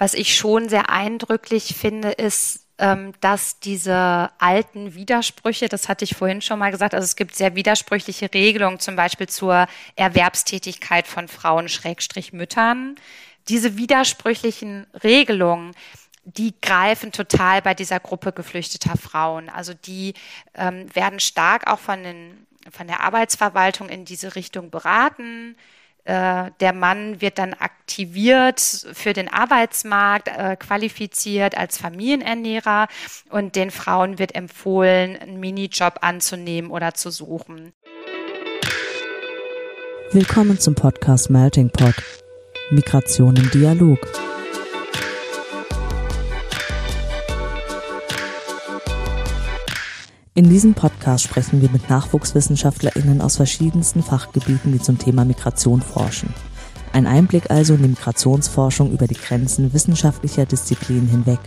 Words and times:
was 0.00 0.14
ich 0.14 0.34
schon 0.34 0.70
sehr 0.70 0.88
eindrücklich 0.88 1.74
finde, 1.78 2.10
ist, 2.10 2.66
ähm, 2.78 3.12
dass 3.20 3.60
diese 3.60 4.30
alten 4.38 4.94
Widersprüche, 4.94 5.68
das 5.68 5.90
hatte 5.90 6.06
ich 6.06 6.16
vorhin 6.16 6.40
schon 6.40 6.58
mal 6.58 6.70
gesagt, 6.70 6.94
also 6.94 7.04
es 7.04 7.16
gibt 7.16 7.36
sehr 7.36 7.54
widersprüchliche 7.54 8.32
Regelungen, 8.32 8.80
zum 8.80 8.96
Beispiel 8.96 9.28
zur 9.28 9.66
Erwerbstätigkeit 9.96 11.06
von 11.06 11.28
Frauen 11.28 11.68
Schrägstrich 11.68 12.32
Müttern. 12.32 12.94
Diese 13.48 13.76
widersprüchlichen 13.76 14.86
Regelungen, 15.04 15.72
die 16.24 16.54
greifen 16.62 17.12
total 17.12 17.60
bei 17.60 17.74
dieser 17.74 18.00
Gruppe 18.00 18.32
geflüchteter 18.32 18.96
Frauen. 18.96 19.50
Also 19.50 19.74
die 19.74 20.14
ähm, 20.54 20.86
werden 20.94 21.20
stark 21.20 21.66
auch 21.66 21.78
von, 21.78 22.02
den, 22.02 22.46
von 22.70 22.86
der 22.86 23.00
Arbeitsverwaltung 23.00 23.90
in 23.90 24.06
diese 24.06 24.34
Richtung 24.34 24.70
beraten. 24.70 25.56
Äh, 26.04 26.50
der 26.60 26.72
Mann 26.72 27.20
wird 27.20 27.38
dann 27.38 27.52
aktiviert 27.52 28.60
für 28.60 29.12
den 29.12 29.28
Arbeitsmarkt, 29.28 30.28
äh, 30.28 30.56
qualifiziert 30.56 31.56
als 31.56 31.78
Familienernährer 31.78 32.88
und 33.28 33.54
den 33.56 33.70
Frauen 33.70 34.18
wird 34.18 34.34
empfohlen, 34.34 35.16
einen 35.16 35.40
Minijob 35.40 35.98
anzunehmen 36.00 36.70
oder 36.70 36.94
zu 36.94 37.10
suchen. 37.10 37.72
Willkommen 40.12 40.58
zum 40.58 40.74
Podcast 40.74 41.30
Melting 41.30 41.70
Pot. 41.70 41.94
Migration 42.70 43.36
im 43.36 43.50
Dialog. 43.50 43.98
In 50.40 50.48
diesem 50.48 50.72
Podcast 50.72 51.24
sprechen 51.24 51.60
wir 51.60 51.68
mit 51.68 51.90
NachwuchswissenschaftlerInnen 51.90 53.20
aus 53.20 53.36
verschiedensten 53.36 54.02
Fachgebieten, 54.02 54.72
die 54.72 54.80
zum 54.80 54.96
Thema 54.96 55.26
Migration 55.26 55.82
forschen. 55.82 56.32
Ein 56.94 57.06
Einblick 57.06 57.50
also 57.50 57.74
in 57.74 57.82
die 57.82 57.88
Migrationsforschung 57.88 58.90
über 58.90 59.06
die 59.06 59.18
Grenzen 59.18 59.74
wissenschaftlicher 59.74 60.46
Disziplinen 60.46 61.08
hinweg. 61.10 61.40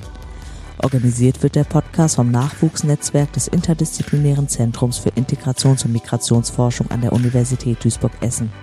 Organisiert 0.77 1.41
wird 1.41 1.55
der 1.55 1.63
Podcast 1.63 2.17
vom 2.17 2.29
Nachwuchsnetzwerk 2.29 3.33
des 3.33 3.47
Interdisziplinären 3.47 4.47
Zentrums 4.47 4.99
für 4.99 5.09
Integrations- 5.09 5.85
und 5.85 5.93
Migrationsforschung 5.93 6.91
an 6.91 7.01
der 7.01 7.13
Universität 7.13 7.83
Duisburg-Essen. 7.83 8.53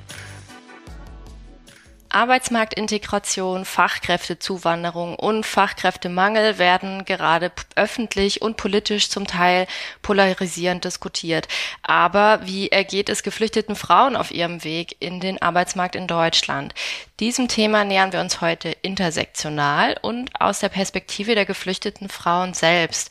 Arbeitsmarktintegration, 2.11 3.64
Fachkräftezuwanderung 3.64 5.14
und 5.16 5.47
Fachkräftemangel 5.47 6.58
werden 6.58 7.05
gerade 7.05 7.53
öffentlich 7.77 8.42
und 8.42 8.56
politisch 8.56 9.08
zum 9.11 9.27
Teil 9.27 9.66
polarisierend 10.03 10.84
diskutiert. 10.84 11.48
Aber 11.83 12.41
wie 12.44 12.69
ergeht 12.69 13.08
es 13.08 13.22
geflüchteten 13.22 13.77
Frauen 13.77 14.16
auf 14.16 14.31
ihrem 14.31 14.64
Weg 14.64 14.97
in 15.00 15.20
den 15.20 15.41
Arbeitsmarkt 15.41 15.94
in 15.94 16.06
Deutschland? 16.06 16.75
Diesem 17.20 17.48
Thema 17.48 17.84
nähern 17.84 18.12
wir 18.12 18.20
uns 18.20 18.41
heute 18.41 18.70
intersektional 18.83 19.97
und 20.03 20.31
aus 20.41 20.61
der 20.61 20.69
Perspektive 20.69 21.34
der 21.34 21.47
geflüchteten 21.47 22.08
Frauen 22.08 22.55
selbst. 22.55 23.11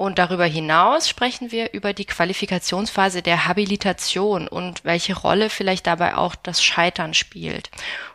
Und 0.00 0.18
darüber 0.18 0.46
hinaus 0.46 1.10
sprechen 1.10 1.50
wir 1.52 1.74
über 1.74 1.92
die 1.92 2.06
Qualifikationsphase 2.06 3.20
der 3.20 3.46
Habilitation 3.46 4.48
und 4.48 4.82
welche 4.82 5.14
Rolle 5.14 5.50
vielleicht 5.50 5.86
dabei 5.86 6.16
auch 6.16 6.34
das 6.34 6.64
Scheitern 6.64 7.12
spielt. 7.12 7.70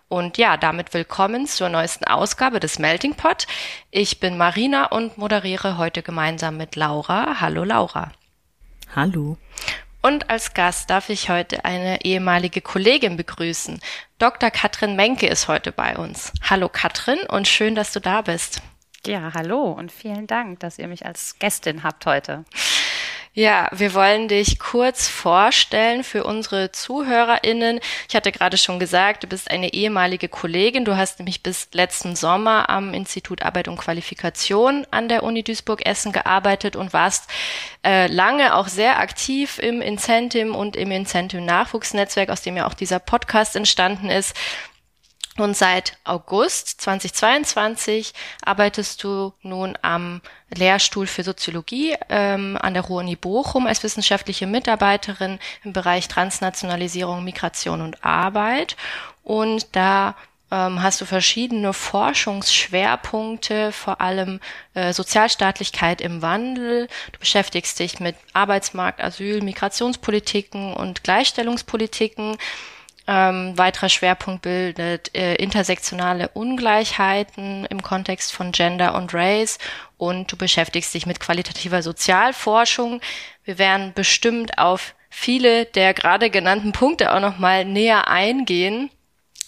Und 0.07 0.37
ja, 0.37 0.55
damit 0.55 0.93
willkommen 0.93 1.47
zur 1.47 1.69
neuesten 1.69 2.05
Ausgabe 2.05 2.59
des 2.59 2.77
Melting 2.77 3.15
Pot. 3.15 3.47
Ich 3.89 4.19
bin 4.19 4.37
Marina 4.37 4.85
und 4.85 5.17
moderiere 5.17 5.79
heute 5.79 6.03
gemeinsam 6.03 6.57
mit 6.57 6.75
Laura. 6.75 7.41
Hallo 7.41 7.63
Laura. 7.63 8.11
Hallo. 8.95 9.37
Und 10.03 10.29
als 10.29 10.53
Gast 10.53 10.91
darf 10.91 11.09
ich 11.09 11.31
heute 11.31 11.65
eine 11.65 12.05
ehemalige 12.05 12.61
Kollegin 12.61 13.17
begrüßen. 13.17 13.79
Dr. 14.19 14.51
Katrin 14.51 14.95
Menke 14.95 15.25
ist 15.25 15.47
heute 15.47 15.71
bei 15.71 15.97
uns. 15.97 16.31
Hallo 16.47 16.69
Katrin 16.69 17.19
und 17.27 17.47
schön, 17.47 17.73
dass 17.73 17.91
du 17.91 17.99
da 17.99 18.21
bist. 18.21 18.61
Ja, 19.07 19.33
hallo 19.33 19.71
und 19.71 19.91
vielen 19.91 20.27
Dank, 20.27 20.59
dass 20.59 20.77
ihr 20.77 20.87
mich 20.87 21.07
als 21.07 21.39
Gästin 21.39 21.81
habt 21.81 22.05
heute. 22.05 22.45
Ja, 23.37 23.67
wir 23.73 23.93
wollen 23.93 24.29
dich 24.29 24.59
kurz 24.59 25.09
vorstellen 25.09 26.05
für 26.05 26.23
unsere 26.23 26.71
ZuhörerInnen. 26.71 27.81
Ich 28.07 28.15
hatte 28.15 28.31
gerade 28.31 28.55
schon 28.55 28.79
gesagt, 28.79 29.23
du 29.23 29.27
bist 29.27 29.51
eine 29.51 29.73
ehemalige 29.73 30.29
Kollegin. 30.29 30.85
Du 30.85 30.95
hast 30.95 31.19
nämlich 31.19 31.43
bis 31.43 31.67
letzten 31.73 32.15
Sommer 32.15 32.69
am 32.69 32.93
Institut 32.93 33.41
Arbeit 33.41 33.67
und 33.67 33.75
Qualifikation 33.75 34.87
an 34.89 35.09
der 35.09 35.23
Uni 35.23 35.43
Duisburg-Essen 35.43 36.13
gearbeitet 36.13 36.77
und 36.77 36.93
warst 36.93 37.29
äh, 37.85 38.07
lange 38.07 38.55
auch 38.55 38.69
sehr 38.69 38.99
aktiv 38.99 39.59
im 39.59 39.81
Incentive 39.81 40.53
und 40.53 40.77
im 40.77 40.91
Incentive 40.91 41.41
Nachwuchsnetzwerk, 41.41 42.29
aus 42.29 42.41
dem 42.41 42.55
ja 42.55 42.65
auch 42.65 42.73
dieser 42.73 42.99
Podcast 42.99 43.57
entstanden 43.57 44.09
ist. 44.09 44.33
Und 45.37 45.57
seit 45.57 45.97
August 46.05 46.79
2022 46.81 48.13
arbeitest 48.43 49.03
du 49.03 49.33
nun 49.41 49.77
am 49.81 50.21
Lehrstuhl 50.55 51.07
für 51.07 51.23
Soziologie 51.23 51.95
ähm, 52.07 52.57
an 52.61 52.73
der 52.73 52.83
Ruhr-Uni 52.83 53.17
Bochum 53.17 53.67
als 53.67 53.83
wissenschaftliche 53.83 54.47
Mitarbeiterin 54.47 55.39
im 55.65 55.73
Bereich 55.73 56.07
Transnationalisierung, 56.07 57.25
Migration 57.25 57.81
und 57.81 58.05
Arbeit. 58.05 58.77
Und 59.23 59.75
da 59.75 60.15
ähm, 60.51 60.81
hast 60.81 61.01
du 61.01 61.05
verschiedene 61.05 61.73
Forschungsschwerpunkte, 61.73 63.73
vor 63.73 63.99
allem 63.99 64.39
äh, 64.73 64.93
Sozialstaatlichkeit 64.93 65.99
im 65.99 66.21
Wandel. 66.21 66.87
Du 67.11 67.19
beschäftigst 67.19 67.77
dich 67.79 67.99
mit 67.99 68.15
Arbeitsmarkt, 68.31 69.03
Asyl, 69.03 69.41
Migrationspolitiken 69.41 70.73
und 70.73 71.03
Gleichstellungspolitiken. 71.03 72.37
Ähm, 73.07 73.55
weiterer 73.57 73.89
Schwerpunkt 73.89 74.41
bildet 74.41 75.15
äh, 75.15 75.35
intersektionale 75.35 76.29
Ungleichheiten 76.29 77.65
im 77.65 77.83
Kontext 77.83 78.33
von 78.33 78.51
Gender 78.51 78.95
und 78.95 79.13
Race 79.13 79.59
und 79.97 80.31
du 80.31 80.37
beschäftigst 80.37 80.93
dich 80.93 81.05
mit 81.05 81.19
qualitativer 81.19 81.83
Sozialforschung. 81.83 83.01
Wir 83.43 83.59
werden 83.59 83.93
bestimmt 83.93 84.57
auf 84.57 84.95
viele 85.09 85.65
der 85.65 85.93
gerade 85.93 86.29
genannten 86.31 86.71
Punkte 86.71 87.13
auch 87.13 87.19
noch 87.19 87.37
mal 87.37 87.63
näher 87.63 88.07
eingehen. 88.07 88.89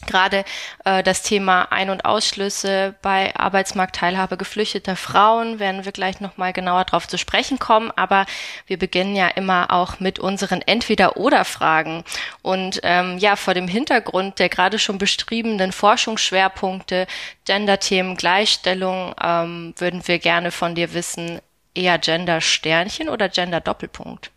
Gerade 0.05 0.45
äh, 0.85 1.01
das 1.01 1.23
Thema 1.23 1.71
Ein- 1.71 1.89
und 1.89 2.05
Ausschlüsse 2.05 2.95
bei 3.01 3.35
Arbeitsmarktteilhabe 3.35 4.37
geflüchteter 4.37 4.95
Frauen 4.95 5.59
werden 5.59 5.85
wir 5.85 5.91
gleich 5.91 6.19
nochmal 6.19 6.53
genauer 6.53 6.85
drauf 6.85 7.07
zu 7.07 7.17
sprechen 7.17 7.57
kommen. 7.59 7.91
Aber 7.95 8.25
wir 8.67 8.77
beginnen 8.77 9.15
ja 9.15 9.27
immer 9.27 9.71
auch 9.71 9.99
mit 9.99 10.19
unseren 10.19 10.61
Entweder-Oder-Fragen. 10.61 12.03
Und 12.41 12.79
ähm, 12.83 13.17
ja, 13.17 13.35
vor 13.35 13.53
dem 13.53 13.67
Hintergrund 13.67 14.39
der 14.39 14.49
gerade 14.49 14.79
schon 14.79 14.97
beschriebenen 14.97 15.71
Forschungsschwerpunkte, 15.71 17.07
Gender-Themen, 17.45 18.17
Gleichstellung, 18.17 19.15
ähm, 19.21 19.73
würden 19.77 20.07
wir 20.07 20.19
gerne 20.19 20.51
von 20.51 20.75
dir 20.75 20.93
wissen, 20.93 21.39
eher 21.73 21.97
Gender-Sternchen 21.97 23.09
oder 23.09 23.29
Gender-Doppelpunkt? 23.29 24.31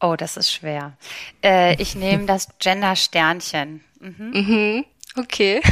Oh, 0.00 0.14
das 0.16 0.36
ist 0.36 0.52
schwer. 0.52 0.92
Äh, 1.42 1.74
ich 1.82 1.96
nehme 1.96 2.26
das 2.26 2.48
Gender-Sternchen. 2.58 3.82
Mhm. 4.00 4.30
Mhm. 4.32 4.84
Okay. 5.16 5.60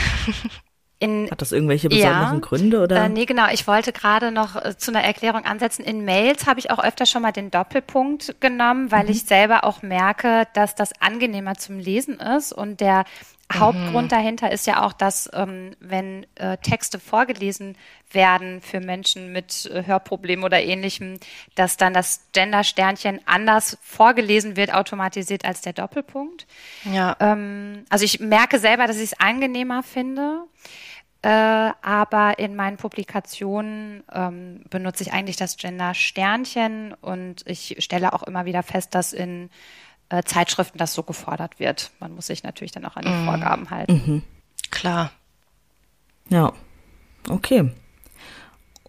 In, 0.99 1.31
Hat 1.31 1.43
das 1.43 1.53
irgendwelche 1.53 1.91
besonderen 1.91 2.37
ja, 2.37 2.41
Gründe 2.41 2.81
oder? 2.81 3.05
Äh, 3.05 3.09
nee, 3.11 3.27
genau. 3.27 3.49
Ich 3.53 3.67
wollte 3.67 3.93
gerade 3.93 4.33
noch 4.33 4.57
äh, 4.57 4.79
zu 4.79 4.91
einer 4.91 5.05
Erklärung 5.05 5.45
ansetzen. 5.45 5.85
In 5.85 6.07
Mails 6.07 6.47
habe 6.47 6.59
ich 6.59 6.71
auch 6.71 6.83
öfter 6.83 7.05
schon 7.05 7.21
mal 7.21 7.33
den 7.33 7.51
Doppelpunkt 7.51 8.41
genommen, 8.41 8.91
weil 8.91 9.05
mhm. 9.05 9.11
ich 9.11 9.25
selber 9.25 9.65
auch 9.65 9.83
merke, 9.83 10.47
dass 10.55 10.75
das 10.75 10.99
angenehmer 11.03 11.57
zum 11.57 11.79
Lesen 11.79 12.19
ist 12.19 12.53
und 12.53 12.81
der 12.81 13.05
Hauptgrund 13.53 14.07
mhm. 14.07 14.09
dahinter 14.09 14.51
ist 14.51 14.67
ja 14.67 14.85
auch, 14.85 14.93
dass 14.93 15.31
ähm, 15.33 15.77
wenn 15.79 16.27
äh, 16.35 16.57
Texte 16.59 16.99
vorgelesen 16.99 17.77
werden 18.11 18.61
für 18.61 18.81
Menschen 18.81 19.33
mit 19.33 19.67
äh, 19.67 19.85
Hörproblemen 19.87 20.45
oder 20.45 20.61
ähnlichem, 20.63 21.21
dass 21.55 21.77
dann 21.77 21.95
das 21.95 22.27
Gender-Sternchen 22.33 23.21
anders 23.25 23.79
vorgelesen 23.83 24.57
wird, 24.57 24.75
automatisiert 24.75 25.45
als 25.45 25.61
der 25.61 25.75
Doppelpunkt. 25.75 26.47
Ja. 26.85 27.17
Ähm, 27.21 27.85
also 27.89 28.05
ich 28.05 28.19
merke 28.19 28.59
selber, 28.59 28.89
dass 28.89 28.97
ich 28.97 29.13
es 29.13 29.21
angenehmer 29.21 29.83
finde. 29.85 30.45
Äh, 31.23 31.29
aber 31.29 32.39
in 32.39 32.55
meinen 32.57 32.77
Publikationen 32.77 34.05
ähm, 34.13 34.63
benutze 34.71 35.03
ich 35.03 35.13
eigentlich 35.13 35.37
das 35.37 35.57
Gender-Sternchen 35.57 36.95
und 37.01 37.43
ich 37.47 37.77
stelle 37.81 38.13
auch 38.13 38.23
immer 38.23 38.45
wieder 38.45 38.63
fest, 38.63 38.95
dass 38.95 39.13
in 39.13 39.51
äh, 40.09 40.23
Zeitschriften 40.23 40.79
das 40.79 40.95
so 40.95 41.03
gefordert 41.03 41.59
wird. 41.59 41.91
Man 42.01 42.15
muss 42.15 42.27
sich 42.27 42.43
natürlich 42.43 42.73
dann 42.73 42.85
auch 42.85 42.97
an 42.97 43.05
die 43.05 43.11
mhm. 43.11 43.25
Vorgaben 43.25 43.71
halten. 43.71 43.93
Mhm. 43.93 44.23
Klar. 44.71 45.11
Ja, 46.29 46.53
okay. 47.29 47.71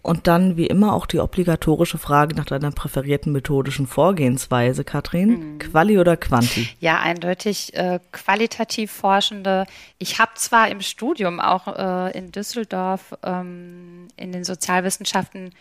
Und 0.02 0.26
dann 0.26 0.56
wie 0.56 0.66
immer 0.66 0.94
auch 0.94 1.06
die 1.06 1.18
obligatorische 1.18 1.98
Frage 1.98 2.34
nach 2.34 2.44
deiner 2.44 2.70
präferierten 2.70 3.32
methodischen 3.32 3.86
Vorgehensweise, 3.86 4.84
Katrin. 4.84 5.54
Mhm. 5.54 5.58
Quali 5.58 5.98
oder 5.98 6.16
Quanti? 6.16 6.68
Ja, 6.80 7.00
eindeutig 7.00 7.74
äh, 7.74 8.00
qualitativ 8.12 8.92
Forschende. 8.92 9.66
Ich 9.98 10.18
habe 10.18 10.30
zwar 10.36 10.68
im 10.70 10.80
Studium 10.80 11.40
auch 11.40 11.66
äh, 11.76 12.16
in 12.16 12.32
Düsseldorf 12.32 13.14
ähm, 13.22 14.08
in 14.16 14.32
den 14.32 14.44
Sozialwissenschaften 14.44 15.52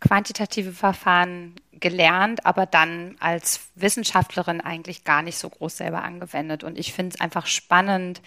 quantitative 0.00 0.72
Verfahren 0.72 1.54
gelernt, 1.82 2.46
aber 2.46 2.64
dann 2.64 3.16
als 3.20 3.68
Wissenschaftlerin 3.74 4.62
eigentlich 4.62 5.04
gar 5.04 5.20
nicht 5.20 5.36
so 5.36 5.50
groß 5.50 5.76
selber 5.76 6.02
angewendet. 6.02 6.64
Und 6.64 6.78
ich 6.78 6.94
finde 6.94 7.14
es 7.14 7.20
einfach 7.20 7.46
spannend, 7.46 8.22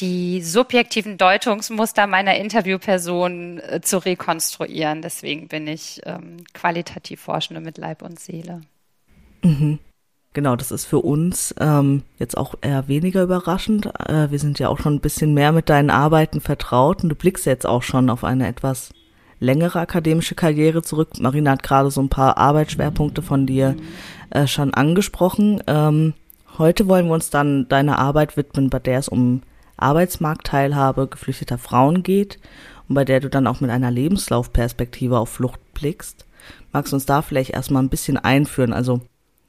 die 0.00 0.40
subjektiven 0.40 1.18
Deutungsmuster 1.18 2.06
meiner 2.06 2.36
Interviewperson 2.36 3.58
äh, 3.58 3.80
zu 3.82 3.98
rekonstruieren. 3.98 5.02
Deswegen 5.02 5.48
bin 5.48 5.66
ich 5.66 6.00
ähm, 6.06 6.44
qualitativ 6.54 7.20
Forschende 7.20 7.60
mit 7.60 7.76
Leib 7.76 8.00
und 8.00 8.18
Seele. 8.18 8.62
Mhm. 9.42 9.78
Genau, 10.34 10.56
das 10.56 10.70
ist 10.70 10.86
für 10.86 11.00
uns 11.00 11.54
ähm, 11.60 12.04
jetzt 12.18 12.38
auch 12.38 12.54
eher 12.62 12.88
weniger 12.88 13.22
überraschend. 13.22 13.86
Äh, 14.08 14.30
wir 14.30 14.38
sind 14.38 14.58
ja 14.58 14.68
auch 14.68 14.78
schon 14.78 14.94
ein 14.94 15.00
bisschen 15.00 15.34
mehr 15.34 15.52
mit 15.52 15.68
deinen 15.68 15.90
Arbeiten 15.90 16.40
vertraut 16.40 17.02
und 17.02 17.10
du 17.10 17.14
blickst 17.14 17.44
jetzt 17.44 17.66
auch 17.66 17.82
schon 17.82 18.08
auf 18.08 18.24
eine 18.24 18.48
etwas 18.48 18.94
längere 19.42 19.80
akademische 19.80 20.34
Karriere 20.34 20.82
zurück. 20.82 21.10
Marina 21.20 21.52
hat 21.52 21.62
gerade 21.62 21.90
so 21.90 22.00
ein 22.00 22.08
paar 22.08 22.38
Arbeitsschwerpunkte 22.38 23.22
von 23.22 23.46
dir 23.46 23.76
äh, 24.30 24.46
schon 24.46 24.72
angesprochen. 24.72 25.62
Ähm, 25.66 26.14
heute 26.58 26.88
wollen 26.88 27.06
wir 27.06 27.14
uns 27.14 27.30
dann 27.30 27.68
deiner 27.68 27.98
Arbeit 27.98 28.36
widmen, 28.36 28.70
bei 28.70 28.78
der 28.78 28.98
es 28.98 29.08
um 29.08 29.42
Arbeitsmarktteilhabe 29.76 31.08
geflüchteter 31.08 31.58
Frauen 31.58 32.02
geht 32.02 32.38
und 32.88 32.94
bei 32.94 33.04
der 33.04 33.20
du 33.20 33.28
dann 33.28 33.46
auch 33.46 33.60
mit 33.60 33.70
einer 33.70 33.90
Lebenslaufperspektive 33.90 35.18
auf 35.18 35.30
Flucht 35.30 35.60
blickst. 35.74 36.24
Magst 36.72 36.92
du 36.92 36.96
uns 36.96 37.06
da 37.06 37.22
vielleicht 37.22 37.50
erstmal 37.50 37.82
ein 37.82 37.88
bisschen 37.88 38.16
einführen? 38.16 38.72
Also 38.72 39.00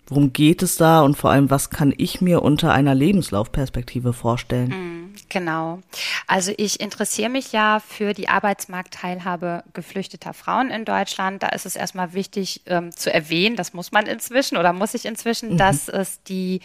Worum 0.08 0.34
geht 0.34 0.62
es 0.62 0.76
da 0.76 1.02
und 1.02 1.16
vor 1.16 1.32
allem, 1.32 1.50
was 1.50 1.70
kann 1.70 1.94
ich 1.98 2.20
mir 2.20 2.42
unter 2.42 2.74
einer 2.74 2.94
Lebenslaufperspektive 2.94 4.12
vorstellen? 4.12 4.70
Mm, 4.70 5.03
genau. 5.30 5.80
Also 6.28 6.54
ich 6.58 6.80
interessiere 6.80 7.30
mich 7.30 7.52
ja 7.52 7.80
für 7.80 8.14
die 8.14 8.30
Arbeitsmarktteilhabe 8.30 9.64
geflüchteter 9.74 10.34
Frauen 10.34 10.70
in 10.70 10.86
Deutschland. 10.86 11.44
Da 11.44 11.50
ist 11.50 11.66
es 11.66 11.76
erstmal 11.76 12.14
wichtig 12.14 12.62
ähm, 12.66 12.96
zu 12.96 13.14
erwähnen, 13.14 13.56
das 13.56 13.74
muss 13.74 13.92
man 13.92 14.06
inzwischen 14.06 14.58
oder 14.58 14.74
muss 14.74 14.94
ich 14.94 15.06
inzwischen, 15.06 15.54
mhm. 15.54 15.58
dass 15.58 15.88
es 15.88 16.24
die 16.24 16.62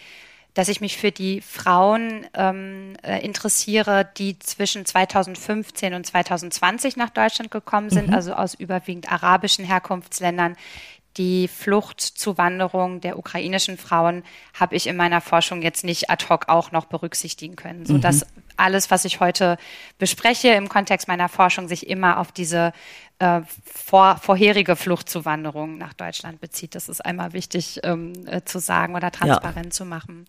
dass 0.55 0.69
ich 0.69 0.81
mich 0.81 0.97
für 0.97 1.13
die 1.13 1.41
Frauen 1.41 2.27
ähm, 2.35 2.97
äh, 3.03 3.25
interessiere, 3.25 4.09
die 4.17 4.41
zwischen 4.41 4.85
2015 4.85 5.95
und 5.95 6.05
2020 6.05 6.97
nach 6.97 7.11
Deutschland 7.11 7.53
gekommen 7.53 7.91
sind, 7.91 8.09
mhm. 8.09 8.15
also 8.15 8.33
aus 8.33 8.55
überwiegend 8.55 9.13
arabischen 9.13 9.65
Herkunftsländern, 9.65 10.57
die 11.19 11.49
Fluchtzuwanderung 11.49 13.01
der 13.01 13.19
ukrainischen 13.19 13.77
Frauen 13.77 14.23
habe 14.55 14.77
ich 14.77 14.87
in 14.87 14.97
meiner 14.97 15.21
Forschung 15.21 15.61
jetzt 15.63 15.85
nicht 15.85 16.09
ad 16.09 16.27
hoc 16.29 16.49
auch 16.49 16.73
noch 16.73 16.87
berücksichtigen 16.87 17.57
können, 17.57 17.85
so 17.85 17.99
dass 17.99 18.21
mhm. 18.21 18.43
alles, 18.57 18.91
was 18.91 19.05
ich 19.05 19.21
heute 19.21 19.59
bespreche 19.99 20.49
im 20.49 20.69
Kontext 20.69 21.09
meiner 21.09 21.29
Forschung, 21.29 21.69
sich 21.69 21.89
immer 21.89 22.19
auf 22.19 22.31
diese 22.31 22.73
äh, 23.19 23.41
vor, 23.65 24.17
vorherige 24.19 24.77
Fluchtzuwanderung 24.77 25.77
nach 25.77 25.93
Deutschland 25.93 26.41
bezieht. 26.41 26.77
Das 26.77 26.89
ist 26.89 27.05
einmal 27.05 27.33
wichtig 27.33 27.81
ähm, 27.83 28.13
äh, 28.27 28.43
zu 28.45 28.61
sagen 28.61 28.95
oder 28.95 29.11
transparent 29.11 29.67
ja. 29.67 29.71
zu 29.73 29.85
machen. 29.85 30.27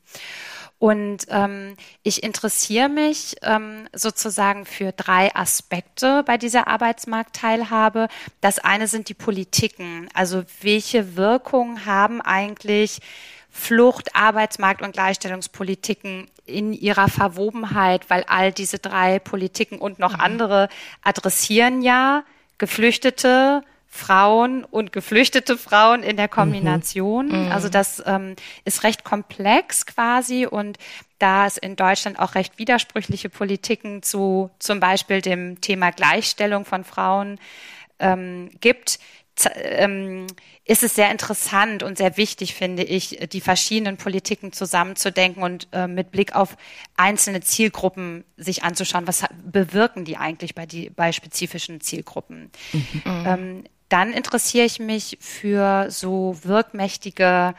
Und 0.80 1.26
ähm, 1.30 1.76
ich 2.04 2.24
interessiere 2.24 2.88
mich 2.88 3.36
ähm, 3.42 3.90
sozusagen 3.94 4.66
für 4.66 4.94
drei 4.94 5.36
Aspekte 5.36 6.24
bei 6.24 6.38
dieser 6.38 6.68
Arbeitsmarktteilhabe. 6.68 8.08
Das 8.40 8.60
eine 8.60 8.88
sind 8.88 9.10
die 9.10 9.14
Politiken. 9.14 10.08
Also 10.14 10.44
welche 10.62 11.18
Wirkung 11.18 11.86
haben 11.86 12.22
eigentlich 12.22 13.02
Flucht, 13.50 14.16
Arbeitsmarkt 14.16 14.81
und 14.81 14.94
Gleichstellungspolitiken 14.94 16.31
in 16.46 16.72
ihrer 16.72 17.10
Verwobenheit, 17.10 18.10
weil 18.10 18.24
all 18.28 18.54
diese 18.54 18.80
drei 18.80 19.20
Politiken 19.20 19.80
und 19.80 20.00
noch 20.00 20.14
mhm. 20.14 20.22
andere 20.22 20.70
adressieren 21.04 21.81
ja 21.81 22.24
Geflüchtete, 22.58 23.64
Frauen 23.91 24.63
und 24.63 24.94
geflüchtete 24.94 25.57
Frauen 25.57 26.03
in 26.03 26.15
der 26.15 26.27
Kombination. 26.27 27.27
Mhm. 27.27 27.51
Also 27.51 27.69
das 27.69 28.01
ähm, 28.06 28.36
ist 28.63 28.83
recht 28.83 29.03
komplex 29.03 29.86
quasi 29.88 30.45
und 30.45 30.77
da 31.18 31.47
es 31.47 31.57
in 31.57 31.75
Deutschland 31.75 32.19
auch 32.19 32.36
recht 32.36 32.59
widersprüchliche 32.59 33.30
Politiken 33.30 34.03
zu 34.03 34.51
zum 34.59 34.80
Beispiel 34.80 35.21
dem 35.21 35.59
Thema 35.59 35.91
Gleichstellung 35.91 36.65
von 36.65 36.83
Frauen 36.83 37.39
ähm, 38.00 38.51
gibt, 38.62 39.00
ähm, 39.56 40.27
ist 40.65 40.83
es 40.83 40.95
sehr 40.95 41.09
interessant 41.12 41.81
und 41.81 41.97
sehr 41.97 42.18
wichtig, 42.18 42.53
finde 42.53 42.83
ich, 42.83 43.19
die 43.31 43.42
verschiedenen 43.42 43.97
Politiken 43.97 44.51
zusammenzudenken 44.53 45.42
und 45.42 45.68
äh, 45.71 45.88
mit 45.88 46.12
Blick 46.12 46.35
auf 46.35 46.57
einzelne 46.95 47.42
Zielgruppen 47.42 48.24
sich 48.38 48.63
anzuschauen, 48.63 49.07
was 49.07 49.24
bewirken 49.44 50.06
die 50.06 50.18
eigentlich 50.18 50.56
bei, 50.56 50.65
die, 50.65 50.89
bei 50.89 51.12
spezifischen 51.12 51.81
Zielgruppen. 51.81 52.51
Mhm. 52.74 53.03
Ähm, 53.06 53.63
dann 53.89 54.13
interessiere 54.13 54.65
ich 54.65 54.80
mich 54.80 55.18
für 55.19 55.88
so 55.89 56.38
wirkmächtige 56.44 57.53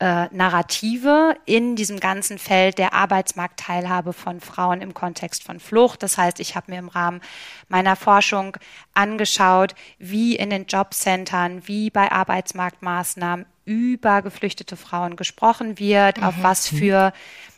äh, 0.00 0.26
Narrative 0.32 1.36
in 1.46 1.76
diesem 1.76 2.00
ganzen 2.00 2.38
Feld 2.38 2.78
der 2.78 2.94
Arbeitsmarktteilhabe 2.94 4.12
von 4.12 4.40
Frauen 4.40 4.80
im 4.80 4.92
Kontext 4.92 5.44
von 5.44 5.60
Flucht. 5.60 6.02
Das 6.02 6.18
heißt, 6.18 6.40
ich 6.40 6.56
habe 6.56 6.72
mir 6.72 6.78
im 6.78 6.88
Rahmen 6.88 7.20
meiner 7.68 7.96
Forschung 7.96 8.56
angeschaut, 8.92 9.74
wie 9.98 10.36
in 10.36 10.50
den 10.50 10.66
Jobcentern, 10.66 11.66
wie 11.66 11.90
bei 11.90 12.10
Arbeitsmarktmaßnahmen 12.10 13.46
über 13.64 14.22
geflüchtete 14.22 14.76
Frauen 14.76 15.16
gesprochen 15.16 15.78
wird, 15.78 16.18
mhm. 16.18 16.24
auf 16.24 16.34
was 16.42 16.68
für 16.68 17.12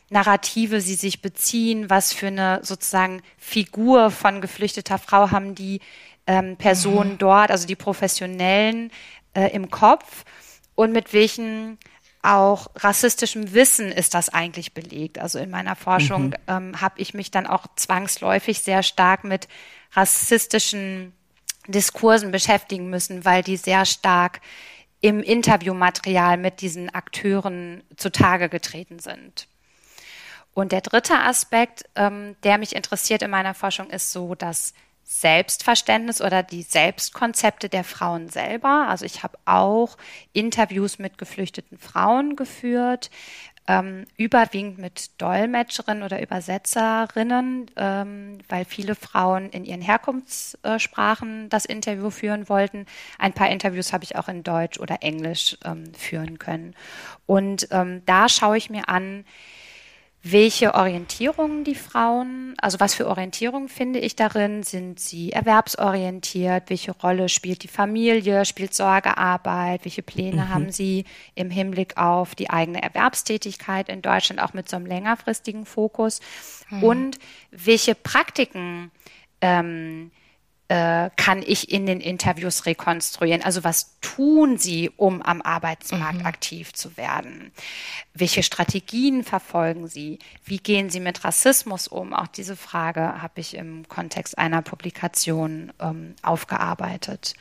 Narrative 0.08 0.80
sie 0.80 0.94
sich 0.94 1.22
beziehen, 1.22 1.90
was 1.90 2.12
für 2.12 2.28
eine 2.28 2.60
sozusagen 2.62 3.22
Figur 3.38 4.10
von 4.10 4.40
geflüchteter 4.40 4.98
Frau 4.98 5.30
haben 5.30 5.54
die 5.54 5.80
ähm, 6.26 6.56
Personen 6.56 7.12
mhm. 7.12 7.18
dort, 7.18 7.50
also 7.50 7.66
die 7.66 7.76
Professionellen 7.76 8.90
äh, 9.34 9.52
im 9.54 9.70
Kopf 9.70 10.24
und 10.74 10.92
mit 10.92 11.12
welchen 11.12 11.78
auch 12.22 12.66
rassistischem 12.74 13.54
Wissen 13.54 13.92
ist 13.92 14.14
das 14.14 14.28
eigentlich 14.28 14.74
belegt. 14.74 15.18
Also 15.18 15.38
in 15.38 15.48
meiner 15.48 15.76
Forschung 15.76 16.26
mhm. 16.26 16.34
ähm, 16.48 16.80
habe 16.80 17.00
ich 17.00 17.14
mich 17.14 17.30
dann 17.30 17.46
auch 17.46 17.66
zwangsläufig 17.76 18.60
sehr 18.60 18.82
stark 18.82 19.22
mit 19.22 19.46
rassistischen 19.92 21.12
Diskursen 21.68 22.32
beschäftigen 22.32 22.90
müssen, 22.90 23.24
weil 23.24 23.42
die 23.42 23.56
sehr 23.56 23.84
stark 23.84 24.40
im 25.00 25.22
Interviewmaterial 25.22 26.36
mit 26.36 26.60
diesen 26.60 26.92
Akteuren 26.92 27.82
zutage 27.96 28.48
getreten 28.48 28.98
sind. 28.98 29.46
Und 30.52 30.72
der 30.72 30.80
dritte 30.80 31.20
Aspekt, 31.20 31.84
ähm, 31.96 32.34
der 32.42 32.58
mich 32.58 32.74
interessiert 32.74 33.22
in 33.22 33.30
meiner 33.30 33.54
Forschung, 33.54 33.90
ist 33.90 34.10
so, 34.10 34.34
dass 34.34 34.72
Selbstverständnis 35.08 36.20
oder 36.20 36.42
die 36.42 36.62
Selbstkonzepte 36.62 37.68
der 37.68 37.84
Frauen 37.84 38.28
selber. 38.28 38.88
Also 38.88 39.04
ich 39.04 39.22
habe 39.22 39.38
auch 39.44 39.96
Interviews 40.32 40.98
mit 40.98 41.16
geflüchteten 41.16 41.78
Frauen 41.78 42.34
geführt, 42.34 43.10
ähm, 43.68 44.06
überwiegend 44.16 44.78
mit 44.78 45.10
Dolmetscherinnen 45.20 46.02
oder 46.02 46.20
Übersetzerinnen, 46.20 47.70
ähm, 47.76 48.38
weil 48.48 48.64
viele 48.64 48.96
Frauen 48.96 49.50
in 49.50 49.64
ihren 49.64 49.80
Herkunftssprachen 49.80 51.48
das 51.50 51.64
Interview 51.64 52.10
führen 52.10 52.48
wollten. 52.48 52.86
Ein 53.18 53.32
paar 53.32 53.48
Interviews 53.48 53.92
habe 53.92 54.02
ich 54.02 54.16
auch 54.16 54.28
in 54.28 54.42
Deutsch 54.42 54.80
oder 54.80 55.02
Englisch 55.02 55.56
ähm, 55.64 55.94
führen 55.94 56.38
können. 56.38 56.74
Und 57.26 57.68
ähm, 57.70 58.02
da 58.06 58.28
schaue 58.28 58.56
ich 58.56 58.70
mir 58.70 58.88
an, 58.88 59.24
welche 60.32 60.74
Orientierungen 60.74 61.62
die 61.62 61.74
Frauen, 61.76 62.54
also 62.58 62.80
was 62.80 62.94
für 62.94 63.06
Orientierungen 63.06 63.68
finde 63.68 64.00
ich 64.00 64.16
darin? 64.16 64.64
Sind 64.64 64.98
sie 64.98 65.30
erwerbsorientiert? 65.32 66.68
Welche 66.68 66.92
Rolle 66.92 67.28
spielt 67.28 67.62
die 67.62 67.68
Familie? 67.68 68.44
Spielt 68.44 68.74
Sorgearbeit? 68.74 69.84
Welche 69.84 70.02
Pläne 70.02 70.42
mhm. 70.42 70.48
haben 70.48 70.72
sie 70.72 71.04
im 71.34 71.50
Hinblick 71.50 71.96
auf 71.96 72.34
die 72.34 72.50
eigene 72.50 72.82
Erwerbstätigkeit 72.82 73.88
in 73.88 74.02
Deutschland, 74.02 74.42
auch 74.42 74.52
mit 74.52 74.68
so 74.68 74.76
einem 74.76 74.86
längerfristigen 74.86 75.64
Fokus? 75.64 76.20
Mhm. 76.70 76.82
Und 76.82 77.18
welche 77.52 77.94
Praktiken 77.94 78.90
ähm, 79.40 80.10
äh, 80.68 81.10
kann 81.16 81.42
ich 81.46 81.70
in 81.70 81.86
den 81.86 82.00
Interviews 82.00 82.66
rekonstruieren? 82.66 83.42
Also 83.42 83.62
was 83.62 83.98
tun 84.00 84.58
Sie, 84.58 84.90
um 84.96 85.22
am 85.22 85.40
Arbeitsmarkt 85.42 86.20
mhm. 86.20 86.26
aktiv 86.26 86.72
zu 86.72 86.96
werden? 86.96 87.52
Welche 88.14 88.42
Strategien 88.42 89.22
verfolgen 89.22 89.86
Sie? 89.86 90.18
Wie 90.44 90.58
gehen 90.58 90.90
Sie 90.90 91.00
mit 91.00 91.24
Rassismus 91.24 91.86
um? 91.86 92.12
Auch 92.12 92.26
diese 92.26 92.56
Frage 92.56 93.22
habe 93.22 93.40
ich 93.40 93.54
im 93.54 93.88
Kontext 93.88 94.38
einer 94.38 94.62
Publikation 94.62 95.72
ähm, 95.80 96.14
aufgearbeitet. 96.22 97.34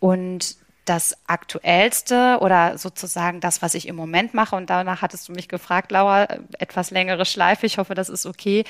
Und 0.00 0.56
das 0.84 1.16
Aktuellste 1.26 2.38
oder 2.40 2.78
sozusagen 2.78 3.40
das, 3.40 3.60
was 3.62 3.74
ich 3.74 3.86
im 3.86 3.94
Moment 3.96 4.32
mache, 4.32 4.56
und 4.56 4.70
danach 4.70 5.02
hattest 5.02 5.28
du 5.28 5.32
mich 5.32 5.48
gefragt, 5.48 5.92
Laura, 5.92 6.26
etwas 6.58 6.90
längere 6.90 7.26
Schleife, 7.26 7.66
ich 7.66 7.78
hoffe, 7.78 7.94
das 7.94 8.08
ist 8.08 8.24
okay, 8.24 8.64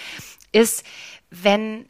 ist, 0.50 0.84
wenn 1.30 1.86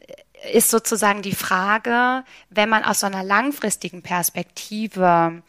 ist 0.53 0.69
sozusagen 0.69 1.21
die 1.21 1.35
Frage, 1.35 2.23
wenn 2.49 2.69
man 2.69 2.83
aus 2.83 3.01
so 3.01 3.07
einer 3.07 3.23
langfristigen 3.23 4.01
Perspektive 4.01 5.41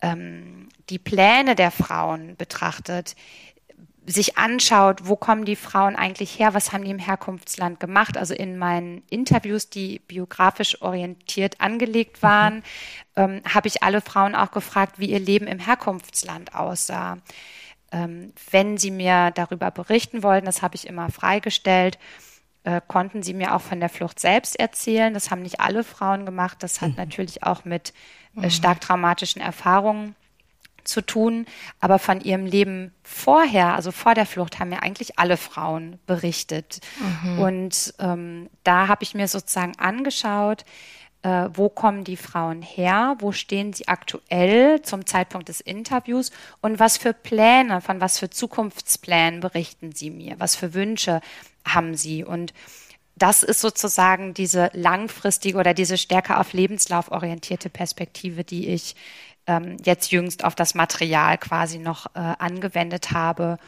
ähm, 0.00 0.68
die 0.90 0.98
Pläne 0.98 1.54
der 1.54 1.70
Frauen 1.70 2.36
betrachtet, 2.36 3.14
sich 4.04 4.36
anschaut, 4.36 5.06
wo 5.06 5.14
kommen 5.14 5.44
die 5.44 5.56
Frauen 5.56 5.94
eigentlich 5.94 6.38
her, 6.38 6.54
was 6.54 6.72
haben 6.72 6.84
die 6.84 6.90
im 6.90 6.98
Herkunftsland 6.98 7.78
gemacht. 7.78 8.16
Also 8.16 8.34
in 8.34 8.58
meinen 8.58 9.02
Interviews, 9.10 9.70
die 9.70 10.00
biografisch 10.00 10.82
orientiert 10.82 11.60
angelegt 11.60 12.18
mhm. 12.18 12.26
waren, 12.26 12.54
mhm. 12.56 12.62
ähm, 13.16 13.42
habe 13.48 13.68
ich 13.68 13.82
alle 13.82 14.00
Frauen 14.00 14.34
auch 14.34 14.50
gefragt, 14.50 14.98
wie 14.98 15.10
ihr 15.10 15.20
Leben 15.20 15.46
im 15.46 15.60
Herkunftsland 15.60 16.54
aussah. 16.54 17.18
Ähm, 17.92 18.32
wenn 18.50 18.76
sie 18.76 18.90
mir 18.90 19.30
darüber 19.30 19.70
berichten 19.70 20.22
wollten, 20.22 20.46
das 20.46 20.62
habe 20.62 20.74
ich 20.74 20.86
immer 20.86 21.10
freigestellt, 21.10 21.98
äh, 22.64 22.80
konnten 22.86 23.22
sie 23.22 23.34
mir 23.34 23.54
auch 23.54 23.60
von 23.60 23.80
der 23.80 23.88
Flucht 23.88 24.20
selbst 24.20 24.58
erzählen. 24.58 25.14
Das 25.14 25.30
haben 25.30 25.42
nicht 25.42 25.60
alle 25.60 25.84
Frauen 25.84 26.26
gemacht. 26.26 26.58
Das 26.60 26.80
hat 26.80 26.90
mhm. 26.90 26.96
natürlich 26.96 27.42
auch 27.42 27.64
mit 27.64 27.92
äh, 28.40 28.50
stark 28.50 28.80
traumatischen 28.80 29.42
Erfahrungen 29.42 30.14
zu 30.84 31.00
tun. 31.00 31.46
Aber 31.80 31.98
von 31.98 32.20
ihrem 32.20 32.46
Leben 32.46 32.92
vorher, 33.02 33.74
also 33.74 33.90
vor 33.90 34.14
der 34.14 34.26
Flucht, 34.26 34.58
haben 34.58 34.70
mir 34.70 34.82
eigentlich 34.82 35.18
alle 35.18 35.36
Frauen 35.36 35.98
berichtet. 36.06 36.80
Mhm. 37.24 37.38
Und 37.38 37.94
ähm, 37.98 38.48
da 38.64 38.88
habe 38.88 39.02
ich 39.02 39.14
mir 39.14 39.28
sozusagen 39.28 39.78
angeschaut, 39.78 40.64
äh, 41.22 41.48
wo 41.54 41.68
kommen 41.68 42.04
die 42.04 42.16
Frauen 42.16 42.62
her, 42.62 43.16
wo 43.20 43.32
stehen 43.32 43.72
sie 43.72 43.88
aktuell 43.88 44.82
zum 44.82 45.06
Zeitpunkt 45.06 45.48
des 45.48 45.60
Interviews 45.60 46.30
und 46.60 46.78
was 46.78 46.96
für 46.96 47.12
Pläne, 47.12 47.80
von 47.80 48.00
was 48.00 48.18
für 48.18 48.30
Zukunftsplänen 48.30 49.40
berichten 49.40 49.92
sie 49.92 50.10
mir, 50.10 50.34
was 50.38 50.56
für 50.56 50.74
Wünsche 50.74 51.20
haben 51.66 51.94
sie. 51.96 52.24
Und 52.24 52.52
das 53.14 53.42
ist 53.42 53.60
sozusagen 53.60 54.34
diese 54.34 54.70
langfristige 54.72 55.58
oder 55.58 55.74
diese 55.74 55.96
stärker 55.96 56.40
auf 56.40 56.52
Lebenslauf 56.52 57.10
orientierte 57.12 57.70
Perspektive, 57.70 58.42
die 58.42 58.68
ich 58.68 58.96
ähm, 59.46 59.76
jetzt 59.84 60.10
jüngst 60.10 60.44
auf 60.44 60.54
das 60.54 60.74
Material 60.74 61.38
quasi 61.38 61.78
noch 61.78 62.06
äh, 62.14 62.18
angewendet 62.18 63.12
habe. 63.12 63.58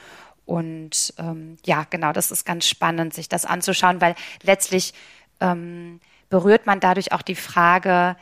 Und 0.46 1.14
ähm, 1.18 1.56
ja, 1.64 1.86
genau, 1.88 2.12
das 2.12 2.30
ist 2.30 2.44
ganz 2.44 2.66
spannend, 2.66 3.14
sich 3.14 3.28
das 3.28 3.44
anzuschauen, 3.44 4.00
weil 4.00 4.14
letztlich 4.42 4.92
ähm, 5.40 6.00
berührt 6.28 6.66
man 6.66 6.80
dadurch 6.80 7.12
auch 7.12 7.22
die 7.22 7.34
Frage, 7.34 8.16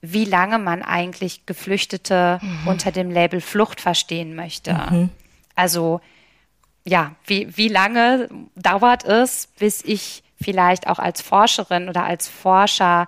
wie 0.00 0.24
lange 0.24 0.58
man 0.58 0.82
eigentlich 0.82 1.46
Geflüchtete 1.46 2.40
mhm. 2.42 2.68
unter 2.68 2.90
dem 2.90 3.10
Label 3.10 3.40
Flucht 3.40 3.80
verstehen 3.80 4.34
möchte. 4.34 4.74
Mhm. 4.74 5.10
Also 5.54 6.00
ja, 6.84 7.14
wie, 7.24 7.56
wie 7.56 7.68
lange 7.68 8.28
dauert 8.56 9.04
es, 9.04 9.46
bis 9.58 9.82
ich 9.84 10.24
vielleicht 10.40 10.88
auch 10.88 10.98
als 10.98 11.22
Forscherin 11.22 11.88
oder 11.88 12.04
als 12.04 12.28
Forscher 12.28 13.06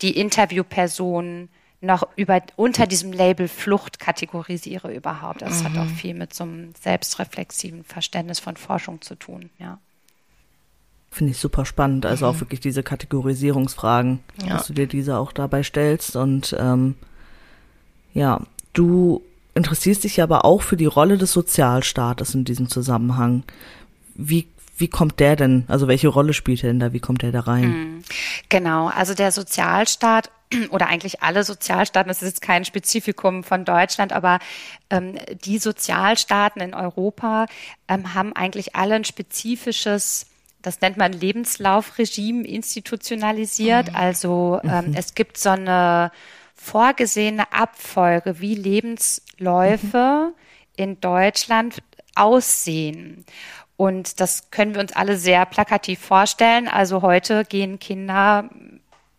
die 0.00 0.16
Interviewperson 0.16 1.48
noch 1.80 2.06
über, 2.16 2.40
unter 2.56 2.86
diesem 2.86 3.12
Label 3.12 3.48
Flucht 3.48 3.98
kategorisiere 3.98 4.92
überhaupt. 4.92 5.42
Das 5.42 5.62
mhm. 5.62 5.64
hat 5.64 5.78
auch 5.78 5.90
viel 5.90 6.14
mit 6.14 6.34
so 6.34 6.44
einem 6.44 6.72
selbstreflexiven 6.80 7.84
Verständnis 7.84 8.40
von 8.40 8.56
Forschung 8.56 9.00
zu 9.00 9.14
tun, 9.16 9.50
ja. 9.58 9.78
Finde 11.10 11.32
ich 11.32 11.38
super 11.38 11.64
spannend. 11.64 12.06
Also 12.06 12.26
mhm. 12.26 12.32
auch 12.32 12.40
wirklich 12.40 12.60
diese 12.60 12.82
Kategorisierungsfragen, 12.82 14.20
ja. 14.42 14.54
dass 14.54 14.66
du 14.66 14.72
dir 14.72 14.86
diese 14.86 15.18
auch 15.18 15.32
dabei 15.32 15.62
stellst. 15.62 16.16
Und 16.16 16.54
ähm, 16.58 16.94
ja, 18.14 18.42
du 18.72 19.22
interessierst 19.54 20.04
dich 20.04 20.22
aber 20.22 20.44
auch 20.44 20.62
für 20.62 20.76
die 20.76 20.86
Rolle 20.86 21.18
des 21.18 21.32
Sozialstaates 21.32 22.34
in 22.34 22.44
diesem 22.44 22.68
Zusammenhang. 22.68 23.42
Wie 24.14 24.48
wie 24.78 24.88
kommt 24.88 25.18
der 25.18 25.34
denn, 25.36 25.64
also 25.66 25.88
welche 25.88 26.08
Rolle 26.08 26.32
spielt 26.32 26.62
er 26.62 26.70
denn 26.70 26.78
da, 26.78 26.92
wie 26.92 27.00
kommt 27.00 27.22
der 27.22 27.32
da 27.32 27.40
rein? 27.40 27.68
Mhm. 27.68 28.04
Genau, 28.48 28.86
also 28.86 29.12
der 29.12 29.32
Sozialstaat 29.32 30.30
oder 30.70 30.86
eigentlich 30.86 31.22
alle 31.22 31.44
Sozialstaaten, 31.44 32.08
das 32.08 32.22
ist 32.22 32.28
jetzt 32.28 32.42
kein 32.42 32.64
Spezifikum 32.64 33.42
von 33.42 33.64
Deutschland, 33.64 34.12
aber 34.12 34.38
ähm, 34.88 35.16
die 35.44 35.58
Sozialstaaten 35.58 36.62
in 36.62 36.74
Europa 36.74 37.46
ähm, 37.88 38.14
haben 38.14 38.32
eigentlich 38.34 38.76
alle 38.76 38.94
ein 38.94 39.04
spezifisches 39.04 40.26
das 40.62 40.80
nennt 40.80 40.96
man 40.96 41.12
Lebenslaufregime 41.12 42.46
institutionalisiert. 42.46 43.90
Mhm. 43.90 43.96
Also 43.96 44.60
ähm, 44.64 44.88
mhm. 44.88 44.94
es 44.94 45.14
gibt 45.14 45.38
so 45.38 45.50
eine 45.50 46.10
vorgesehene 46.54 47.52
Abfolge, 47.52 48.40
wie 48.40 48.54
Lebensläufe 48.54 50.32
mhm. 50.32 50.34
in 50.76 51.00
Deutschland 51.00 51.82
aussehen. 52.14 53.24
Und 53.76 54.20
das 54.20 54.50
können 54.50 54.74
wir 54.74 54.80
uns 54.80 54.92
alle 54.92 55.16
sehr 55.16 55.46
plakativ 55.46 56.00
vorstellen. 56.00 56.66
Also 56.66 57.02
heute 57.02 57.44
gehen 57.44 57.78
Kinder 57.78 58.50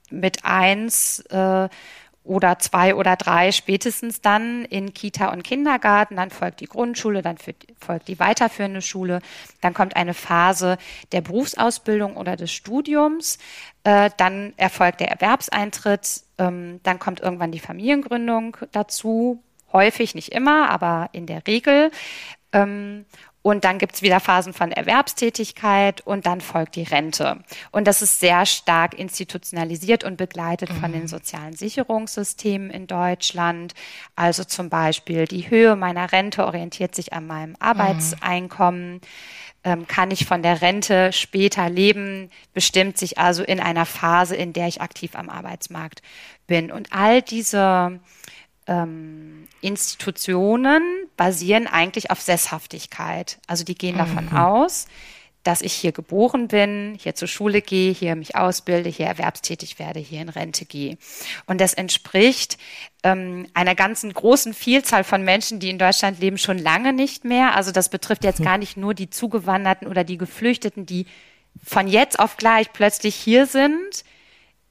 mit 0.10 0.43
eins 0.43 1.19
äh, 1.29 1.69
oder 2.23 2.59
zwei 2.59 2.95
oder 2.95 3.15
drei 3.15 3.51
spätestens 3.51 4.21
dann 4.21 4.65
in 4.65 4.93
Kita 4.93 5.31
und 5.31 5.43
Kindergarten, 5.43 6.15
dann 6.15 6.29
folgt 6.29 6.59
die 6.59 6.67
Grundschule, 6.67 7.21
dann 7.21 7.38
folgt 7.38 8.07
die 8.07 8.19
weiterführende 8.19 8.81
Schule, 8.81 9.21
dann 9.61 9.73
kommt 9.73 9.95
eine 9.95 10.13
Phase 10.13 10.77
der 11.11 11.21
Berufsausbildung 11.21 12.17
oder 12.17 12.35
des 12.35 12.51
Studiums, 12.51 13.39
äh, 13.83 14.09
dann 14.17 14.53
erfolgt 14.57 14.99
der 14.99 15.09
Erwerbseintritt, 15.09 16.23
ähm, 16.38 16.79
dann 16.83 16.99
kommt 16.99 17.19
irgendwann 17.21 17.51
die 17.51 17.59
Familiengründung 17.59 18.57
dazu, 18.71 19.41
häufig, 19.71 20.15
nicht 20.15 20.31
immer, 20.31 20.69
aber 20.69 21.09
in 21.13 21.25
der 21.25 21.45
Regel. 21.47 21.91
Ähm, 22.51 23.05
und 23.41 23.63
dann 23.63 23.77
gibt's 23.77 24.01
wieder 24.01 24.19
Phasen 24.19 24.53
von 24.53 24.72
Erwerbstätigkeit 24.72 26.01
und 26.01 26.25
dann 26.25 26.41
folgt 26.41 26.75
die 26.75 26.84
Rente. 26.84 27.39
Und 27.72 27.88
das 27.88 28.01
ist 28.01 28.19
sehr 28.19 28.46
stark 28.46 28.93
institutionalisiert 28.93 30.03
und 30.03 30.17
begleitet 30.17 30.69
mhm. 30.69 30.79
von 30.79 30.91
den 30.91 31.01
mhm. 31.03 31.08
sozialen 31.08 31.53
Sicherungssystemen 31.53 32.69
in 32.69 32.86
Deutschland. 32.88 33.75
Also 34.15 34.43
zum 34.43 34.69
Beispiel 34.69 35.25
die 35.25 35.50
Höhe 35.50 35.77
meiner 35.77 36.12
Rente 36.12 36.46
orientiert 36.46 36.96
sich 36.96 37.13
an 37.13 37.27
meinem 37.27 37.55
Arbeitseinkommen. 37.60 38.96
Mhm. 38.96 39.01
Ähm, 39.65 39.88
kann 39.88 40.10
ich 40.10 40.25
von 40.25 40.41
der 40.41 40.62
Rente 40.62 41.12
später 41.12 41.69
leben, 41.69 42.29
bestimmt 42.53 42.98
sich 42.98 43.17
also 43.17 43.43
in 43.43 43.60
einer 43.60 43.86
Phase, 43.86 44.34
in 44.38 44.53
der 44.53 44.69
ich 44.69 44.79
aktiv 44.79 45.15
am 45.15 45.29
Arbeitsmarkt 45.29 46.01
bin. 46.48 46.72
Und 46.72 46.93
all 46.93 47.22
diese 47.22 48.00
ähm, 48.69 49.47
Institutionen 49.61 50.81
basieren 51.17 51.67
eigentlich 51.67 52.11
auf 52.11 52.21
Sesshaftigkeit. 52.21 53.39
Also 53.47 53.65
die 53.65 53.75
gehen 53.75 53.97
davon 53.97 54.27
mhm. 54.27 54.38
aus, 54.38 54.88
dass 55.43 55.61
ich 55.61 55.73
hier 55.73 55.91
geboren 55.91 56.47
bin, 56.47 56.97
hier 57.01 57.15
zur 57.15 57.27
Schule 57.27 57.61
gehe, 57.61 57.91
hier 57.91 58.15
mich 58.15 58.35
ausbilde, 58.35 58.89
hier 58.89 59.07
erwerbstätig 59.07 59.79
werde, 59.79 59.99
hier 59.99 60.21
in 60.21 60.29
Rente 60.29 60.65
gehe. 60.65 60.97
Und 61.47 61.59
das 61.59 61.73
entspricht 61.73 62.57
ähm, 63.03 63.47
einer 63.53 63.73
ganzen 63.73 64.13
großen 64.13 64.53
Vielzahl 64.53 65.03
von 65.03 65.23
Menschen, 65.23 65.59
die 65.59 65.69
in 65.69 65.79
Deutschland 65.79 66.19
leben, 66.19 66.38
schon 66.38 66.59
lange 66.59 66.93
nicht 66.93 67.25
mehr. 67.25 67.55
Also 67.55 67.71
das 67.71 67.89
betrifft 67.89 68.23
jetzt 68.23 68.41
mhm. 68.41 68.45
gar 68.45 68.57
nicht 68.57 68.77
nur 68.77 68.93
die 68.93 69.09
Zugewanderten 69.09 69.88
oder 69.88 70.03
die 70.03 70.17
Geflüchteten, 70.17 70.85
die 70.85 71.07
von 71.63 71.88
jetzt 71.88 72.19
auf 72.19 72.38
gleich 72.38 72.71
plötzlich 72.71 73.15
hier 73.15 73.45
sind, 73.45 74.03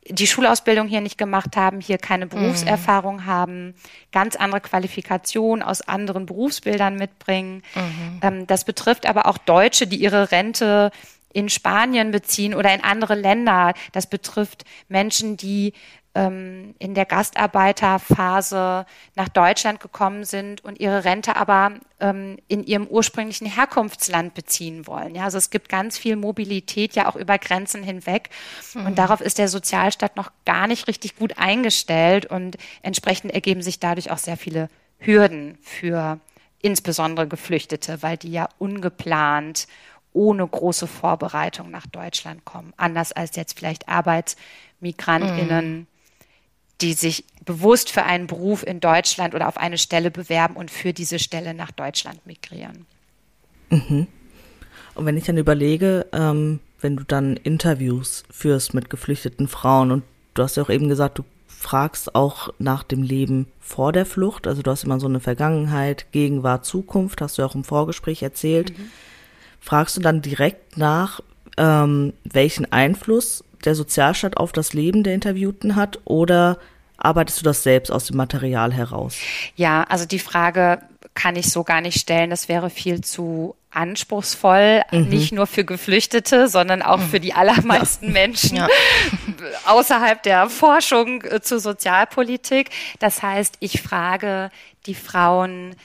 die 0.09 0.27
Schulausbildung 0.27 0.89
hier 0.89 1.01
nicht 1.01 1.19
gemacht 1.19 1.57
haben, 1.57 1.81
hier 1.81 1.99
keine 1.99 2.27
mhm. 2.27 2.31
Berufserfahrung 2.31 3.17
mhm. 3.17 3.27
haben, 3.27 3.75
ganz 4.13 4.37
andere 4.37 4.61
Qualifikationen 4.61 5.63
aus 5.63 5.83
anderen 5.83 6.27
Berufsbildern 6.27 6.97
mitbringen. 6.97 7.63
Mhm. 7.75 8.21
Ähm, 8.23 8.47
das 8.47 8.65
betrifft 8.65 9.07
aber 9.07 9.27
auch 9.27 9.39
Deutsche, 9.39 9.87
die 9.87 9.97
ihre 9.97 10.31
Rente 10.31 10.91
in 11.33 11.49
Spanien 11.49 12.11
beziehen 12.11 12.55
oder 12.55 12.75
in 12.75 12.83
andere 12.83 13.15
Länder. 13.15 13.75
Das 13.93 14.09
betrifft 14.09 14.65
Menschen, 14.89 15.37
die 15.37 15.75
ähm, 16.19 16.75
in 16.81 16.95
der 16.95 17.05
Gastarbeiterphase 17.05 18.87
nach 19.15 19.29
Deutschland 19.29 19.79
gekommen 19.79 20.25
sind 20.25 20.65
und 20.65 20.81
ihre 20.81 21.05
Rente 21.05 21.37
aber 21.37 21.75
ähm, 22.01 22.39
in 22.49 22.65
ihrem 22.65 22.89
ursprünglichen 22.89 23.47
Herkunftsland 23.47 24.35
beziehen 24.35 24.89
wollen. 24.89 25.15
Ja, 25.15 25.25
also 25.25 25.39
es 25.39 25.51
gibt 25.51 25.69
ganz 25.69 25.97
viel 25.97 26.17
Mobilität 26.17 26.97
ja 26.97 27.09
auch 27.09 27.15
über 27.15 27.39
Grenzen 27.39 27.85
hinweg 27.85 28.31
mhm. 28.75 28.87
und 28.87 28.99
darauf 28.99 29.21
ist 29.21 29.39
der 29.39 29.47
Sozialstaat 29.47 30.17
noch 30.17 30.33
gar 30.45 30.67
nicht 30.67 30.89
richtig 30.89 31.15
gut 31.15 31.39
eingestellt 31.39 32.27
und 32.27 32.57
entsprechend 32.83 33.33
ergeben 33.33 33.63
sich 33.63 33.79
dadurch 33.79 34.11
auch 34.11 34.19
sehr 34.19 34.37
viele 34.37 34.69
Hürden 34.99 35.57
für 35.63 36.19
insbesondere 36.61 37.29
Geflüchtete, 37.29 38.03
weil 38.03 38.17
die 38.17 38.33
ja 38.33 38.49
ungeplant 38.59 39.69
ohne 40.13 40.45
große 40.45 40.89
Vorbereitung 40.89 41.71
nach 41.71 41.87
Deutschland 41.87 42.45
kommen. 42.45 42.73
Anders 42.77 43.13
als 43.13 43.37
jetzt 43.37 43.57
vielleicht 43.57 43.89
ArbeitsmigrantInnen, 43.89 45.79
mhm 45.81 45.87
die 46.81 46.93
sich 46.93 47.25
bewusst 47.45 47.91
für 47.91 48.05
einen 48.05 48.27
Beruf 48.27 48.65
in 48.67 48.81
Deutschland 48.81 49.35
oder 49.35 49.49
auf 49.49 49.57
eine 49.57 49.79
Stelle 49.79 50.11
bewerben 50.11 50.55
und 50.55 50.71
für 50.71 50.93
diese 50.93 51.19
Stelle 51.19 51.55
nach 51.55 51.71
Deutschland 51.71 52.25
migrieren. 52.27 52.87
Mhm. 53.71 54.07
Und 54.95 55.07
wenn 55.07 55.17
ich 55.17 55.25
dann 55.25 55.39
überlege, 55.39 56.07
ähm, 56.13 56.61
wenn 56.81 56.97
du 56.97 57.05
dann 57.05 57.37
Interviews 57.37 58.25
führst 58.31 58.75
mit 58.75 58.91
geflüchteten 58.91 59.49
Frauen 59.49 59.91
und 59.91 60.05
du 60.35 60.43
hast 60.43 60.57
ja 60.57 60.63
auch 60.63 60.71
eben 60.71 60.89
gesagt, 60.89 61.19
du 61.19 61.25
fragst 61.47 62.15
auch 62.15 62.51
nach 62.59 62.85
dem 62.85 63.03
Leben 63.03 63.49
vor 63.61 63.93
der 63.93 64.07
Flucht, 64.07 64.47
also 64.47 64.63
du 64.63 64.71
hast 64.71 64.85
immer 64.85 65.01
so 65.01 65.09
eine 65.09 65.21
Vergangenheit, 65.21 66.07
Gegenwart, 66.13 66.65
Zukunft, 66.65 67.21
hast 67.21 67.37
du 67.37 67.43
ja 67.43 67.49
auch 67.49 67.55
im 67.55 67.65
Vorgespräch 67.65 68.23
erzählt. 68.23 68.77
Mhm. 68.77 68.91
Fragst 69.61 69.97
du 69.97 70.01
dann 70.01 70.23
direkt 70.23 70.77
nach, 70.77 71.21
ähm, 71.57 72.13
welchen 72.25 72.71
Einfluss 72.73 73.43
der 73.65 73.75
Sozialstaat 73.75 74.37
auf 74.37 74.53
das 74.53 74.73
Leben 74.73 75.03
der 75.03 75.15
Interviewten 75.15 75.77
hat 75.77 76.01
oder 76.05 76.59
arbeitest 76.97 77.41
du 77.41 77.45
das 77.45 77.63
selbst 77.63 77.91
aus 77.91 78.07
dem 78.07 78.17
Material 78.17 78.73
heraus? 78.73 79.17
Ja, 79.57 79.85
also 79.85 80.05
die 80.05 80.19
Frage 80.19 80.81
kann 81.15 81.37
ich 81.37 81.51
so 81.51 81.65
gar 81.65 81.81
nicht 81.81 82.01
stellen. 82.01 82.31
Das 82.31 82.49
wäre 82.49 82.71
viel 82.71 83.01
zu 83.01 83.55
anspruchsvoll, 83.71 84.83
mhm. 84.91 85.09
nicht 85.09 85.33
nur 85.33 85.47
für 85.47 85.65
Geflüchtete, 85.65 86.49
sondern 86.49 86.83
auch 86.83 87.01
für 87.01 87.21
die 87.21 87.35
allermeisten 87.35 88.07
ja. 88.07 88.13
Menschen 88.13 88.57
ja. 88.57 88.69
außerhalb 89.67 90.23
der 90.23 90.49
Forschung 90.49 91.23
äh, 91.23 91.41
zur 91.41 91.61
Sozialpolitik. 91.61 92.71
Das 92.99 93.23
heißt, 93.23 93.57
ich 93.61 93.83
frage 93.83 94.51
die 94.87 94.95
Frauen 94.95 95.77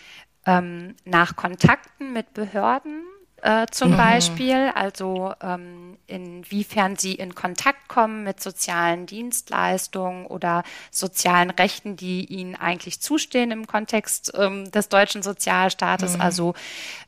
ähm, 0.45 0.95
nach 1.05 1.35
Kontakten 1.35 2.13
mit 2.13 2.33
Behörden 2.33 3.03
äh, 3.43 3.65
zum 3.71 3.91
mhm. 3.91 3.97
Beispiel, 3.97 4.71
also 4.73 5.33
ähm, 5.41 5.97
inwiefern 6.07 6.95
sie 6.95 7.13
in 7.13 7.35
Kontakt 7.35 7.89
kommen 7.89 8.23
mit 8.23 8.41
sozialen 8.41 9.05
Dienstleistungen 9.05 10.25
oder 10.27 10.63
sozialen 10.91 11.49
Rechten, 11.49 11.97
die 11.97 12.23
ihnen 12.23 12.55
eigentlich 12.55 13.01
zustehen 13.01 13.51
im 13.51 13.67
Kontext 13.67 14.31
ähm, 14.37 14.71
des 14.71 14.87
deutschen 14.87 15.23
Sozialstaates. 15.23 16.15
Mhm. 16.15 16.21
Also 16.21 16.53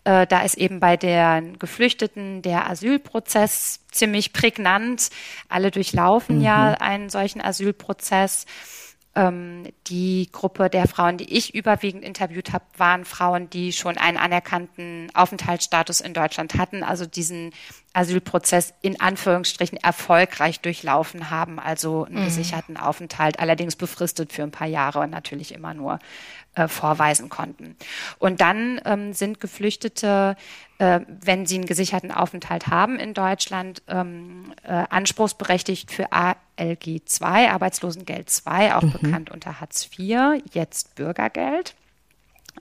äh, 0.03 0.27
da 0.27 0.41
ist 0.41 0.55
eben 0.55 0.81
bei 0.81 0.97
den 0.97 1.57
Geflüchteten 1.57 2.41
der 2.41 2.69
Asylprozess 2.69 3.79
ziemlich 3.91 4.33
prägnant. 4.33 5.11
Alle 5.47 5.71
durchlaufen 5.71 6.39
mhm. 6.39 6.43
ja 6.43 6.71
einen 6.73 7.09
solchen 7.09 7.39
Asylprozess. 7.39 8.45
Ähm, 9.15 9.63
die 9.87 10.29
Gruppe 10.31 10.69
der 10.69 10.87
Frauen, 10.87 11.17
die 11.17 11.37
ich 11.37 11.55
überwiegend 11.55 12.03
interviewt 12.03 12.51
habe, 12.51 12.65
waren 12.77 13.05
Frauen, 13.05 13.49
die 13.49 13.71
schon 13.71 13.97
einen 13.97 14.17
anerkannten 14.17 15.09
Aufenthaltsstatus 15.13 16.01
in 16.01 16.13
Deutschland 16.13 16.55
hatten, 16.55 16.83
also 16.83 17.05
diesen 17.05 17.51
Asylprozess 17.93 18.73
in 18.81 18.99
Anführungsstrichen 18.99 19.77
erfolgreich 19.77 20.59
durchlaufen 20.59 21.29
haben, 21.29 21.59
also 21.59 22.03
einen 22.03 22.21
mhm. 22.21 22.25
gesicherten 22.25 22.75
Aufenthalt, 22.75 23.39
allerdings 23.39 23.77
befristet 23.77 24.33
für 24.33 24.43
ein 24.43 24.51
paar 24.51 24.67
Jahre 24.67 24.99
und 24.99 25.11
natürlich 25.11 25.53
immer 25.53 25.73
nur 25.73 25.99
äh, 26.55 26.67
vorweisen 26.67 27.29
konnten. 27.29 27.75
Und 28.19 28.41
dann 28.41 28.81
ähm, 28.85 29.13
sind 29.13 29.39
Geflüchtete, 29.39 30.35
äh, 30.77 31.01
wenn 31.07 31.45
sie 31.45 31.55
einen 31.55 31.65
gesicherten 31.65 32.11
Aufenthalt 32.11 32.67
haben 32.67 32.99
in 32.99 33.13
Deutschland, 33.13 33.81
ähm, 33.87 34.53
äh, 34.63 34.71
anspruchsberechtigt 34.89 35.91
für 35.91 36.11
ALG 36.11 37.01
2, 37.05 37.51
Arbeitslosengeld 37.51 38.29
2, 38.29 38.75
auch 38.75 38.81
mhm. 38.81 38.91
bekannt 38.91 39.31
unter 39.31 39.61
Hartz 39.61 39.89
IV, 39.97 40.41
jetzt 40.51 40.95
Bürgergeld. 40.95 41.75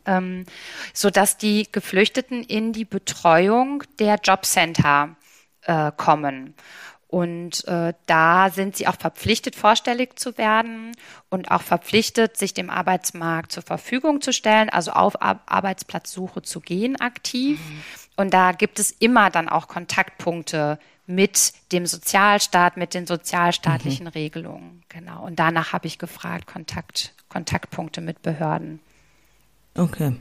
Ähm, 0.07 0.45
so 0.93 1.11
dass 1.11 1.39
die 1.39 1.69
Geflüchteten 1.71 2.43
in 2.43 2.73
die 2.73 2.85
Betreuung 2.85 3.85
der 3.99 4.19
Jobcenter 4.23 5.17
äh, 5.63 5.93
kommen. 5.97 6.55
Und 7.15 7.65
äh, 7.69 7.95
da 8.07 8.51
sind 8.51 8.77
sie 8.77 8.89
auch 8.89 8.97
verpflichtet, 8.97 9.55
vorstellig 9.55 10.19
zu 10.19 10.37
werden 10.37 10.97
und 11.31 11.49
auch 11.49 11.63
verpflichtet, 11.63 12.37
sich 12.37 12.55
dem 12.55 12.71
Arbeitsmarkt 12.71 13.53
zur 13.53 13.63
Verfügung 13.63 14.21
zu 14.21 14.33
stellen, 14.33 14.69
also 14.69 14.91
auf 14.91 15.23
Ar 15.23 15.39
Arbeitsplatzsuche 15.47 16.43
zu 16.43 16.59
gehen 16.59 17.01
aktiv. 17.01 17.61
Mhm. 17.61 17.83
Und 18.17 18.35
da 18.35 18.51
gibt 18.51 18.81
es 18.81 18.91
immer 18.91 19.31
dann 19.31 19.49
auch 19.49 19.69
Kontaktpunkte 19.69 20.81
mit 21.07 21.53
dem 21.71 21.87
Sozialstaat, 21.87 22.77
mit 22.77 22.95
den 22.95 23.07
sozialstaatlichen 23.07 24.07
mhm. 24.07 24.13
Regelungen. 24.13 24.83
Genau. 24.89 25.25
Und 25.25 25.39
danach 25.39 25.73
habe 25.73 25.87
ich 25.87 26.01
gefragt, 26.01 26.49
Kontakt, 26.49 27.15
Kontaktpunkte 27.29 28.01
mit 28.01 28.23
Behörden. 28.23 28.81
Okay. 29.77 30.17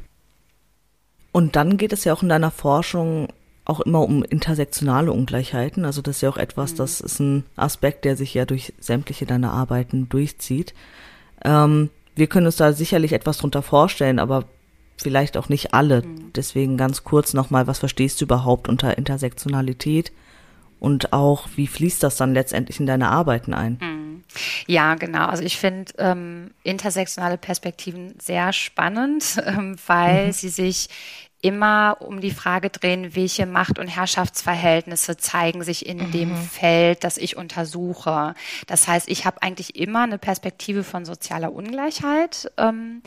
Und 1.31 1.55
dann 1.55 1.77
geht 1.77 1.91
es 1.91 2.03
ja 2.03 2.13
auch 2.13 2.21
in 2.21 2.29
deiner 2.29 2.51
Forschung 2.51 3.29
auch 3.65 3.79
immer 3.79 4.01
um 4.01 4.23
intersektionale 4.23 5.11
Ungleichheiten. 5.11 5.85
Also 5.85 6.01
das 6.01 6.17
ist 6.17 6.21
ja 6.21 6.29
auch 6.29 6.37
etwas, 6.37 6.73
mhm. 6.73 6.77
das 6.77 7.01
ist 7.01 7.19
ein 7.19 7.45
Aspekt, 7.55 8.05
der 8.05 8.17
sich 8.17 8.33
ja 8.33 8.45
durch 8.45 8.73
sämtliche 8.79 9.25
deiner 9.25 9.51
Arbeiten 9.51 10.09
durchzieht. 10.09 10.73
Ähm, 11.43 11.89
wir 12.15 12.27
können 12.27 12.45
uns 12.45 12.57
da 12.57 12.73
sicherlich 12.73 13.13
etwas 13.13 13.37
drunter 13.37 13.61
vorstellen, 13.61 14.19
aber 14.19 14.45
vielleicht 14.97 15.37
auch 15.37 15.49
nicht 15.49 15.73
alle. 15.73 16.01
Mhm. 16.01 16.33
Deswegen 16.35 16.77
ganz 16.77 17.03
kurz 17.03 17.33
nochmal, 17.33 17.67
was 17.67 17.79
verstehst 17.79 18.19
du 18.19 18.25
überhaupt 18.25 18.67
unter 18.67 18.97
Intersektionalität? 18.97 20.11
Und 20.79 21.13
auch, 21.13 21.47
wie 21.55 21.67
fließt 21.67 22.03
das 22.03 22.17
dann 22.17 22.33
letztendlich 22.33 22.77
in 22.81 22.85
deine 22.85 23.09
Arbeiten 23.09 23.53
ein? 23.53 23.77
Mhm. 23.79 24.23
Ja, 24.67 24.95
genau. 24.95 25.27
Also 25.27 25.43
ich 25.43 25.57
finde 25.57 25.93
ähm, 25.97 26.51
intersektionale 26.63 27.37
Perspektiven 27.37 28.15
sehr 28.19 28.51
spannend, 28.51 29.41
ähm, 29.45 29.77
weil 29.87 30.27
mhm. 30.27 30.31
sie 30.33 30.49
sich 30.49 30.89
immer 31.43 31.97
um 31.99 32.21
die 32.21 32.31
Frage 32.31 32.69
drehen, 32.69 33.15
welche 33.15 33.45
Macht- 33.45 33.77
und 33.77 33.87
Herrschaftsverhältnisse 33.87 35.17
zeigen 35.17 35.63
sich 35.63 35.85
in 35.85 35.97
mhm. 35.97 36.11
dem 36.11 36.35
Feld, 36.37 37.03
das 37.03 37.17
ich 37.17 37.35
untersuche. 37.35 38.33
Das 38.65 38.87
heißt, 38.87 39.09
ich 39.09 39.25
habe 39.25 39.41
eigentlich 39.41 39.75
immer 39.75 40.03
eine 40.03 40.17
Perspektive 40.17 40.83
von 40.83 41.05
sozialer 41.05 41.53
Ungleichheit. 41.53 42.51
Ähm, 42.57 43.03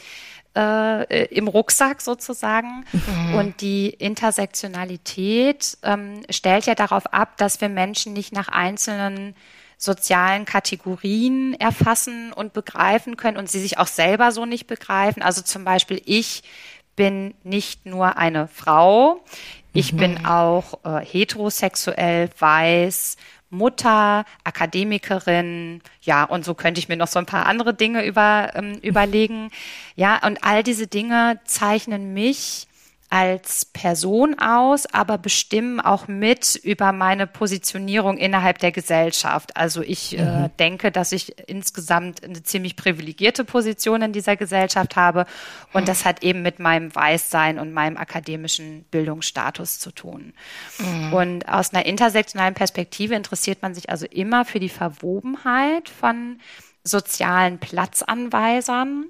äh, 0.54 1.26
im 1.26 1.48
Rucksack 1.48 2.00
sozusagen. 2.00 2.86
Mhm. 2.92 3.34
Und 3.34 3.60
die 3.60 3.90
Intersektionalität 3.90 5.76
ähm, 5.82 6.22
stellt 6.30 6.64
ja 6.64 6.74
darauf 6.74 7.12
ab, 7.12 7.36
dass 7.36 7.60
wir 7.60 7.68
Menschen 7.68 8.14
nicht 8.14 8.32
nach 8.32 8.48
einzelnen 8.48 9.34
sozialen 9.78 10.46
Kategorien 10.46 11.52
erfassen 11.54 12.32
und 12.32 12.54
begreifen 12.54 13.16
können 13.16 13.36
und 13.36 13.50
sie 13.50 13.60
sich 13.60 13.76
auch 13.76 13.86
selber 13.86 14.32
so 14.32 14.46
nicht 14.46 14.66
begreifen. 14.66 15.22
Also 15.22 15.42
zum 15.42 15.64
Beispiel 15.64 16.00
ich 16.06 16.42
bin 16.96 17.34
nicht 17.44 17.86
nur 17.86 18.16
eine 18.16 18.48
Frau, 18.48 19.22
ich 19.72 19.92
mhm. 19.92 19.96
bin 19.98 20.26
auch 20.26 20.78
äh, 20.84 21.04
heterosexuell, 21.04 22.30
weiß, 22.38 23.16
Mutter, 23.50 24.24
Akademikerin, 24.42 25.82
ja, 26.02 26.24
und 26.24 26.44
so 26.44 26.54
könnte 26.54 26.78
ich 26.78 26.88
mir 26.88 26.96
noch 26.96 27.08
so 27.08 27.18
ein 27.18 27.26
paar 27.26 27.46
andere 27.46 27.74
Dinge 27.74 28.04
über, 28.04 28.52
ähm, 28.54 28.78
überlegen. 28.82 29.50
Ja, 29.94 30.24
und 30.26 30.42
all 30.42 30.62
diese 30.62 30.86
Dinge 30.86 31.40
zeichnen 31.44 32.12
mich 32.12 32.66
als 33.08 33.64
Person 33.64 34.36
aus, 34.38 34.86
aber 34.86 35.16
bestimmen 35.16 35.80
auch 35.80 36.08
mit 36.08 36.56
über 36.56 36.92
meine 36.92 37.26
Positionierung 37.26 38.18
innerhalb 38.18 38.58
der 38.58 38.72
Gesellschaft. 38.72 39.56
Also 39.56 39.80
ich 39.82 40.18
äh, 40.18 40.22
mhm. 40.22 40.44
äh, 40.44 40.50
denke, 40.58 40.90
dass 40.90 41.12
ich 41.12 41.38
insgesamt 41.48 42.24
eine 42.24 42.42
ziemlich 42.42 42.74
privilegierte 42.74 43.44
Position 43.44 44.02
in 44.02 44.12
dieser 44.12 44.36
Gesellschaft 44.36 44.96
habe 44.96 45.26
und 45.72 45.86
das 45.86 46.04
hat 46.04 46.22
eben 46.22 46.42
mit 46.42 46.58
meinem 46.58 46.94
Weißsein 46.94 47.58
und 47.58 47.72
meinem 47.72 47.96
akademischen 47.96 48.84
Bildungsstatus 48.90 49.78
zu 49.78 49.92
tun. 49.92 50.32
Mhm. 50.78 51.12
Und 51.12 51.48
aus 51.48 51.72
einer 51.72 51.86
intersektionalen 51.86 52.54
Perspektive 52.54 53.14
interessiert 53.14 53.62
man 53.62 53.74
sich 53.74 53.88
also 53.88 54.06
immer 54.06 54.44
für 54.44 54.58
die 54.58 54.68
Verwobenheit 54.68 55.88
von 55.88 56.40
sozialen 56.82 57.58
Platzanweisern 57.58 59.06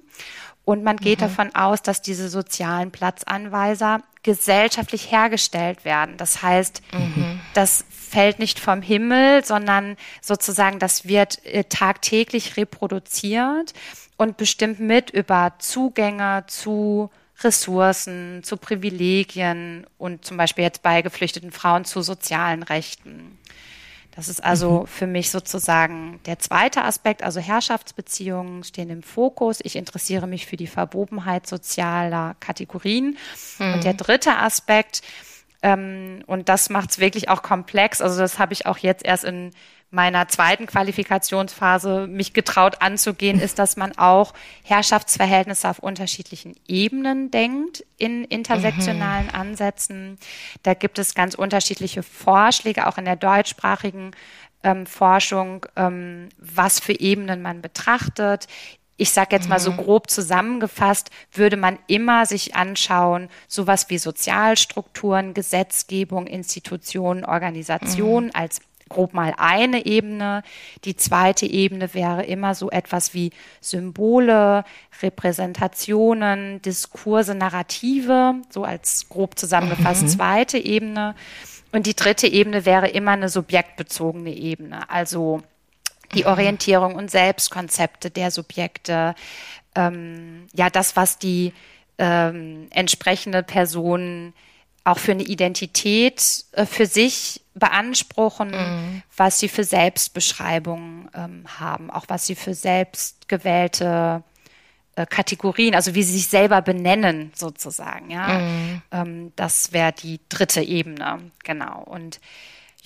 und 0.67 0.83
man 0.83 0.97
geht 0.97 1.19
mhm. 1.19 1.27
davon 1.27 1.55
aus, 1.55 1.81
dass 1.81 2.01
diese 2.01 2.27
sozialen 2.27 2.91
Platzanweiser 2.91 4.01
gesellschaftlich 4.21 5.09
hergestellt 5.09 5.85
werden. 5.85 6.17
Das 6.17 6.41
heißt, 6.43 6.81
mhm. 6.91 7.39
das 7.53 7.85
fällt 7.89 8.39
nicht 8.39 8.59
vom 8.59 8.81
Himmel, 8.81 9.45
sondern 9.45 9.95
sozusagen, 10.21 10.77
das 10.77 11.07
wird 11.07 11.43
äh, 11.45 11.63
tagtäglich 11.63 12.57
reproduziert 12.57 13.73
und 14.17 14.35
bestimmt 14.35 14.81
mit 14.81 15.09
über 15.09 15.53
Zugänge 15.59 16.43
zu 16.47 17.11
Ressourcen, 17.39 18.43
zu 18.43 18.57
Privilegien 18.57 19.87
und 19.97 20.25
zum 20.25 20.35
Beispiel 20.35 20.65
jetzt 20.65 20.83
bei 20.83 21.01
geflüchteten 21.01 21.53
Frauen 21.53 21.85
zu 21.85 22.01
sozialen 22.01 22.63
Rechten. 22.63 23.37
Das 24.17 24.29
ist 24.29 24.43
also 24.43 24.79
mhm. 24.79 24.87
für 24.87 25.05
mich 25.05 25.29
sozusagen 25.29 26.19
der 26.25 26.39
zweite 26.39 26.83
Aspekt, 26.83 27.21
also 27.21 27.39
Herrschaftsbeziehungen 27.39 28.63
stehen 28.63 28.89
im 28.89 29.03
Fokus. 29.03 29.59
Ich 29.61 29.75
interessiere 29.75 30.25
mich 30.25 30.47
für 30.47 30.57
die 30.57 30.65
Verwobenheit 30.65 31.45
sozialer 31.45 32.35
Kategorien. 32.39 33.15
Mhm. 33.59 33.73
Und 33.75 33.83
der 33.83 33.93
dritte 33.93 34.37
Aspekt, 34.37 35.03
ähm, 35.61 36.23
und 36.25 36.49
das 36.49 36.71
macht 36.71 36.89
es 36.89 36.99
wirklich 36.99 37.29
auch 37.29 37.43
komplex, 37.43 38.01
also 38.01 38.17
das 38.17 38.39
habe 38.39 38.53
ich 38.53 38.65
auch 38.65 38.79
jetzt 38.79 39.05
erst 39.05 39.23
in 39.23 39.51
meiner 39.89 40.27
zweiten 40.27 40.65
Qualifikationsphase 40.65 42.07
mich 42.07 42.33
getraut 42.33 42.81
anzugehen, 42.81 43.39
ist, 43.39 43.57
dass 43.57 43.77
man 43.77 43.97
auch 43.97 44.33
Herrschaftsverhältnisse 44.63 45.69
auf 45.69 45.79
unterschiedlichen 45.79 46.55
Ebenen 46.67 47.31
denkt 47.31 47.85
in 47.97 48.25
intersektionalen 48.25 49.27
mhm. 49.27 49.35
Ansätzen. 49.35 50.17
Da 50.63 50.73
gibt 50.73 50.99
es 50.99 51.15
ganz 51.15 51.35
unterschiedliche 51.35 52.03
Vorschläge, 52.03 52.87
auch 52.87 52.97
in 52.97 53.05
der 53.05 53.15
deutschsprachigen 53.15 54.11
ähm, 54.63 54.85
Forschung, 54.85 55.65
ähm, 55.77 56.29
was 56.37 56.79
für 56.79 56.99
Ebenen 56.99 57.41
man 57.41 57.61
betrachtet 57.61 58.47
ich 58.97 59.11
sage 59.11 59.35
jetzt 59.35 59.47
mal 59.47 59.59
so 59.59 59.71
mhm. 59.71 59.77
grob 59.77 60.09
zusammengefasst, 60.09 61.11
würde 61.31 61.55
man 61.55 61.77
immer 61.85 62.25
sich 62.25 62.55
anschauen, 62.55 63.29
sowas 63.47 63.89
wie 63.89 63.99
Sozialstrukturen, 63.99 65.35
Gesetzgebung, 65.35 66.25
Institutionen, 66.25 67.23
Organisationen 67.23 68.27
mhm. 68.27 68.35
als 68.35 68.59
grob 68.89 69.13
mal 69.13 69.33
eine 69.37 69.85
Ebene. 69.85 70.43
Die 70.85 70.95
zweite 70.95 71.45
Ebene 71.45 71.93
wäre 71.93 72.25
immer 72.25 72.55
so 72.55 72.69
etwas 72.69 73.13
wie 73.13 73.31
Symbole, 73.61 74.63
Repräsentationen, 75.01 76.61
Diskurse, 76.61 77.35
Narrative, 77.35 78.35
so 78.49 78.63
als 78.63 79.09
grob 79.09 79.37
zusammengefasst 79.37 80.03
mhm. 80.03 80.07
zweite 80.07 80.57
Ebene. 80.57 81.15
Und 81.71 81.85
die 81.85 81.95
dritte 81.95 82.27
Ebene 82.27 82.65
wäre 82.65 82.87
immer 82.87 83.11
eine 83.11 83.29
subjektbezogene 83.29 84.31
Ebene, 84.31 84.89
also 84.89 85.41
die 86.13 86.23
mhm. 86.23 86.29
Orientierung 86.29 86.95
und 86.95 87.11
Selbstkonzepte 87.11 88.09
der 88.09 88.31
Subjekte, 88.31 89.15
ähm, 89.75 90.47
ja, 90.53 90.69
das, 90.69 90.95
was 90.95 91.19
die 91.19 91.53
ähm, 91.97 92.67
entsprechende 92.71 93.43
Person 93.43 94.33
auch 94.87 94.99
für 94.99 95.11
eine 95.11 95.23
Identität 95.23 96.45
äh, 96.53 96.65
für 96.65 96.85
sich 96.85 97.41
beanspruchen, 97.53 98.51
mhm. 98.51 99.03
was 99.15 99.39
sie 99.39 99.49
für 99.49 99.63
Selbstbeschreibungen 99.63 101.09
ähm, 101.13 101.43
haben, 101.59 101.89
auch 101.89 102.05
was 102.07 102.25
sie 102.25 102.35
für 102.35 102.53
selbstgewählte 102.53 104.23
äh, 104.95 105.05
Kategorien, 105.05 105.75
also 105.75 105.93
wie 105.93 106.03
sie 106.03 106.13
sich 106.13 106.27
selber 106.27 106.61
benennen 106.61 107.31
sozusagen. 107.35 108.11
Ja, 108.11 108.39
mhm. 108.39 108.81
ähm, 108.91 109.33
das 109.35 109.73
wäre 109.73 109.91
die 109.91 110.21
dritte 110.29 110.61
Ebene, 110.61 111.31
genau. 111.43 111.83
Und 111.83 112.21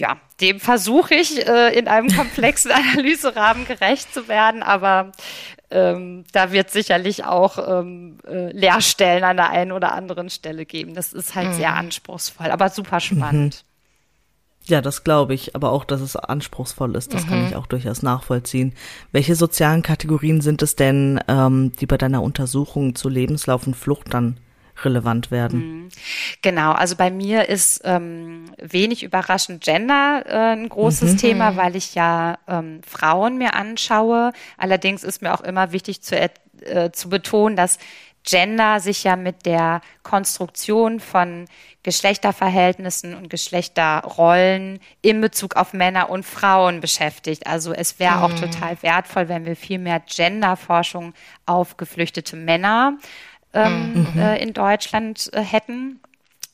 ja, 0.01 0.17
dem 0.41 0.59
versuche 0.59 1.13
ich 1.13 1.47
äh, 1.47 1.77
in 1.77 1.87
einem 1.87 2.09
komplexen 2.09 2.71
Analyserahmen 2.95 3.65
gerecht 3.65 4.11
zu 4.11 4.27
werden, 4.27 4.63
aber 4.63 5.11
ähm, 5.69 6.23
da 6.33 6.51
wird 6.51 6.71
sicherlich 6.71 7.23
auch 7.23 7.59
ähm, 7.65 8.17
äh, 8.27 8.51
Leerstellen 8.51 9.23
an 9.23 9.37
der 9.37 9.51
einen 9.51 9.71
oder 9.71 9.93
anderen 9.93 10.31
Stelle 10.31 10.65
geben. 10.65 10.95
Das 10.95 11.13
ist 11.13 11.35
halt 11.35 11.49
mhm. 11.49 11.53
sehr 11.53 11.75
anspruchsvoll, 11.75 12.49
aber 12.49 12.69
super 12.69 12.99
spannend. 12.99 13.63
Mhm. 13.63 13.71
Ja, 14.65 14.81
das 14.81 15.03
glaube 15.03 15.35
ich, 15.35 15.55
aber 15.55 15.71
auch, 15.71 15.85
dass 15.85 16.01
es 16.01 16.15
anspruchsvoll 16.15 16.95
ist, 16.95 17.13
das 17.13 17.25
mhm. 17.25 17.29
kann 17.29 17.47
ich 17.47 17.55
auch 17.55 17.67
durchaus 17.67 18.01
nachvollziehen. 18.01 18.73
Welche 19.11 19.35
sozialen 19.35 19.83
Kategorien 19.83 20.41
sind 20.41 20.63
es 20.63 20.75
denn, 20.75 21.19
ähm, 21.27 21.73
die 21.79 21.85
bei 21.85 21.97
deiner 21.97 22.23
Untersuchung 22.23 22.95
zu 22.95 23.07
Lebenslauf 23.07 23.67
und 23.67 23.75
Flucht 23.75 24.15
dann 24.15 24.39
relevant 24.86 25.32
werden. 25.32 25.60
Mhm. 25.60 25.89
Genau, 26.41 26.72
also 26.72 26.96
bei 26.96 27.12
mir 27.12 27.50
ist 27.50 27.82
ähm, 27.84 28.46
wenig 28.58 29.04
überraschend 29.04 29.63
Gender 29.63 30.24
äh, 30.26 30.54
ein 30.54 30.70
großes 30.70 31.13
mhm. 31.13 31.17
Thema, 31.17 31.56
weil 31.56 31.76
ich 31.76 31.96
ja 31.96 32.38
ähm, 32.48 32.82
Frauen 32.88 33.38
mir 33.38 33.54
anschaue. 33.56 34.32
Allerdings 34.58 35.04
ist 35.04 35.22
mir 35.22 35.34
auch 35.34 35.41
immer 35.41 35.72
wichtig 35.72 36.02
zu, 36.02 36.15
äh, 36.17 36.91
zu 36.91 37.10
betonen, 37.10 37.56
dass 37.56 37.78
Gender 38.24 38.80
sich 38.80 39.04
ja 39.04 39.15
mit 39.15 39.46
der 39.46 39.82
Konstruktion 40.04 41.00
von 41.00 41.46
Geschlechterverhältnissen 41.84 43.15
und 43.15 43.30
Geschlechterrollen 43.30 44.80
in 45.02 45.22
Bezug 45.22 45.56
auf 45.56 45.74
Männer 45.74 46.10
und 46.10 46.24
Frauen 46.24 46.82
beschäftigt. 46.82 47.48
Also 47.48 47.74
es 47.74 48.00
wäre 48.00 48.17
mhm. 48.17 48.24
auch 48.24 48.34
total 48.34 48.82
wertvoll, 48.84 49.28
wenn 49.28 49.46
wir 49.46 49.56
viel 49.56 49.80
mehr 49.80 50.00
Genderforschung 50.00 51.13
auf 51.48 51.78
geflüchtete 51.78 52.36
Männer 52.36 52.98
ähm, 53.53 54.07
mhm. 54.13 54.19
äh, 54.19 54.37
in 54.37 54.53
Deutschland 54.53 55.29
äh, 55.33 55.41
hätten. 55.41 55.99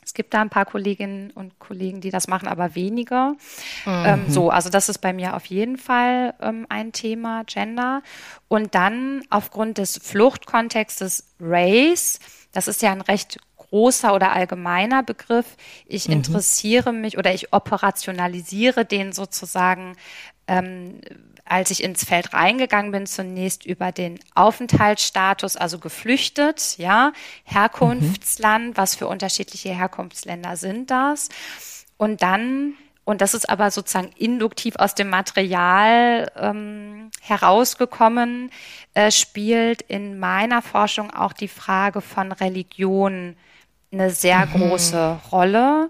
Es 0.03 0.13
gibt 0.13 0.33
da 0.33 0.41
ein 0.41 0.49
paar 0.49 0.65
Kolleginnen 0.65 1.31
und 1.31 1.59
Kollegen, 1.59 1.99
die 1.99 2.11
das 2.11 2.29
machen, 2.29 2.47
aber 2.47 2.75
weniger. 2.75 3.35
Mhm. 3.85 4.03
Ähm, 4.05 4.25
so, 4.29 4.49
also 4.49 4.69
das 4.69 4.87
ist 4.87 4.99
bei 4.99 5.11
mir 5.11 5.35
auf 5.35 5.45
jeden 5.47 5.77
Fall 5.77 6.33
ähm, 6.41 6.65
ein 6.69 6.93
Thema, 6.93 7.43
Gender. 7.43 8.01
Und 8.47 8.73
dann 8.73 9.23
aufgrund 9.29 9.77
des 9.77 9.99
Fluchtkontextes 10.01 11.35
Race, 11.41 12.19
das 12.53 12.69
ist 12.69 12.81
ja 12.81 12.93
ein 12.93 13.01
recht 13.01 13.37
großer 13.57 14.15
oder 14.15 14.31
allgemeiner 14.31 15.03
Begriff. 15.03 15.57
Ich 15.85 16.07
mhm. 16.07 16.13
interessiere 16.13 16.93
mich 16.93 17.17
oder 17.17 17.33
ich 17.33 17.51
operationalisiere 17.51 18.85
den 18.85 19.11
sozusagen 19.11 19.97
ähm, 20.47 21.01
als 21.49 21.71
ich 21.71 21.83
ins 21.83 22.03
Feld 22.03 22.33
reingegangen 22.33 22.91
bin, 22.91 23.05
zunächst 23.05 23.65
über 23.65 23.91
den 23.91 24.19
Aufenthaltsstatus, 24.35 25.55
also 25.55 25.79
geflüchtet, 25.79 26.77
ja, 26.77 27.13
Herkunftsland, 27.43 28.69
mhm. 28.69 28.77
was 28.77 28.95
für 28.95 29.07
unterschiedliche 29.07 29.69
Herkunftsländer 29.69 30.55
sind 30.57 30.91
das? 30.91 31.29
Und 31.97 32.21
dann, 32.21 32.73
und 33.05 33.21
das 33.21 33.33
ist 33.33 33.49
aber 33.49 33.71
sozusagen 33.71 34.11
induktiv 34.17 34.75
aus 34.77 34.95
dem 34.95 35.09
Material 35.09 36.31
ähm, 36.35 37.09
herausgekommen, 37.21 38.51
äh, 38.93 39.11
spielt 39.11 39.81
in 39.81 40.19
meiner 40.19 40.61
Forschung 40.61 41.11
auch 41.13 41.33
die 41.33 41.47
Frage 41.47 42.01
von 42.01 42.31
Religion 42.31 43.35
eine 43.91 44.09
sehr 44.09 44.45
mhm. 44.45 44.51
große 44.51 45.19
Rolle, 45.31 45.89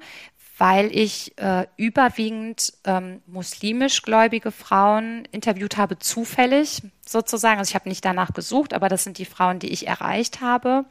weil 0.58 0.96
ich 0.96 1.38
äh, 1.38 1.68
überwiegend 1.78 2.74
ähm, 2.84 3.22
muslimisch 3.28 4.02
gläubige 4.02 4.52
Frauen 4.52 5.26
interviewt 5.32 5.78
habe, 5.78 6.00
zufällig 6.00 6.82
sozusagen. 7.06 7.60
Also 7.60 7.70
ich 7.70 7.76
habe 7.76 7.90
nicht 7.90 8.04
danach 8.04 8.34
gesucht, 8.34 8.74
aber 8.74 8.90
das 8.90 9.04
sind 9.04 9.20
die 9.20 9.26
Frauen, 9.26 9.60
die 9.60 9.72
ich 9.72 9.88
erreicht 9.88 10.42
habe. 10.42 10.86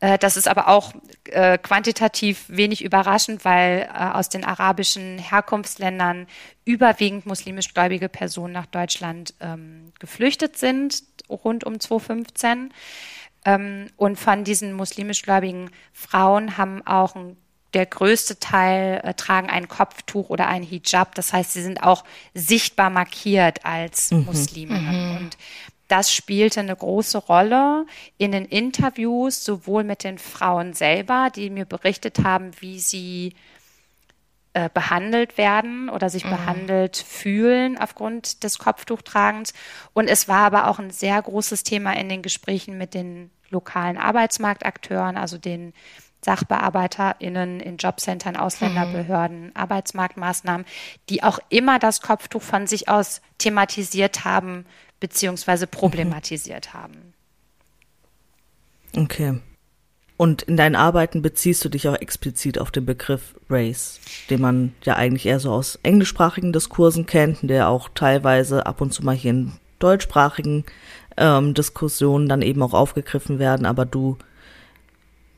Äh, 0.00 0.18
das 0.18 0.36
ist 0.36 0.46
aber 0.46 0.68
auch 0.68 0.92
äh, 1.24 1.56
quantitativ 1.56 2.44
wenig 2.48 2.84
überraschend, 2.84 3.44
weil 3.46 3.88
äh, 3.88 3.98
aus 3.98 4.28
den 4.28 4.44
arabischen 4.44 5.18
Herkunftsländern 5.18 6.26
überwiegend 6.64 7.24
muslimisch 7.24 7.72
gläubige 7.72 8.10
Personen 8.10 8.52
nach 8.52 8.66
Deutschland 8.66 9.32
ähm, 9.40 9.92
geflüchtet 10.00 10.58
sind, 10.58 11.02
rund 11.30 11.64
um 11.64 11.80
2015. 11.80 12.74
Ähm, 13.44 13.86
und 13.96 14.18
von 14.18 14.44
diesen 14.44 14.72
muslimisch 14.74 15.22
gläubigen 15.22 15.70
Frauen 15.92 16.58
haben 16.58 16.86
auch 16.86 17.14
ein 17.14 17.36
der 17.74 17.86
größte 17.86 18.38
Teil 18.38 19.00
äh, 19.02 19.14
tragen 19.14 19.48
ein 19.48 19.68
Kopftuch 19.68 20.28
oder 20.30 20.48
ein 20.48 20.62
Hijab. 20.62 21.14
Das 21.14 21.32
heißt, 21.32 21.52
sie 21.52 21.62
sind 21.62 21.82
auch 21.82 22.04
sichtbar 22.34 22.90
markiert 22.90 23.64
als 23.64 24.10
mhm. 24.10 24.24
Muslime. 24.26 24.78
Mhm. 24.78 25.16
Und 25.16 25.38
das 25.88 26.12
spielte 26.12 26.60
eine 26.60 26.76
große 26.76 27.18
Rolle 27.18 27.86
in 28.18 28.32
den 28.32 28.44
Interviews, 28.44 29.44
sowohl 29.44 29.84
mit 29.84 30.04
den 30.04 30.18
Frauen 30.18 30.72
selber, 30.72 31.30
die 31.34 31.50
mir 31.50 31.66
berichtet 31.66 32.20
haben, 32.24 32.50
wie 32.60 32.78
sie 32.78 33.34
äh, 34.54 34.68
behandelt 34.72 35.38
werden 35.38 35.88
oder 35.88 36.10
sich 36.10 36.24
mhm. 36.24 36.30
behandelt 36.30 36.96
fühlen 36.96 37.78
aufgrund 37.78 38.44
des 38.44 38.58
Kopftuchtragens. 38.58 39.54
Und 39.94 40.08
es 40.08 40.28
war 40.28 40.44
aber 40.46 40.68
auch 40.68 40.78
ein 40.78 40.90
sehr 40.90 41.20
großes 41.20 41.62
Thema 41.62 41.92
in 41.94 42.08
den 42.10 42.22
Gesprächen 42.22 42.76
mit 42.76 42.92
den 42.92 43.30
lokalen 43.48 43.98
Arbeitsmarktakteuren, 43.98 45.16
also 45.16 45.38
den 45.38 45.72
SachbearbeiterInnen 46.24 47.60
in 47.60 47.76
Jobcentern, 47.76 48.36
Ausländerbehörden, 48.36 49.46
mhm. 49.46 49.52
Arbeitsmarktmaßnahmen, 49.54 50.66
die 51.08 51.22
auch 51.22 51.38
immer 51.48 51.78
das 51.78 52.00
Kopftuch 52.00 52.42
von 52.42 52.66
sich 52.66 52.88
aus 52.88 53.20
thematisiert 53.38 54.24
haben 54.24 54.64
beziehungsweise 55.00 55.66
problematisiert 55.66 56.68
mhm. 56.72 56.78
haben. 56.78 57.14
Okay. 58.96 59.40
Und 60.16 60.42
in 60.42 60.56
deinen 60.56 60.76
Arbeiten 60.76 61.20
beziehst 61.20 61.64
du 61.64 61.68
dich 61.68 61.88
auch 61.88 62.00
explizit 62.00 62.58
auf 62.58 62.70
den 62.70 62.86
Begriff 62.86 63.34
Race, 63.50 63.98
den 64.30 64.40
man 64.40 64.72
ja 64.84 64.94
eigentlich 64.94 65.26
eher 65.26 65.40
so 65.40 65.50
aus 65.50 65.80
englischsprachigen 65.82 66.52
Diskursen 66.52 67.06
kennt, 67.06 67.38
der 67.42 67.68
auch 67.68 67.88
teilweise 67.92 68.66
ab 68.66 68.80
und 68.80 68.92
zu 68.92 69.02
mal 69.02 69.16
hier 69.16 69.32
in 69.32 69.52
deutschsprachigen 69.80 70.64
ähm, 71.16 71.54
Diskussionen 71.54 72.28
dann 72.28 72.42
eben 72.42 72.62
auch 72.62 72.74
aufgegriffen 72.74 73.40
werden, 73.40 73.66
aber 73.66 73.84
du 73.84 74.16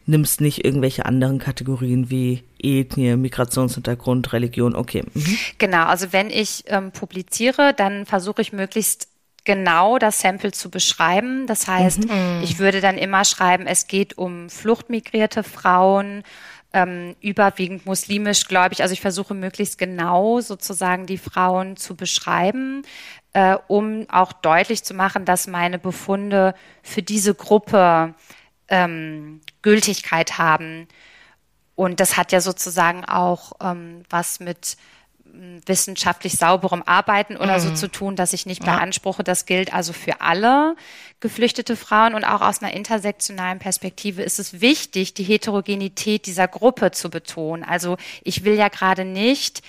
nimmst 0.07 0.41
nicht 0.41 0.65
irgendwelche 0.65 1.07
anderen 1.07 1.39
Kategorien 1.39 2.11
wie 2.11 2.43
Ethnie, 2.63 3.17
Migrationshintergrund, 3.17 4.33
Religion, 4.33 4.75
okay. 4.77 5.05
Mhm. 5.13 5.39
Genau, 5.59 5.85
also 5.87 6.13
wenn 6.13 6.31
ich 6.31 6.65
ähm, 6.67 6.93
publiziere, 6.93 7.75
dann 7.75 8.07
versuche 8.07 8.43
ich 8.43 8.53
möglichst 8.53 9.09
genau 9.45 9.99
das 9.99 10.21
Sample 10.21 10.53
zu 10.53 10.71
beschreiben. 10.71 11.47
Das 11.47 11.69
heißt, 11.69 12.05
mhm. 12.05 12.41
ich 12.43 12.59
würde 12.59 12.81
dann 12.81 12.99
immer 12.99 13.25
schreiben, 13.25 13.67
es 13.67 13.87
geht 13.87 14.19
um 14.19 14.49
fluchtmigrierte 14.49 15.43
Frauen, 15.43 16.23
ähm, 16.73 17.15
überwiegend 17.21 17.87
muslimisch 17.87 18.47
gläubig. 18.49 18.83
Also 18.83 18.93
ich 18.93 19.01
versuche 19.01 19.35
möglichst 19.35 19.79
genau 19.79 20.41
sozusagen 20.41 21.07
die 21.07 21.19
Frauen 21.19 21.77
zu 21.77 21.95
beschreiben, 21.95 22.83
äh, 23.33 23.57
um 23.69 24.07
auch 24.11 24.33
deutlich 24.33 24.83
zu 24.83 24.93
machen, 24.93 25.25
dass 25.25 25.47
meine 25.47 25.79
Befunde 25.79 26.55
für 26.83 27.03
diese 27.03 27.35
Gruppe 27.35 28.15
ähm, 28.69 29.41
Gültigkeit 29.63 30.39
haben. 30.39 30.89
Und 31.75 32.01
das 32.01 32.17
hat 32.17 32.33
ja 32.33 32.41
sozusagen 32.41 33.05
auch 33.05 33.53
ähm, 33.61 34.05
was 34.09 34.39
mit 34.41 34.77
hm, 35.25 35.61
wissenschaftlich 35.67 36.35
sauberem 36.35 36.83
Arbeiten 36.85 37.37
oder 37.37 37.59
mhm. 37.59 37.63
so 37.63 37.75
zu 37.75 37.89
tun, 37.89 38.15
dass 38.15 38.33
ich 38.33 38.47
nicht 38.47 38.65
beanspruche. 38.65 39.25
Das 39.25 39.47
gilt 39.47 39.75
also 39.75 39.93
für 39.93 40.21
alle 40.21 40.77
geflüchtete 41.21 41.77
Frauen 41.77 42.15
und 42.15 42.25
auch 42.25 42.43
aus 42.43 42.63
einer 42.63 42.73
intersektionalen 42.73 43.59
Perspektive 43.59 44.23
ist 44.23 44.39
es 44.39 44.61
wichtig, 44.61 45.15
die 45.15 45.25
Heterogenität 45.25 46.27
dieser 46.27 46.47
Gruppe 46.47 46.93
zu 46.93 47.11
betonen. 47.11 47.65
Also 47.65 47.97
ich 48.23 48.45
will 48.45 48.55
ja 48.55 48.69
gerade 48.69 49.05
nicht 49.05 49.63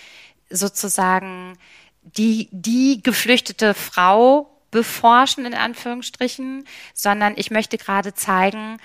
sozusagen 0.50 1.58
die, 2.04 2.50
die 2.52 3.02
geflüchtete 3.02 3.74
Frau 3.74 4.55
beforschen, 4.76 5.46
in 5.46 5.54
Anführungsstrichen, 5.54 6.68
sondern 6.94 7.36
ich 7.38 7.50
möchte 7.50 7.78
gerade 7.78 8.14
zeigen, 8.14 8.76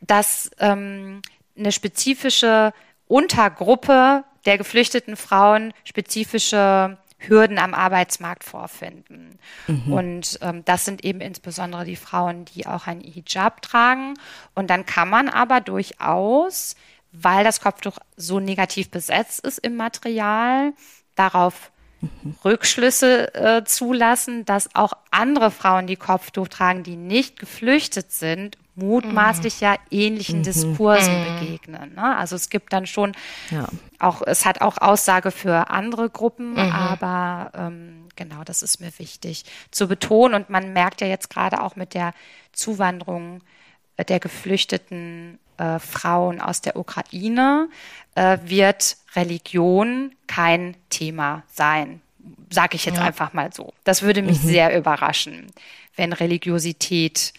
dass 0.00 0.50
ähm, 0.60 1.20
eine 1.58 1.72
spezifische 1.72 2.72
Untergruppe 3.06 4.24
der 4.46 4.56
geflüchteten 4.56 5.14
Frauen 5.14 5.74
spezifische 5.84 6.96
Hürden 7.18 7.58
am 7.58 7.74
Arbeitsmarkt 7.74 8.44
vorfinden. 8.44 9.38
Mhm. 9.66 9.92
Und 9.92 10.38
ähm, 10.40 10.64
das 10.64 10.86
sind 10.86 11.04
eben 11.04 11.20
insbesondere 11.20 11.84
die 11.84 11.96
Frauen, 11.96 12.46
die 12.46 12.66
auch 12.66 12.86
ein 12.86 13.02
Hijab 13.02 13.60
tragen. 13.60 14.14
Und 14.54 14.70
dann 14.70 14.86
kann 14.86 15.10
man 15.10 15.28
aber 15.28 15.60
durchaus, 15.60 16.76
weil 17.12 17.44
das 17.44 17.60
Kopftuch 17.60 17.98
so 18.16 18.40
negativ 18.40 18.90
besetzt 18.90 19.44
ist 19.44 19.58
im 19.58 19.76
Material, 19.76 20.72
darauf 21.14 21.72
Rückschlüsse 22.44 23.34
äh, 23.34 23.64
zulassen, 23.64 24.44
dass 24.44 24.74
auch 24.74 24.92
andere 25.10 25.50
Frauen, 25.50 25.86
die 25.86 25.96
Kopftuch 25.96 26.48
tragen, 26.48 26.82
die 26.82 26.96
nicht 26.96 27.38
geflüchtet 27.38 28.12
sind, 28.12 28.58
mutmaßlich 28.76 29.60
ja 29.60 29.76
ähnlichen 29.90 30.40
mhm. 30.40 30.42
Diskursen 30.44 31.18
mhm. 31.18 31.38
begegnen. 31.38 31.94
Ne? 31.94 32.16
Also 32.16 32.36
es 32.36 32.50
gibt 32.50 32.72
dann 32.72 32.86
schon 32.86 33.12
ja. 33.50 33.66
auch, 33.98 34.22
es 34.24 34.44
hat 34.44 34.60
auch 34.60 34.78
Aussage 34.78 35.30
für 35.30 35.70
andere 35.70 36.10
Gruppen, 36.10 36.52
mhm. 36.52 36.58
aber 36.58 37.50
ähm, 37.54 38.08
genau, 38.16 38.44
das 38.44 38.62
ist 38.62 38.80
mir 38.80 38.92
wichtig 38.98 39.44
zu 39.70 39.88
betonen. 39.88 40.34
Und 40.34 40.50
man 40.50 40.72
merkt 40.72 41.00
ja 41.00 41.06
jetzt 41.06 41.30
gerade 41.30 41.62
auch 41.62 41.76
mit 41.76 41.94
der 41.94 42.12
Zuwanderung 42.52 43.42
äh, 43.96 44.04
der 44.04 44.20
geflüchteten 44.20 45.38
äh, 45.58 45.78
Frauen 45.78 46.40
aus 46.40 46.60
der 46.60 46.76
Ukraine, 46.76 47.68
äh, 48.14 48.38
wird 48.44 48.96
Religion 49.14 50.12
kein 50.26 50.76
Thema 50.90 51.42
sein. 51.52 52.00
Sage 52.50 52.76
ich 52.76 52.84
jetzt 52.84 52.98
ja. 52.98 53.04
einfach 53.04 53.32
mal 53.32 53.52
so. 53.52 53.72
Das 53.84 54.02
würde 54.02 54.22
mich 54.22 54.42
mhm. 54.42 54.48
sehr 54.48 54.76
überraschen, 54.76 55.46
wenn 55.96 56.12
Religiosität 56.12 57.32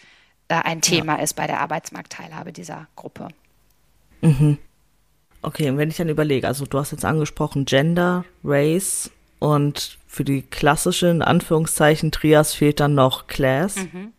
äh, 0.47 0.55
ein 0.55 0.81
Thema 0.81 1.17
ja. 1.17 1.23
ist 1.23 1.33
bei 1.33 1.47
der 1.47 1.59
Arbeitsmarktteilhabe 1.59 2.53
dieser 2.53 2.87
Gruppe. 2.95 3.29
Mhm. 4.21 4.57
Okay, 5.41 5.69
und 5.69 5.77
wenn 5.77 5.89
ich 5.89 5.97
dann 5.97 6.09
überlege, 6.09 6.47
also 6.47 6.65
du 6.65 6.79
hast 6.79 6.91
jetzt 6.91 7.05
angesprochen 7.05 7.65
Gender, 7.65 8.25
Race 8.43 9.11
und 9.39 9.97
für 10.07 10.23
die 10.23 10.41
klassische, 10.41 11.07
in 11.07 11.21
Anführungszeichen, 11.21 12.11
Trias 12.11 12.53
fehlt 12.53 12.79
dann 12.79 12.95
noch 12.95 13.27
Class. 13.27 13.75
Mhm. 13.75 14.13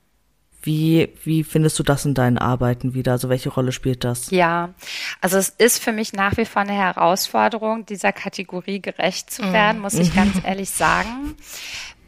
Wie, 0.69 1.15
wie 1.25 1.45
findest 1.45 1.79
du 1.79 1.83
das 1.83 2.05
in 2.05 2.13
deinen 2.13 2.37
Arbeiten 2.37 2.93
wieder? 2.93 3.13
Also 3.13 3.31
welche 3.31 3.49
Rolle 3.49 3.73
spielt 3.73 4.05
das? 4.05 4.31
Ja, 4.31 4.75
also 5.23 5.39
es 5.39 5.49
ist 5.49 5.83
für 5.83 5.93
mich 5.93 6.13
nach 6.13 6.37
wie 6.37 6.45
vor 6.45 6.61
eine 6.61 6.75
Herausforderung, 6.75 7.87
dieser 7.87 8.13
Kategorie 8.13 8.83
gerecht 8.83 9.31
zu 9.31 9.51
werden, 9.51 9.79
mhm. 9.79 9.83
muss 9.85 9.95
ich 9.95 10.15
ganz 10.15 10.37
ehrlich 10.45 10.69
sagen. 10.69 11.37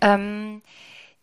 Ähm, 0.03 0.61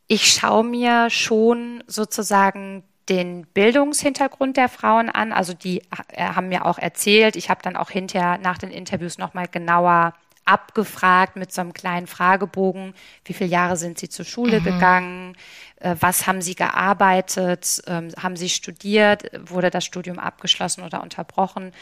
ich 0.08 0.26
schaue 0.32 0.63
mir 0.63 1.12
schon 1.12 1.84
sozusagen 1.86 2.82
den 3.08 3.45
Bildungshintergrund 3.45 4.58
der 4.58 4.67
Frauen 4.67 5.12
an. 5.12 5.32
Also 5.32 5.54
die 5.54 5.84
äh, 6.13 6.23
haben 6.23 6.50
mir 6.50 6.65
auch 6.65 6.80
erzählt. 6.80 7.36
Ich 7.36 7.52
habe 7.52 7.62
dann 7.62 7.76
auch 7.76 7.91
hinterher 7.91 8.39
nach 8.39 8.58
den 8.58 8.71
Interviews 8.71 9.19
nochmal 9.19 9.47
genauer 9.47 10.15
abgefragt 10.47 11.36
mit 11.36 11.52
so 11.52 11.62
einem 11.62 11.73
kleinen 11.73 12.08
Fragebogen. 12.08 12.95
Wie 13.26 13.34
viele 13.34 13.50
Jahre 13.50 13.78
sind 13.78 14.00
sie 14.00 14.10
zur 14.10 14.26
Schule 14.26 14.60
mhm. 14.60 14.63
gegangen? 14.63 15.38
Äh, 15.79 15.95
was 15.99 16.27
haben 16.27 16.41
sie 16.41 16.55
gearbeitet? 16.55 17.81
Ähm, 17.87 18.11
haben 18.21 18.35
sie 18.35 18.49
studiert? 18.49 19.29
Wurde 19.49 19.69
das 19.69 19.85
Studium 19.85 20.19
abgeschlossen 20.19 20.83
oder 20.83 21.01
unterbrochen? 21.01 21.73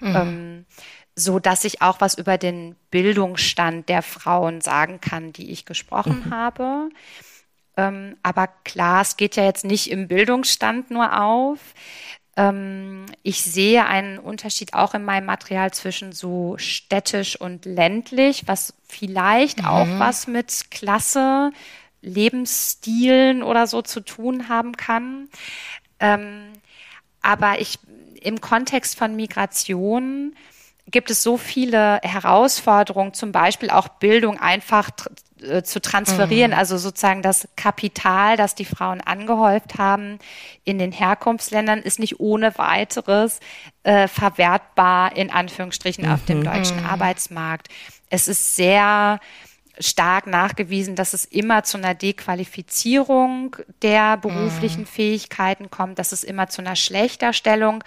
Mhm. 0.00 0.16
Ähm, 0.16 0.66
so 1.16 1.38
dass 1.38 1.64
ich 1.64 1.82
auch 1.82 2.00
was 2.00 2.14
über 2.14 2.38
den 2.38 2.76
Bildungsstand 2.90 3.88
der 3.88 4.02
Frauen 4.02 4.60
sagen 4.60 5.00
kann, 5.00 5.32
die 5.32 5.50
ich 5.50 5.66
gesprochen 5.66 6.24
mhm. 6.26 6.30
habe. 6.30 6.88
Ähm, 7.76 8.16
aber 8.22 8.48
klar, 8.64 9.02
es 9.02 9.16
geht 9.16 9.36
ja 9.36 9.44
jetzt 9.44 9.64
nicht 9.64 9.90
im 9.90 10.08
Bildungsstand 10.08 10.90
nur 10.90 11.20
auf. 11.20 11.58
Ich 13.22 13.42
sehe 13.42 13.84
einen 13.84 14.18
Unterschied 14.18 14.72
auch 14.72 14.94
in 14.94 15.04
meinem 15.04 15.26
Material 15.26 15.72
zwischen 15.72 16.12
so 16.12 16.56
städtisch 16.56 17.38
und 17.38 17.66
ländlich, 17.66 18.44
was 18.46 18.72
vielleicht 18.88 19.58
mhm. 19.58 19.64
auch 19.66 19.86
was 19.98 20.26
mit 20.26 20.70
Klasse, 20.70 21.52
Lebensstilen 22.02 23.42
oder 23.42 23.66
so 23.66 23.82
zu 23.82 24.00
tun 24.00 24.48
haben 24.48 24.76
kann. 24.76 25.28
Ähm, 25.98 26.52
aber 27.22 27.60
ich 27.60 27.78
im 28.22 28.40
Kontext 28.40 28.98
von 28.98 29.16
Migration 29.16 30.34
gibt 30.90 31.10
es 31.10 31.22
so 31.22 31.36
viele 31.36 32.00
Herausforderungen, 32.02 33.14
zum 33.14 33.32
Beispiel 33.32 33.70
auch 33.70 33.88
Bildung 33.88 34.38
einfach 34.38 34.90
äh, 35.42 35.62
zu 35.62 35.80
transferieren, 35.80 36.50
mhm. 36.50 36.58
also 36.58 36.76
sozusagen 36.78 37.22
das 37.22 37.48
Kapital, 37.56 38.36
das 38.36 38.54
die 38.54 38.64
Frauen 38.64 39.00
angehäuft 39.00 39.78
haben 39.78 40.18
in 40.64 40.78
den 40.78 40.92
Herkunftsländern, 40.92 41.80
ist 41.80 41.98
nicht 41.98 42.20
ohne 42.20 42.56
weiteres 42.58 43.40
äh, 43.84 44.08
verwertbar 44.08 45.16
in 45.16 45.30
Anführungsstrichen 45.30 46.06
mhm. 46.06 46.12
auf 46.12 46.24
dem 46.24 46.40
mhm. 46.40 46.44
deutschen 46.44 46.80
mhm. 46.80 46.86
Arbeitsmarkt. 46.86 47.68
Es 48.08 48.26
ist 48.26 48.56
sehr 48.56 49.20
stark 49.80 50.26
nachgewiesen, 50.26 50.94
dass 50.94 51.14
es 51.14 51.24
immer 51.24 51.64
zu 51.64 51.78
einer 51.78 51.94
Dequalifizierung 51.94 53.56
der 53.82 54.16
beruflichen 54.16 54.82
mhm. 54.82 54.86
Fähigkeiten 54.86 55.70
kommt, 55.70 55.98
dass 55.98 56.12
es 56.12 56.22
immer 56.22 56.48
zu 56.48 56.60
einer 56.60 56.76
Schlechterstellung 56.76 57.82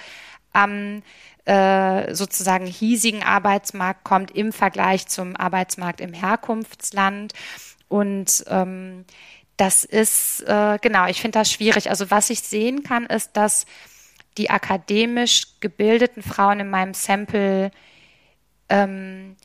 am 0.51 1.03
äh, 1.45 2.13
sozusagen 2.13 2.65
hiesigen 2.65 3.23
Arbeitsmarkt 3.23 4.03
kommt 4.03 4.31
im 4.31 4.53
Vergleich 4.53 5.07
zum 5.07 5.35
Arbeitsmarkt 5.35 6.01
im 6.01 6.13
Herkunftsland. 6.13 7.33
Und 7.89 8.45
ähm, 8.47 9.05
das 9.57 9.83
ist, 9.83 10.41
äh, 10.47 10.79
genau, 10.81 11.07
ich 11.07 11.21
finde 11.21 11.39
das 11.39 11.51
schwierig. 11.51 11.89
Also 11.89 12.09
was 12.09 12.29
ich 12.29 12.41
sehen 12.41 12.83
kann, 12.83 13.05
ist, 13.05 13.35
dass 13.37 13.65
die 14.37 14.49
akademisch 14.49 15.59
gebildeten 15.59 16.23
Frauen 16.23 16.61
in 16.61 16.69
meinem 16.69 16.93
Sample 16.93 17.71
ähm, 18.69 19.35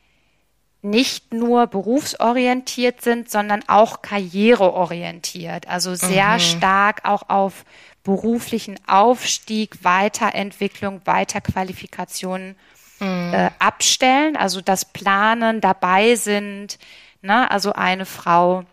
nicht 0.91 1.33
nur 1.33 1.67
berufsorientiert 1.67 3.03
sind, 3.03 3.31
sondern 3.31 3.63
auch 3.69 4.03
karriereorientiert. 4.03 5.69
Also 5.69 5.95
sehr 5.95 6.35
mhm. 6.35 6.41
stark 6.41 7.05
auch 7.05 7.29
auf 7.29 7.65
beruflichen 8.05 8.79
Aufstieg, 8.87 9.85
Weiterentwicklung, 9.85 11.03
Weiterqualifikation 11.05 12.55
mhm. 13.01 13.35
äh, 13.35 13.51
abstellen, 13.59 14.37
also 14.37 14.61
das 14.61 14.85
Planen 14.85 15.61
dabei 15.61 16.15
sind. 16.15 16.79
Ne? 17.23 17.51
Also 17.51 17.73
eine 17.73 18.07
Frau, 18.07 18.65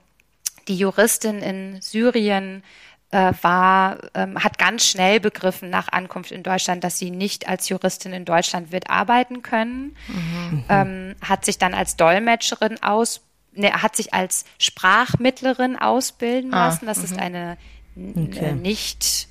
die 0.68 0.78
Juristin 0.78 1.40
in 1.40 1.82
Syrien 1.82 2.64
war, 3.12 3.98
ähm, 4.14 4.44
hat 4.44 4.58
ganz 4.58 4.86
schnell 4.86 5.20
begriffen 5.20 5.70
nach 5.70 5.90
Ankunft 5.90 6.32
in 6.32 6.44
Deutschland, 6.44 6.84
dass 6.84 6.98
sie 7.00 7.12
nicht 7.12 7.48
als 7.48 7.70
Juristin 7.70 8.14
in 8.14 8.26
Deutschland 8.26 8.72
wird 8.72 8.90
arbeiten 8.90 9.42
können, 9.42 9.96
mhm. 10.08 10.64
ähm, 10.70 11.16
hat 11.22 11.46
sich 11.46 11.58
dann 11.58 11.74
als 11.74 11.96
Dolmetscherin 11.96 12.82
aus, 12.84 13.22
ne, 13.54 13.72
hat 13.82 13.96
sich 13.96 14.14
als 14.14 14.46
Sprachmittlerin 14.60 15.78
ausbilden 15.78 16.54
ah, 16.54 16.68
lassen. 16.68 16.88
Das 16.88 16.98
ist 16.98 17.14
mhm. 17.14 17.20
eine 17.20 17.58
okay. 17.96 18.54
nicht 18.54 19.28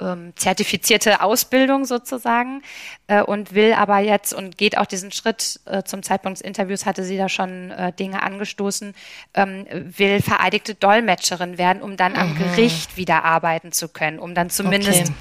ähm, 0.00 0.32
zertifizierte 0.36 1.22
Ausbildung 1.22 1.84
sozusagen 1.84 2.62
äh, 3.06 3.22
und 3.22 3.54
will 3.54 3.72
aber 3.74 3.98
jetzt 3.98 4.34
und 4.34 4.58
geht 4.58 4.76
auch 4.76 4.86
diesen 4.86 5.12
Schritt, 5.12 5.60
äh, 5.66 5.82
zum 5.84 6.02
Zeitpunkt 6.02 6.38
des 6.38 6.46
Interviews 6.46 6.84
hatte 6.86 7.04
sie 7.04 7.16
da 7.16 7.28
schon 7.28 7.70
äh, 7.70 7.92
Dinge 7.92 8.22
angestoßen, 8.22 8.94
ähm, 9.34 9.66
will 9.70 10.20
vereidigte 10.20 10.74
Dolmetscherin 10.74 11.58
werden, 11.58 11.82
um 11.82 11.96
dann 11.96 12.12
mhm. 12.12 12.18
am 12.18 12.38
Gericht 12.38 12.96
wieder 12.96 13.24
arbeiten 13.24 13.72
zu 13.72 13.88
können, 13.88 14.18
um 14.18 14.34
dann 14.34 14.50
zumindest 14.50 15.02
okay. 15.02 15.12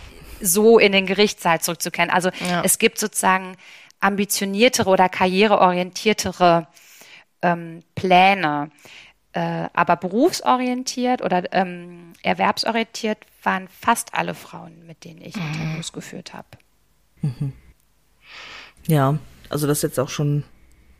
so 0.41 0.79
in 0.79 0.91
den 0.91 1.05
Gerichtssaal 1.05 1.61
zurückzukehren. 1.61 2.09
Also 2.09 2.29
ja. 2.49 2.63
es 2.63 2.79
gibt 2.79 2.97
sozusagen 2.97 3.55
ambitioniertere 3.99 4.89
oder 4.89 5.07
karriereorientiertere 5.07 6.67
ähm, 7.41 7.83
Pläne. 7.95 8.71
Äh, 9.33 9.69
aber 9.73 9.95
berufsorientiert 9.95 11.23
oder 11.23 11.51
ähm, 11.53 12.13
erwerbsorientiert 12.21 13.17
waren 13.41 13.67
fast 13.67 14.13
alle 14.13 14.35
Frauen, 14.35 14.85
mit 14.85 15.03
denen 15.03 15.21
ich 15.21 15.35
mhm. 15.35 15.41
Interviews 15.47 15.91
geführt 15.91 16.33
habe. 16.33 16.47
Mhm. 17.21 17.53
Ja, 18.85 19.17
also 19.49 19.65
das 19.65 19.79
ist 19.79 19.83
jetzt 19.83 19.99
auch 19.99 20.09
schon 20.09 20.43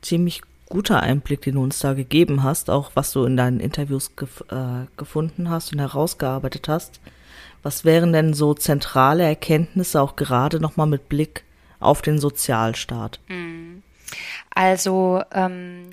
ziemlich 0.01 0.41
guter 0.67 1.01
Einblick, 1.01 1.41
den 1.41 1.55
du 1.55 1.63
uns 1.63 1.77
da 1.77 1.93
gegeben 1.93 2.41
hast, 2.41 2.71
auch 2.71 2.91
was 2.95 3.11
du 3.11 3.25
in 3.25 3.37
deinen 3.37 3.59
Interviews 3.59 4.15
gef 4.15 4.43
äh, 4.49 4.87
gefunden 4.97 5.51
hast 5.51 5.71
und 5.71 5.79
herausgearbeitet 5.79 6.67
hast. 6.67 6.99
Was 7.61 7.85
wären 7.85 8.13
denn 8.13 8.33
so 8.33 8.55
zentrale 8.55 9.23
Erkenntnisse, 9.23 10.01
auch 10.01 10.15
gerade 10.15 10.59
nochmal 10.59 10.87
mit 10.87 11.07
Blick 11.07 11.43
auf 11.79 12.01
den 12.01 12.17
Sozialstaat? 12.17 13.19
Mhm. 13.27 13.83
Also 14.55 15.21
ähm, 15.31 15.91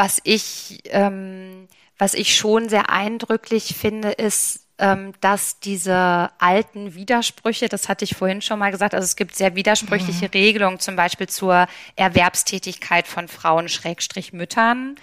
was 0.00 0.18
ich, 0.24 0.80
ähm, 0.86 1.68
was 1.98 2.14
ich 2.14 2.34
schon 2.34 2.70
sehr 2.70 2.88
eindrücklich 2.88 3.74
finde, 3.78 4.12
ist, 4.12 4.64
ähm, 4.78 5.12
dass 5.20 5.60
diese 5.60 6.30
alten 6.38 6.94
Widersprüche, 6.94 7.68
das 7.68 7.90
hatte 7.90 8.06
ich 8.06 8.16
vorhin 8.16 8.40
schon 8.40 8.58
mal 8.58 8.70
gesagt, 8.70 8.94
also 8.94 9.04
es 9.04 9.14
gibt 9.14 9.36
sehr 9.36 9.56
widersprüchliche 9.56 10.24
mhm. 10.24 10.30
Regelungen, 10.32 10.80
zum 10.80 10.96
Beispiel 10.96 11.28
zur 11.28 11.66
Erwerbstätigkeit 11.96 13.06
von 13.06 13.28
Frauen 13.28 13.68
Schrägstrich 13.68 14.32
Müttern. 14.32 14.96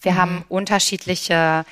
Wir 0.00 0.12
mhm. 0.12 0.16
haben 0.18 0.44
unterschiedliche 0.48 1.64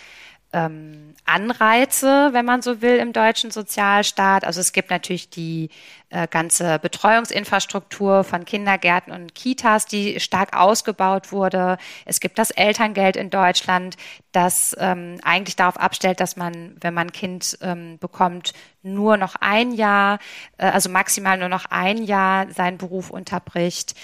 ähm, 0.52 1.14
Anreize, 1.24 2.30
wenn 2.32 2.44
man 2.44 2.62
so 2.62 2.82
will, 2.82 2.96
im 2.96 3.12
deutschen 3.12 3.50
Sozialstaat. 3.50 4.44
Also 4.44 4.60
es 4.60 4.72
gibt 4.72 4.90
natürlich 4.90 5.30
die 5.30 5.70
äh, 6.10 6.26
ganze 6.28 6.78
Betreuungsinfrastruktur 6.78 8.24
von 8.24 8.44
Kindergärten 8.44 9.12
und 9.12 9.34
Kitas, 9.34 9.86
die 9.86 10.20
stark 10.20 10.54
ausgebaut 10.54 11.32
wurde. 11.32 11.78
Es 12.04 12.20
gibt 12.20 12.38
das 12.38 12.50
Elterngeld 12.50 13.16
in 13.16 13.30
Deutschland, 13.30 13.96
das 14.32 14.76
ähm, 14.78 15.18
eigentlich 15.22 15.56
darauf 15.56 15.78
abstellt, 15.78 16.20
dass 16.20 16.36
man, 16.36 16.76
wenn 16.80 16.92
man 16.92 17.08
ein 17.08 17.12
Kind 17.12 17.58
ähm, 17.62 17.98
bekommt, 17.98 18.52
nur 18.82 19.16
noch 19.16 19.36
ein 19.40 19.72
Jahr, 19.72 20.18
äh, 20.58 20.66
also 20.66 20.90
maximal 20.90 21.38
nur 21.38 21.48
noch 21.48 21.66
ein 21.70 22.02
Jahr 22.02 22.50
seinen 22.50 22.78
Beruf 22.78 23.10
unterbricht. 23.10 23.94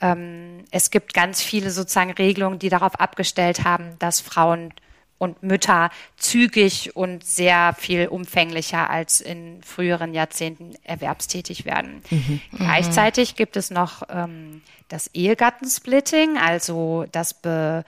Ähm, 0.00 0.64
es 0.70 0.90
gibt 0.90 1.12
ganz 1.12 1.42
viele 1.42 1.70
sozusagen 1.70 2.12
Regelungen, 2.12 2.58
die 2.58 2.68
darauf 2.70 2.98
abgestellt 2.98 3.64
haben, 3.64 3.98
dass 3.98 4.20
Frauen 4.20 4.72
und 5.18 5.42
Mütter 5.42 5.90
zügig 6.16 6.96
und 6.96 7.24
sehr 7.24 7.74
viel 7.76 8.08
umfänglicher 8.08 8.88
als 8.88 9.20
in 9.20 9.62
früheren 9.62 10.14
Jahrzehnten 10.14 10.74
erwerbstätig 10.84 11.64
werden. 11.64 12.02
Mhm. 12.10 12.40
Gleichzeitig 12.56 13.34
gibt 13.34 13.56
es 13.56 13.70
noch 13.70 14.02
ähm, 14.08 14.62
das 14.88 15.08
Ehegattensplitting, 15.14 16.38
also 16.38 17.04
das 17.12 17.34
be 17.34 17.84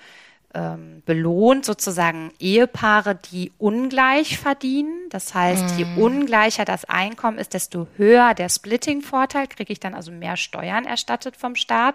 ähm, 0.53 1.03
belohnt 1.07 1.64
sozusagen 1.64 2.33
Ehepaare, 2.40 3.14
die 3.14 3.53
ungleich 3.59 4.37
verdienen. 4.37 5.09
Das 5.11 5.33
heißt, 5.33 5.79
je 5.79 5.85
mhm. 5.85 5.99
ungleicher 5.99 6.64
das 6.64 6.85
Einkommen 6.87 7.38
ist, 7.38 7.55
desto 7.55 7.87
höher 7.97 8.35
der 8.35 8.49
Splitting-Vorteil, 8.49 9.47
kriege 9.47 9.73
ich 9.73 9.79
dann 9.79 9.95
also 9.95 10.11
mehr 10.11 10.37
Steuern 10.37 10.87
erstattet 10.87 11.37
vom 11.37 11.55
Staat. 11.55 11.95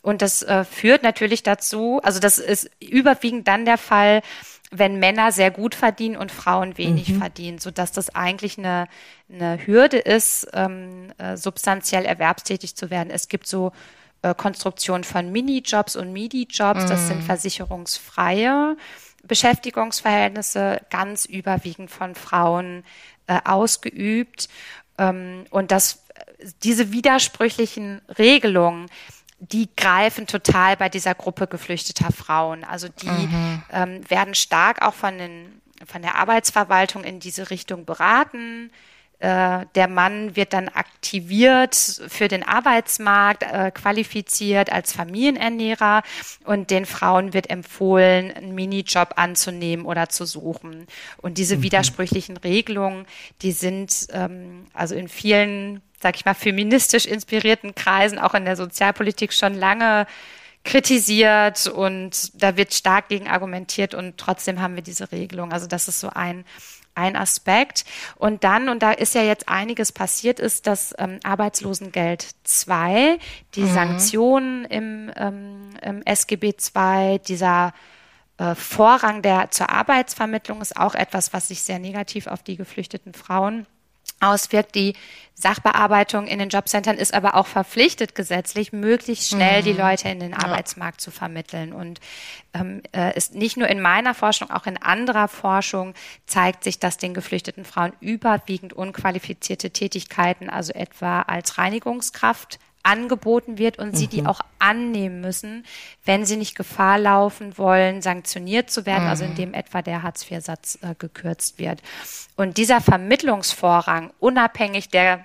Und 0.00 0.22
das 0.22 0.42
äh, 0.42 0.64
führt 0.64 1.02
natürlich 1.02 1.42
dazu, 1.42 2.00
also 2.02 2.18
das 2.18 2.38
ist 2.38 2.70
überwiegend 2.80 3.46
dann 3.46 3.66
der 3.66 3.76
Fall, 3.78 4.22
wenn 4.72 4.98
Männer 4.98 5.30
sehr 5.32 5.50
gut 5.50 5.74
verdienen 5.74 6.16
und 6.16 6.32
Frauen 6.32 6.78
wenig 6.78 7.10
mhm. 7.10 7.18
verdienen, 7.18 7.58
so 7.58 7.70
dass 7.70 7.92
das 7.92 8.14
eigentlich 8.14 8.58
eine, 8.58 8.88
eine 9.30 9.64
Hürde 9.64 9.98
ist, 9.98 10.48
ähm, 10.54 11.12
äh, 11.18 11.36
substanziell 11.36 12.06
erwerbstätig 12.06 12.74
zu 12.74 12.90
werden. 12.90 13.10
Es 13.10 13.28
gibt 13.28 13.46
so 13.46 13.72
äh, 14.22 14.34
Konstruktion 14.34 15.04
von 15.04 15.30
Minijobs 15.30 15.94
und 15.94 16.12
Midi-Jobs. 16.12 16.86
Das 16.86 17.08
sind 17.08 17.20
mm. 17.20 17.26
versicherungsfreie 17.26 18.76
Beschäftigungsverhältnisse, 19.24 20.80
ganz 20.90 21.26
überwiegend 21.26 21.90
von 21.90 22.14
Frauen 22.14 22.84
äh, 23.26 23.38
ausgeübt. 23.44 24.48
Ähm, 24.98 25.44
und 25.50 25.70
das, 25.70 26.04
diese 26.62 26.92
widersprüchlichen 26.92 28.00
Regelungen, 28.18 28.86
die 29.50 29.68
greifen 29.76 30.28
total 30.28 30.76
bei 30.76 30.88
dieser 30.88 31.14
Gruppe 31.14 31.48
geflüchteter 31.48 32.12
Frauen. 32.12 32.62
Also 32.62 32.88
die 32.88 33.08
mhm. 33.08 33.62
ähm, 33.72 34.10
werden 34.10 34.36
stark 34.36 34.82
auch 34.82 34.94
von, 34.94 35.18
den, 35.18 35.60
von 35.84 36.00
der 36.00 36.14
Arbeitsverwaltung 36.14 37.02
in 37.02 37.18
diese 37.18 37.50
Richtung 37.50 37.84
beraten. 37.84 38.70
Äh, 39.18 39.66
der 39.74 39.88
Mann 39.88 40.36
wird 40.36 40.52
dann 40.52 40.68
aktiviert 40.68 41.74
für 41.74 42.28
den 42.28 42.42
Arbeitsmarkt, 42.42 43.42
äh, 43.42 43.72
qualifiziert 43.72 44.72
als 44.72 44.92
Familienernährer 44.92 46.02
und 46.44 46.70
den 46.70 46.86
Frauen 46.86 47.32
wird 47.32 47.50
empfohlen, 47.50 48.32
einen 48.32 48.54
Minijob 48.54 49.14
anzunehmen 49.16 49.86
oder 49.86 50.08
zu 50.08 50.24
suchen. 50.24 50.86
Und 51.18 51.38
diese 51.38 51.56
mhm. 51.56 51.62
widersprüchlichen 51.62 52.36
Regelungen, 52.36 53.06
die 53.42 53.52
sind 53.52 54.06
ähm, 54.12 54.66
also 54.72 54.94
in 54.94 55.08
vielen, 55.08 55.82
sag 56.02 56.16
ich 56.16 56.24
mal, 56.24 56.34
feministisch 56.34 57.06
inspirierten 57.06 57.74
Kreisen, 57.74 58.18
auch 58.18 58.34
in 58.34 58.44
der 58.44 58.56
Sozialpolitik 58.56 59.32
schon 59.32 59.54
lange 59.54 60.06
kritisiert 60.64 61.66
und 61.66 62.30
da 62.40 62.56
wird 62.56 62.72
stark 62.72 63.08
gegen 63.08 63.28
argumentiert 63.28 63.94
und 63.94 64.16
trotzdem 64.18 64.60
haben 64.60 64.76
wir 64.76 64.82
diese 64.82 65.10
Regelung. 65.10 65.52
Also 65.52 65.66
das 65.66 65.88
ist 65.88 66.00
so 66.00 66.10
ein 66.10 66.44
ein 66.94 67.16
Aspekt. 67.16 67.84
Und 68.16 68.44
dann, 68.44 68.68
und 68.68 68.82
da 68.82 68.92
ist 68.92 69.14
ja 69.14 69.22
jetzt 69.22 69.48
einiges 69.48 69.92
passiert, 69.92 70.40
ist 70.40 70.66
das 70.66 70.94
ähm, 70.98 71.20
Arbeitslosengeld 71.22 72.26
2, 72.44 73.18
die 73.54 73.62
mhm. 73.62 73.72
Sanktionen 73.72 74.64
im, 74.66 75.10
ähm, 75.16 75.70
im 75.80 76.02
SGB 76.02 76.56
2, 76.56 77.18
dieser 77.26 77.72
äh, 78.38 78.54
Vorrang 78.54 79.22
der 79.22 79.50
zur 79.50 79.70
Arbeitsvermittlung 79.70 80.60
ist 80.60 80.76
auch 80.76 80.94
etwas, 80.94 81.32
was 81.32 81.48
sich 81.48 81.62
sehr 81.62 81.78
negativ 81.78 82.26
auf 82.26 82.42
die 82.42 82.56
geflüchteten 82.56 83.14
Frauen 83.14 83.66
auswirkt. 84.22 84.74
Die 84.74 84.94
Sachbearbeitung 85.34 86.26
in 86.26 86.38
den 86.38 86.48
Jobcentern 86.48 86.96
ist 86.96 87.14
aber 87.14 87.34
auch 87.34 87.46
verpflichtet 87.46 88.14
gesetzlich, 88.14 88.72
möglichst 88.72 89.28
schnell 89.28 89.60
mhm. 89.60 89.64
die 89.64 89.72
Leute 89.72 90.08
in 90.08 90.20
den 90.20 90.34
Arbeitsmarkt 90.34 91.00
ja. 91.00 91.04
zu 91.04 91.10
vermitteln. 91.10 91.72
Und 91.72 92.00
ähm, 92.54 92.82
äh, 92.94 93.16
ist 93.16 93.34
nicht 93.34 93.56
nur 93.56 93.68
in 93.68 93.80
meiner 93.80 94.14
Forschung, 94.14 94.50
auch 94.50 94.66
in 94.66 94.80
anderer 94.80 95.28
Forschung 95.28 95.94
zeigt 96.26 96.64
sich, 96.64 96.78
dass 96.78 96.96
den 96.96 97.14
geflüchteten 97.14 97.64
Frauen 97.64 97.92
überwiegend 98.00 98.72
unqualifizierte 98.72 99.70
Tätigkeiten, 99.70 100.48
also 100.48 100.72
etwa 100.72 101.22
als 101.22 101.58
Reinigungskraft, 101.58 102.58
angeboten 102.82 103.58
wird 103.58 103.78
und 103.78 103.96
sie 103.96 104.06
die 104.06 104.22
mhm. 104.22 104.26
auch 104.26 104.40
annehmen 104.58 105.20
müssen, 105.20 105.64
wenn 106.04 106.24
sie 106.24 106.36
nicht 106.36 106.56
Gefahr 106.56 106.98
laufen 106.98 107.56
wollen, 107.58 108.02
sanktioniert 108.02 108.70
zu 108.70 108.86
werden, 108.86 109.06
also 109.06 109.24
mhm. 109.24 109.30
also 109.30 109.42
indem 109.42 109.54
etwa 109.54 109.82
der 109.82 110.02
Hartz-IV-Satz 110.02 110.78
äh, 110.82 110.94
gekürzt 110.98 111.58
wird. 111.58 111.80
Und 112.36 112.56
dieser 112.56 112.80
Vermittlungsvorrang, 112.80 114.10
unabhängig 114.18 114.88
der 114.88 115.24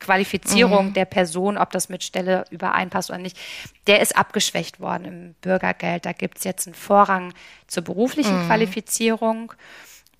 Qualifizierung 0.00 0.88
mhm. 0.88 0.94
der 0.94 1.06
Person, 1.06 1.58
ob 1.58 1.70
das 1.70 1.88
mit 1.88 2.04
Stelle 2.04 2.44
übereinpasst 2.50 3.10
oder 3.10 3.18
nicht, 3.18 3.36
der 3.86 4.00
ist 4.00 4.16
abgeschwächt 4.16 4.80
worden 4.80 5.04
im 5.04 5.34
Bürgergeld. 5.40 6.06
Da 6.06 6.12
gibt 6.12 6.38
es 6.38 6.44
jetzt 6.44 6.66
einen 6.66 6.74
Vorrang 6.74 7.34
zur 7.66 7.84
beruflichen 7.84 8.42
mhm. 8.42 8.46
Qualifizierung. 8.46 9.52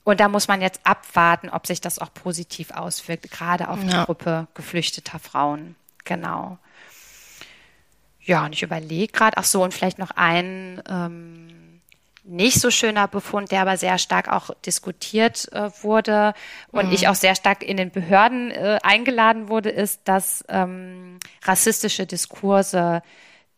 Und 0.04 0.20
da 0.20 0.28
muss 0.28 0.48
man 0.48 0.62
jetzt 0.62 0.80
abwarten, 0.84 1.50
ob 1.50 1.66
sich 1.66 1.80
das 1.80 1.98
auch 1.98 2.12
positiv 2.12 2.70
auswirkt, 2.70 3.30
gerade 3.30 3.68
auf 3.68 3.82
ja. 3.84 4.00
die 4.00 4.06
Gruppe 4.06 4.48
geflüchteter 4.54 5.18
Frauen. 5.18 5.76
Genau. 6.04 6.58
Ja, 8.28 8.44
und 8.44 8.52
ich 8.52 8.62
überlege 8.62 9.10
gerade, 9.10 9.38
ach 9.38 9.44
so, 9.44 9.64
und 9.64 9.72
vielleicht 9.72 9.98
noch 9.98 10.10
ein 10.10 10.82
ähm, 10.86 11.80
nicht 12.24 12.60
so 12.60 12.70
schöner 12.70 13.08
Befund, 13.08 13.50
der 13.50 13.62
aber 13.62 13.78
sehr 13.78 13.96
stark 13.96 14.28
auch 14.28 14.50
diskutiert 14.66 15.50
äh, 15.52 15.70
wurde 15.82 16.34
und 16.70 16.88
mhm. 16.88 16.92
ich 16.92 17.08
auch 17.08 17.14
sehr 17.14 17.34
stark 17.34 17.62
in 17.62 17.78
den 17.78 17.90
Behörden 17.90 18.50
äh, 18.50 18.80
eingeladen 18.82 19.48
wurde, 19.48 19.70
ist, 19.70 20.02
dass 20.04 20.44
ähm, 20.50 21.18
rassistische 21.42 22.04
Diskurse 22.04 23.02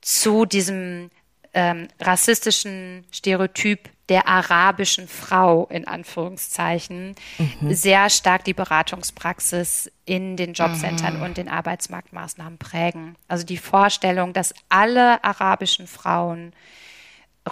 zu 0.02 0.46
diesem 0.46 1.11
ähm, 1.52 1.88
rassistischen 2.00 3.04
Stereotyp 3.11 3.88
der 4.10 4.26
arabischen 4.26 5.06
Frau 5.08 5.66
in 5.70 5.86
Anführungszeichen 5.86 7.14
mhm. 7.38 7.72
sehr 7.72 8.10
stark 8.10 8.44
die 8.44 8.54
Beratungspraxis 8.54 9.90
in 10.04 10.36
den 10.36 10.52
Jobcentern 10.52 11.18
mhm. 11.18 11.22
und 11.22 11.36
den 11.36 11.48
Arbeitsmarktmaßnahmen 11.48 12.58
prägen. 12.58 13.14
Also 13.28 13.46
die 13.46 13.56
Vorstellung, 13.56 14.32
dass 14.32 14.52
alle 14.68 15.22
arabischen 15.22 15.86
Frauen 15.86 16.52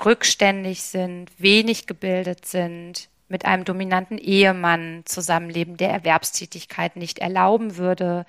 rückständig 0.04 0.82
sind, 0.82 1.30
wenig 1.38 1.86
gebildet 1.86 2.44
sind, 2.44 3.08
mit 3.28 3.44
einem 3.44 3.64
dominanten 3.64 4.18
Ehemann 4.18 5.02
zusammenleben, 5.04 5.76
der 5.76 5.90
Erwerbstätigkeit 5.90 6.96
nicht 6.96 7.20
erlauben 7.20 7.76
würde, 7.76 8.26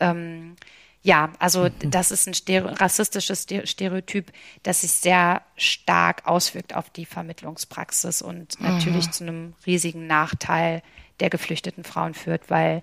ähm, 0.00 0.56
ja, 1.04 1.30
also 1.38 1.64
mhm. 1.64 1.90
das 1.90 2.10
ist 2.10 2.26
ein 2.26 2.32
Stereo 2.32 2.72
rassistisches 2.72 3.46
Stereotyp, 3.64 4.32
das 4.62 4.80
sich 4.80 4.90
sehr 4.90 5.42
stark 5.54 6.26
auswirkt 6.26 6.74
auf 6.74 6.88
die 6.88 7.04
Vermittlungspraxis 7.04 8.22
und 8.22 8.58
mhm. 8.58 8.66
natürlich 8.66 9.10
zu 9.10 9.24
einem 9.24 9.54
riesigen 9.66 10.06
Nachteil 10.06 10.82
der 11.20 11.28
geflüchteten 11.28 11.84
Frauen 11.84 12.14
führt, 12.14 12.48
weil 12.48 12.82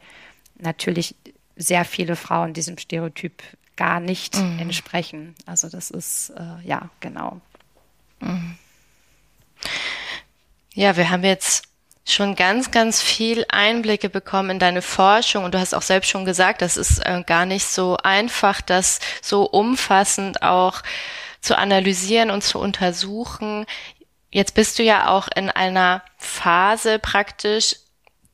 natürlich 0.60 1.16
sehr 1.56 1.84
viele 1.84 2.16
Frauen 2.16 2.54
diesem 2.54 2.78
Stereotyp 2.78 3.42
gar 3.76 4.00
nicht 4.00 4.38
mhm. 4.38 4.60
entsprechen. 4.60 5.34
Also 5.48 5.68
das 5.68 5.90
ist, 5.90 6.30
äh, 6.30 6.64
ja, 6.64 6.92
genau. 7.00 7.42
Mhm. 8.20 8.56
Ja, 10.76 10.96
wir 10.96 11.10
haben 11.10 11.24
jetzt 11.24 11.71
schon 12.06 12.36
ganz, 12.36 12.72
ganz 12.72 13.02
viel 13.02 13.46
Einblicke 13.50 14.10
bekommen 14.10 14.52
in 14.52 14.60
deine 14.60 14.82
Forschung 14.82 15.44
und 15.44 15.54
du 15.54 15.60
hast 15.60 15.74
auch 15.74 15.82
selbst 15.82 16.10
schon 16.10 16.26
gesagt, 16.26 16.62
das 16.62 16.78
ist 16.78 17.00
äh, 17.00 17.24
gar 17.26 17.46
nicht 17.46 17.68
so 17.68 17.98
einfach, 18.04 18.62
das 18.62 19.00
so 19.22 19.44
umfassend 19.44 20.42
auch 20.42 20.82
zu 21.42 21.58
analysieren 21.58 22.32
und 22.32 22.44
zu 22.44 22.60
untersuchen. 22.60 23.66
Jetzt 24.32 24.56
bist 24.56 24.80
du 24.80 24.84
ja 24.84 25.10
auch 25.10 25.28
in 25.36 25.50
einer 25.50 26.04
Phase 26.18 27.00
praktisch, 27.00 27.76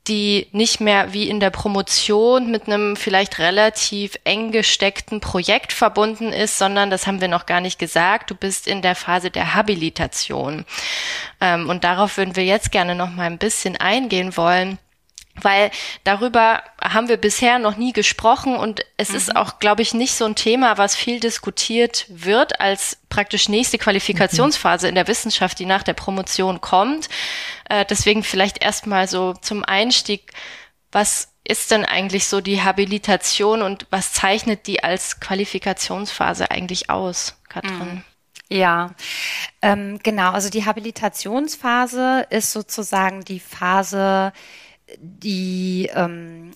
die 0.08 0.48
nicht 0.52 0.80
mehr 0.80 1.12
wie 1.12 1.28
in 1.28 1.40
der 1.40 1.50
Promotion 1.50 2.50
mit 2.50 2.66
einem 2.66 2.96
vielleicht 2.96 3.38
relativ 3.38 4.18
eng 4.24 4.50
gesteckten 4.50 5.20
Projekt 5.20 5.72
verbunden 5.72 6.32
ist, 6.32 6.58
sondern 6.58 6.90
das 6.90 7.06
haben 7.06 7.20
wir 7.20 7.28
noch 7.28 7.46
gar 7.46 7.60
nicht 7.60 7.78
gesagt. 7.78 8.30
Du 8.30 8.34
bist 8.34 8.66
in 8.66 8.82
der 8.82 8.94
Phase 8.94 9.30
der 9.30 9.54
Habilitation. 9.54 10.64
Ähm, 11.40 11.68
und 11.68 11.84
darauf 11.84 12.16
würden 12.16 12.36
wir 12.36 12.44
jetzt 12.44 12.72
gerne 12.72 12.94
noch 12.94 13.10
mal 13.10 13.24
ein 13.24 13.38
bisschen 13.38 13.76
eingehen 13.76 14.36
wollen 14.36 14.78
weil 15.42 15.70
darüber 16.04 16.62
haben 16.82 17.08
wir 17.08 17.16
bisher 17.16 17.58
noch 17.58 17.76
nie 17.76 17.92
gesprochen 17.92 18.56
und 18.56 18.84
es 18.96 19.10
mhm. 19.10 19.16
ist 19.16 19.36
auch, 19.36 19.58
glaube 19.58 19.82
ich, 19.82 19.94
nicht 19.94 20.14
so 20.14 20.24
ein 20.24 20.34
Thema, 20.34 20.78
was 20.78 20.96
viel 20.96 21.20
diskutiert 21.20 22.06
wird 22.08 22.60
als 22.60 22.98
praktisch 23.08 23.48
nächste 23.48 23.78
Qualifikationsphase 23.78 24.86
mhm. 24.86 24.90
in 24.90 24.94
der 24.94 25.08
Wissenschaft, 25.08 25.58
die 25.58 25.66
nach 25.66 25.82
der 25.82 25.94
Promotion 25.94 26.60
kommt. 26.60 27.08
Äh, 27.68 27.84
deswegen 27.84 28.22
vielleicht 28.22 28.62
erstmal 28.62 29.08
so 29.08 29.34
zum 29.34 29.64
Einstieg, 29.64 30.32
was 30.92 31.28
ist 31.44 31.70
denn 31.70 31.84
eigentlich 31.84 32.26
so 32.26 32.40
die 32.40 32.62
Habilitation 32.62 33.62
und 33.62 33.86
was 33.90 34.12
zeichnet 34.12 34.66
die 34.66 34.84
als 34.84 35.18
Qualifikationsphase 35.18 36.50
eigentlich 36.50 36.90
aus, 36.90 37.40
Katrin? 37.48 37.94
Mhm. 37.94 38.04
Ja, 38.50 38.94
ähm, 39.60 39.98
genau. 40.02 40.32
Also 40.32 40.48
die 40.48 40.64
Habilitationsphase 40.64 42.26
ist 42.30 42.52
sozusagen 42.52 43.22
die 43.24 43.40
Phase, 43.40 44.32
die 44.98 45.90
ähm, 45.94 46.52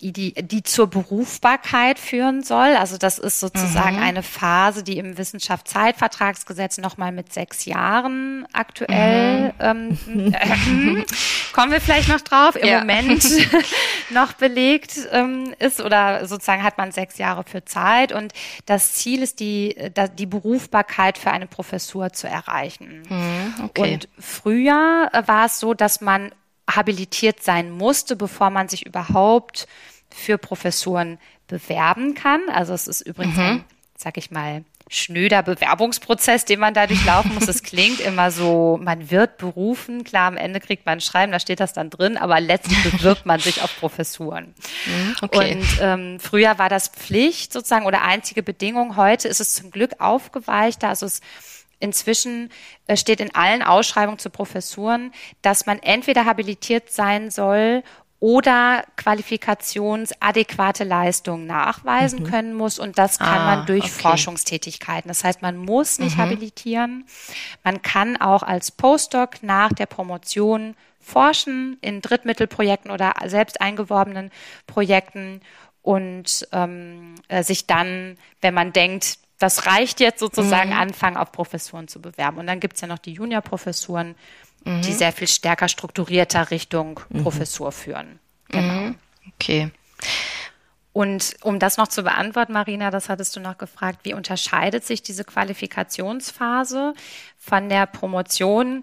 die, 0.00 0.32
die 0.32 0.62
zur 0.62 0.88
Berufbarkeit 0.88 1.98
führen 1.98 2.42
soll. 2.42 2.76
Also 2.76 2.96
das 2.96 3.18
ist 3.18 3.40
sozusagen 3.40 3.96
mhm. 3.96 4.02
eine 4.02 4.22
Phase, 4.22 4.82
die 4.82 4.98
im 4.98 5.18
Wissenschaftszeitvertragsgesetz 5.18 6.78
nochmal 6.78 7.12
mit 7.12 7.32
sechs 7.32 7.66
Jahren 7.66 8.46
aktuell, 8.52 9.52
mhm. 9.60 9.98
ähm, 10.08 10.32
äh, 10.32 11.04
kommen 11.52 11.72
wir 11.72 11.80
vielleicht 11.80 12.08
noch 12.08 12.20
drauf, 12.22 12.56
im 12.56 12.66
ja. 12.66 12.78
Moment 12.80 13.24
noch 14.10 14.32
belegt 14.32 14.98
ähm, 15.12 15.54
ist 15.58 15.80
oder 15.80 16.26
sozusagen 16.26 16.62
hat 16.62 16.78
man 16.78 16.92
sechs 16.92 17.18
Jahre 17.18 17.44
für 17.44 17.64
Zeit 17.64 18.12
und 18.12 18.32
das 18.64 18.94
Ziel 18.94 19.22
ist 19.22 19.40
die, 19.40 19.76
die 20.18 20.26
Berufbarkeit 20.26 21.18
für 21.18 21.30
eine 21.30 21.46
Professur 21.46 22.12
zu 22.12 22.28
erreichen. 22.28 23.02
Mhm, 23.08 23.64
okay. 23.64 23.94
Und 23.94 24.08
früher 24.18 25.10
war 25.26 25.46
es 25.46 25.60
so, 25.60 25.74
dass 25.74 26.00
man 26.00 26.32
habilitiert 26.68 27.42
sein 27.42 27.70
musste, 27.70 28.16
bevor 28.16 28.50
man 28.50 28.68
sich 28.68 28.86
überhaupt 28.86 29.66
für 30.10 30.38
Professuren 30.38 31.18
bewerben 31.46 32.14
kann. 32.14 32.40
Also 32.48 32.74
es 32.74 32.88
ist 32.88 33.02
übrigens 33.02 33.36
mhm. 33.36 33.42
ein, 33.42 33.64
sag 33.96 34.16
ich 34.16 34.30
mal, 34.30 34.64
schnöder 34.88 35.42
Bewerbungsprozess, 35.42 36.44
den 36.44 36.60
man 36.60 36.72
da 36.72 36.86
durchlaufen 36.86 37.34
muss. 37.34 37.48
Es 37.48 37.62
klingt 37.64 37.98
immer 37.98 38.30
so, 38.30 38.78
man 38.80 39.10
wird 39.10 39.36
berufen, 39.36 40.04
klar, 40.04 40.28
am 40.28 40.36
Ende 40.36 40.60
kriegt 40.60 40.86
man 40.86 40.98
ein 40.98 41.00
Schreiben, 41.00 41.32
da 41.32 41.40
steht 41.40 41.58
das 41.58 41.72
dann 41.72 41.90
drin, 41.90 42.16
aber 42.16 42.40
letztlich 42.40 42.80
bewirbt 42.84 43.26
man 43.26 43.40
sich 43.40 43.62
auf 43.62 43.76
Professuren. 43.80 44.54
Mhm, 44.86 45.16
okay. 45.22 45.56
Und 45.56 45.66
ähm, 45.80 46.20
früher 46.20 46.58
war 46.58 46.68
das 46.68 46.88
Pflicht 46.88 47.52
sozusagen 47.52 47.86
oder 47.86 48.02
einzige 48.02 48.44
Bedingung. 48.44 48.96
Heute 48.96 49.26
ist 49.26 49.40
es 49.40 49.54
zum 49.54 49.72
Glück 49.72 49.96
aufgeweichter. 49.98 50.88
Also 50.88 51.06
es 51.06 51.20
Inzwischen 51.78 52.50
äh, 52.86 52.96
steht 52.96 53.20
in 53.20 53.34
allen 53.34 53.62
Ausschreibungen 53.62 54.18
zu 54.18 54.30
Professuren, 54.30 55.12
dass 55.42 55.66
man 55.66 55.78
entweder 55.80 56.24
habilitiert 56.24 56.90
sein 56.90 57.30
soll 57.30 57.82
oder 58.18 58.84
qualifikationsadäquate 58.96 60.84
Leistungen 60.84 61.46
nachweisen 61.46 62.20
mhm. 62.20 62.24
können 62.24 62.54
muss. 62.54 62.78
Und 62.78 62.98
das 62.98 63.18
kann 63.18 63.40
ah, 63.40 63.56
man 63.56 63.66
durch 63.66 63.84
okay. 63.84 64.02
Forschungstätigkeiten. 64.02 65.08
Das 65.08 65.22
heißt, 65.22 65.42
man 65.42 65.56
muss 65.56 65.98
nicht 65.98 66.16
mhm. 66.16 66.22
habilitieren. 66.22 67.04
Man 67.62 67.82
kann 67.82 68.16
auch 68.16 68.42
als 68.42 68.70
Postdoc 68.70 69.42
nach 69.42 69.72
der 69.72 69.86
Promotion 69.86 70.74
forschen 70.98 71.76
in 71.82 72.00
Drittmittelprojekten 72.00 72.90
oder 72.90 73.14
selbst 73.26 73.60
eingeworbenen 73.60 74.30
Projekten 74.66 75.40
und 75.82 76.48
ähm, 76.52 77.14
äh, 77.28 77.44
sich 77.44 77.66
dann, 77.66 78.16
wenn 78.40 78.54
man 78.54 78.72
denkt, 78.72 79.18
das 79.38 79.66
reicht 79.66 80.00
jetzt 80.00 80.20
sozusagen, 80.20 80.70
mhm. 80.70 80.78
anfangen, 80.78 81.16
auf 81.16 81.32
Professuren 81.32 81.88
zu 81.88 82.00
bewerben. 82.00 82.38
Und 82.38 82.46
dann 82.46 82.60
gibt's 82.60 82.80
ja 82.80 82.88
noch 82.88 82.98
die 82.98 83.12
Juniorprofessuren, 83.12 84.14
mhm. 84.64 84.82
die 84.82 84.92
sehr 84.92 85.12
viel 85.12 85.28
stärker 85.28 85.68
strukturierter 85.68 86.50
Richtung 86.50 87.00
mhm. 87.08 87.22
Professur 87.22 87.72
führen. 87.72 88.18
Genau. 88.48 88.72
Mhm. 88.72 88.94
Okay. 89.34 89.70
Und 90.92 91.34
um 91.42 91.58
das 91.58 91.76
noch 91.76 91.88
zu 91.88 92.04
beantworten, 92.04 92.54
Marina, 92.54 92.90
das 92.90 93.10
hattest 93.10 93.36
du 93.36 93.40
noch 93.40 93.58
gefragt, 93.58 94.00
wie 94.04 94.14
unterscheidet 94.14 94.82
sich 94.82 95.02
diese 95.02 95.24
Qualifikationsphase 95.24 96.94
von 97.36 97.68
der 97.68 97.84
Promotion? 97.84 98.82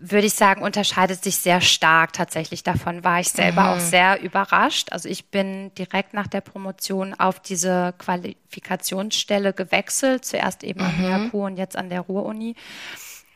Würde 0.00 0.26
ich 0.26 0.34
sagen, 0.34 0.62
unterscheidet 0.62 1.22
sich 1.22 1.36
sehr 1.36 1.60
stark 1.60 2.12
tatsächlich. 2.12 2.62
Davon 2.62 3.04
war 3.04 3.20
ich 3.20 3.28
selber 3.28 3.62
mhm. 3.62 3.68
auch 3.68 3.80
sehr 3.80 4.20
überrascht. 4.20 4.92
Also 4.92 5.08
ich 5.08 5.26
bin 5.26 5.72
direkt 5.74 6.14
nach 6.14 6.26
der 6.26 6.40
Promotion 6.40 7.14
auf 7.14 7.40
diese 7.40 7.94
Qualifikationsstelle 7.98 9.52
gewechselt, 9.52 10.24
zuerst 10.24 10.64
eben 10.64 10.80
mhm. 10.80 10.86
an 10.86 11.30
der 11.30 11.34
und 11.34 11.56
jetzt 11.56 11.76
an 11.76 11.90
der 11.90 12.00
Ruhr-Uni. 12.00 12.56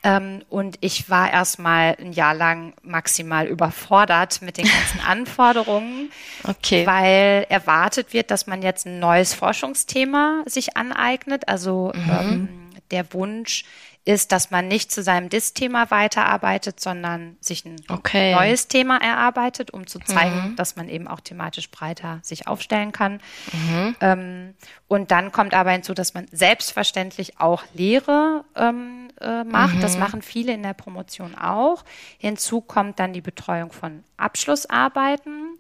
Ähm, 0.03 0.43
und 0.51 0.77
ich 0.81 1.09
war 1.09 1.33
erstmal 1.33 1.97
ein 1.99 2.13
Jahr 2.13 2.35
lang 2.35 2.75
maximal 2.83 3.47
überfordert 3.47 4.43
mit 4.43 4.59
den 4.59 4.67
ganzen 4.67 5.01
Anforderungen, 5.07 6.11
okay. 6.43 6.87
weil 6.87 7.47
erwartet 7.49 8.13
wird, 8.13 8.31
dass 8.31 8.47
man 8.47 8.63
jetzt 8.63 8.87
ein 8.87 8.99
neues 8.99 9.33
Forschungsthema 9.33 10.43
sich 10.47 10.77
aneignet. 10.77 11.49
Also 11.49 11.93
mhm. 11.95 12.11
ähm, 12.11 12.49
der 12.91 13.13
Wunsch 13.15 13.65
ist, 14.05 14.33
dass 14.33 14.51
man 14.51 14.69
nicht 14.69 14.93
zu 14.93 15.03
seinem 15.03 15.31
DIS-Thema 15.31 15.91
weiterarbeitet, 15.91 16.79
sondern 16.79 17.37
sich 17.41 17.65
ein 17.65 17.77
okay. 17.89 18.35
neues 18.35 18.69
Thema 18.69 18.99
erarbeitet, 18.99 19.71
um 19.71 19.87
zu 19.87 19.99
zeigen, 19.99 20.51
mhm. 20.51 20.57
dass 20.57 20.77
man 20.77 20.91
eben 20.91 21.09
auch 21.09 21.21
thematisch 21.21 21.71
breiter 21.71 22.19
sich 22.23 22.47
aufstellen 22.47 22.93
kann. 22.93 23.21
Mhm. 23.53 23.97
Ähm, 24.01 24.55
und 24.89 25.11
dann 25.11 25.33
kommt 25.33 25.55
aber 25.55 25.71
hinzu, 25.71 25.95
dass 25.95 26.13
man 26.13 26.27
selbstverständlich 26.31 27.41
auch 27.41 27.65
Lehre 27.73 28.45
ähm, 28.55 29.09
äh, 29.21 29.43
macht. 29.45 29.77
Mhm. 29.77 29.81
Das 29.81 29.97
machen 29.97 30.21
viele 30.21 30.53
in 30.53 30.63
der 30.63 30.75
Promotion 30.75 31.35
auch. 31.35 31.85
Hinzu 32.19 32.61
kommt 32.61 32.99
dann 32.99 33.15
die 33.15 33.23
Betreuung 33.23 33.73
von 33.73 34.05
Abschlussarbeiten. 34.17 35.59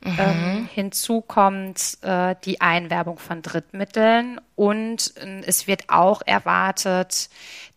Mhm. 0.00 0.16
Ähm, 0.18 0.68
hinzu 0.72 1.20
kommt 1.20 1.98
äh, 2.02 2.36
die 2.44 2.60
Einwerbung 2.60 3.18
von 3.18 3.42
Drittmitteln 3.42 4.40
und 4.54 5.16
äh, 5.16 5.42
es 5.44 5.66
wird 5.66 5.88
auch 5.88 6.22
erwartet, 6.24 7.28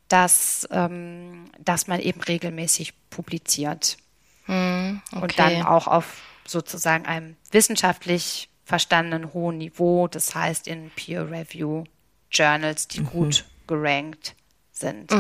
dass, 0.07 0.67
ähm, 0.72 1.45
dass 1.57 1.88
man 1.88 1.99
eben 1.99 2.22
regelmäßig 2.22 2.93
publiziert. 3.09 3.97
Hm, 4.45 5.01
okay. 5.11 5.22
Und 5.22 5.39
dann 5.39 5.61
auch 5.63 5.88
auf 5.88 6.22
sozusagen 6.45 7.05
einem 7.05 7.38
wissenschaftlich 7.51 8.49
verstandenen 8.65 9.34
hohen 9.34 9.57
Niveau, 9.57 10.07
das 10.07 10.36
heißt 10.36 10.67
in 10.67 10.91
Peer 10.91 11.30
Review 11.30 11.86
Journals, 12.32 12.88
die 12.88 13.01
mhm. 13.01 13.05
gut 13.07 13.45
gerankt 13.67 14.36
sind. 14.72 15.11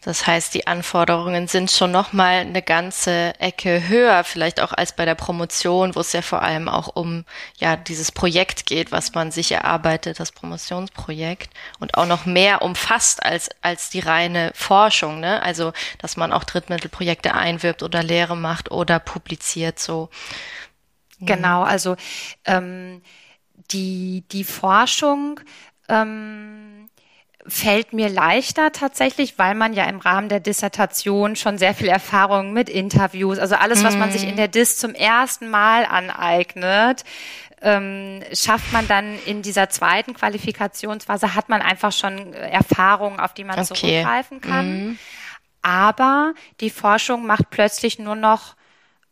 Mhm. 0.00 0.04
Das 0.04 0.26
heißt, 0.26 0.54
die 0.54 0.66
Anforderungen 0.66 1.46
sind 1.48 1.70
schon 1.70 1.90
noch 1.92 2.12
mal 2.12 2.40
eine 2.40 2.62
ganze 2.62 3.34
Ecke 3.38 3.88
höher, 3.88 4.24
vielleicht 4.24 4.60
auch 4.60 4.72
als 4.72 4.92
bei 4.96 5.04
der 5.04 5.14
Promotion, 5.14 5.94
wo 5.94 6.00
es 6.00 6.12
ja 6.12 6.22
vor 6.22 6.42
allem 6.42 6.68
auch 6.68 6.88
um 6.96 7.24
ja 7.58 7.76
dieses 7.76 8.12
Projekt 8.12 8.66
geht, 8.66 8.92
was 8.92 9.14
man 9.14 9.30
sich 9.30 9.52
erarbeitet, 9.52 10.18
das 10.20 10.32
Promotionsprojekt 10.32 11.50
und 11.80 11.96
auch 11.96 12.06
noch 12.06 12.26
mehr 12.26 12.62
umfasst 12.62 13.22
als 13.24 13.50
als 13.62 13.90
die 13.90 14.00
reine 14.00 14.52
Forschung, 14.54 15.20
ne? 15.20 15.42
Also, 15.42 15.72
dass 15.98 16.16
man 16.16 16.32
auch 16.32 16.44
Drittmittelprojekte 16.44 17.34
einwirbt 17.34 17.82
oder 17.82 18.02
Lehre 18.02 18.36
macht 18.36 18.70
oder 18.70 18.98
publiziert 18.98 19.78
so. 19.78 20.08
Genau, 21.20 21.62
also 21.62 21.96
ähm, 22.46 23.02
die 23.70 24.24
die 24.32 24.44
Forschung 24.44 25.40
ähm, 25.88 26.79
fällt 27.46 27.92
mir 27.92 28.08
leichter 28.08 28.72
tatsächlich, 28.72 29.38
weil 29.38 29.54
man 29.54 29.72
ja 29.72 29.84
im 29.84 29.98
Rahmen 29.98 30.28
der 30.28 30.40
Dissertation 30.40 31.36
schon 31.36 31.58
sehr 31.58 31.74
viel 31.74 31.88
Erfahrung 31.88 32.52
mit 32.52 32.68
Interviews, 32.68 33.38
also 33.38 33.54
alles, 33.54 33.82
was 33.82 33.96
man 33.96 34.12
sich 34.12 34.24
in 34.24 34.32
mhm. 34.32 34.36
der 34.36 34.48
Dis 34.48 34.76
zum 34.76 34.94
ersten 34.94 35.48
Mal 35.48 35.86
aneignet, 35.86 37.04
ähm, 37.62 38.22
schafft 38.32 38.72
man 38.72 38.86
dann 38.88 39.18
in 39.26 39.42
dieser 39.42 39.68
zweiten 39.68 40.14
Qualifikationsphase, 40.14 41.34
hat 41.34 41.48
man 41.48 41.62
einfach 41.62 41.92
schon 41.92 42.32
Erfahrungen, 42.32 43.20
auf 43.20 43.34
die 43.34 43.44
man 43.44 43.58
okay. 43.58 43.74
zurückgreifen 43.74 44.40
kann. 44.40 44.84
Mhm. 44.84 44.98
Aber 45.62 46.34
die 46.60 46.70
Forschung 46.70 47.26
macht 47.26 47.50
plötzlich 47.50 47.98
nur 47.98 48.16
noch, 48.16 48.54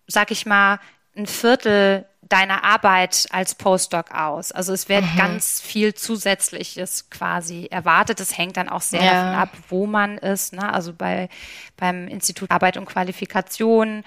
sag 0.06 0.30
ich 0.30 0.46
mal, 0.46 0.80
ein 1.14 1.26
Viertel 1.26 2.06
deiner 2.28 2.64
Arbeit 2.64 3.26
als 3.30 3.54
Postdoc 3.54 4.12
aus. 4.12 4.52
Also 4.52 4.72
es 4.72 4.88
wird 4.88 5.04
mhm. 5.04 5.16
ganz 5.16 5.60
viel 5.60 5.94
Zusätzliches 5.94 7.10
quasi 7.10 7.68
erwartet. 7.70 8.20
Es 8.20 8.36
hängt 8.36 8.56
dann 8.56 8.68
auch 8.68 8.82
sehr 8.82 9.02
ja. 9.02 9.12
davon 9.12 9.38
ab, 9.40 9.50
wo 9.68 9.86
man 9.86 10.18
ist. 10.18 10.52
Ne? 10.52 10.72
Also 10.72 10.92
bei 10.92 11.28
beim 11.76 12.08
Institut 12.08 12.50
Arbeit 12.50 12.76
und 12.76 12.86
Qualifikation 12.86 14.04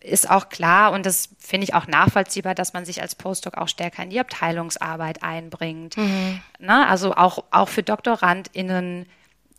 ist 0.00 0.28
auch 0.30 0.50
klar 0.50 0.92
und 0.92 1.06
das 1.06 1.30
finde 1.38 1.64
ich 1.64 1.74
auch 1.74 1.86
nachvollziehbar, 1.86 2.54
dass 2.54 2.74
man 2.74 2.84
sich 2.84 3.00
als 3.00 3.14
Postdoc 3.14 3.56
auch 3.56 3.68
stärker 3.68 4.02
in 4.02 4.10
die 4.10 4.20
Abteilungsarbeit 4.20 5.22
einbringt. 5.22 5.96
Mhm. 5.96 6.40
Ne? 6.58 6.86
Also 6.86 7.14
auch 7.14 7.44
auch 7.50 7.68
für 7.68 7.82
DoktorandInnen 7.82 9.06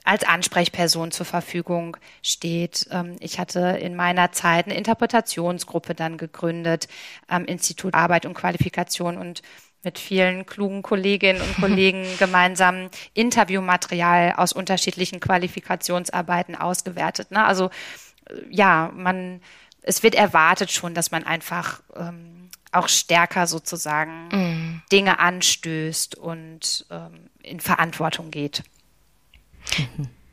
als 0.06 0.24
Ansprechperson 0.24 1.12
zur 1.12 1.26
Verfügung 1.26 1.98
steht. 2.22 2.88
Ähm, 2.92 3.18
ich 3.20 3.40
hatte 3.40 3.60
in 3.82 3.96
meiner 3.96 4.32
Zeit 4.32 4.66
eine 4.66 4.76
Interpretationsgruppe 4.76 5.96
dann 5.96 6.18
gegründet 6.18 6.88
am 7.28 7.46
Institut 7.46 7.94
Arbeit 7.94 8.26
und 8.26 8.36
Qualifikation 8.36 9.18
und 9.18 9.42
mit 9.84 10.00
vielen 10.00 10.46
klugen 10.46 10.82
Kolleginnen 10.82 11.42
und 11.42 11.56
Kollegen 11.56 12.06
gemeinsam 12.20 12.90
Interviewmaterial 13.14 14.34
aus 14.38 14.54
unterschiedlichen 14.54 15.20
Qualifikationsarbeiten 15.20 16.56
ausgewertet. 16.56 17.32
Ne? 17.32 17.44
Also 17.44 17.70
äh, 18.30 18.34
ja, 18.50 18.92
man, 18.94 19.42
es 19.82 20.04
wird 20.04 20.16
erwartet 20.16 20.72
schon, 20.72 20.94
dass 20.94 21.12
man 21.12 21.24
einfach 21.24 21.82
ähm, 21.96 22.50
auch 22.72 22.90
stärker 22.90 23.48
sozusagen 23.48 24.28
mm. 24.28 24.82
Dinge 24.92 25.20
anstößt 25.20 26.16
und 26.16 26.86
ähm, 26.92 27.30
in 27.42 27.60
Verantwortung 27.60 28.32
geht. 28.32 28.64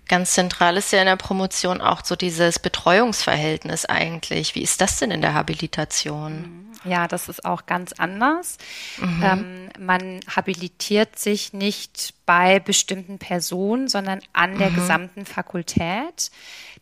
Ganz 0.09 0.33
zentral 0.33 0.77
ist 0.77 0.93
ja 0.93 1.01
in 1.01 1.07
der 1.07 1.17
Promotion 1.17 1.81
auch 1.81 2.05
so 2.05 2.17
dieses 2.17 2.59
Betreuungsverhältnis 2.59 3.87
eigentlich. 3.87 4.55
Wie 4.55 4.63
ist 4.63 4.81
das 4.81 4.99
denn 4.99 5.11
in 5.11 5.23
der 5.23 5.33
Habilitation? 5.33 6.63
Ja, 6.85 7.09
das 7.09 7.29
ist 7.29 7.45
auch 7.45 7.67
ganz 7.67 7.93
anders. 7.93 8.59
Mhm. 8.99 9.23
Ähm, 9.23 9.69
man 9.79 10.21
habilitiert 10.29 11.19
sich 11.19 11.53
nicht 11.53 12.15
bei 12.27 12.61
bestimmten 12.61 13.19
Personen, 13.19 13.89
sondern 13.89 14.21
an 14.33 14.59
der 14.59 14.71
mhm. 14.71 14.75
gesamten 14.75 15.25
Fakultät. 15.25 16.31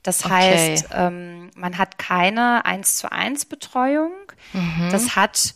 Das 0.03 0.25
okay. 0.25 0.35
heißt, 0.35 0.89
ähm, 0.93 1.51
man 1.55 1.77
hat 1.77 1.99
keine 1.99 2.65
eins 2.65 2.97
zu 2.97 3.13
eins 3.13 3.45
Betreuung. 3.45 4.13
Mhm. 4.53 4.89
Das 4.91 5.15
hat 5.15 5.55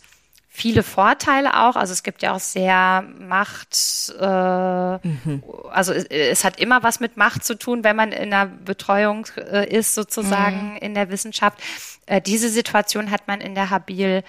viele 0.55 0.83
Vorteile 0.83 1.65
auch. 1.65 1.75
Also 1.75 1.91
es 1.91 2.01
gibt 2.01 2.23
ja 2.23 2.33
auch 2.33 2.39
sehr 2.39 3.03
Macht, 3.19 4.13
äh, 4.19 5.07
mhm. 5.07 5.43
also 5.69 5.91
es, 5.91 6.05
es, 6.05 6.43
hat 6.45 6.59
immer 6.59 6.81
was 6.81 6.99
mit 6.99 7.17
Macht 7.17 7.43
zu 7.43 7.57
tun, 7.57 7.83
wenn 7.83 7.95
man 7.95 8.11
in 8.11 8.31
der 8.31 8.45
Betreuung 8.45 9.27
äh, 9.37 9.67
ist, 9.67 9.95
sozusagen 9.95 10.71
mhm. 10.71 10.77
in 10.77 10.93
der 10.93 11.09
Wissenschaft. 11.09 11.59
Äh, 12.05 12.21
diese 12.21 12.49
Situation 12.49 13.11
hat 13.11 13.27
man 13.27 13.41
in 13.41 13.53
der 13.53 13.69
Habil 13.69 14.23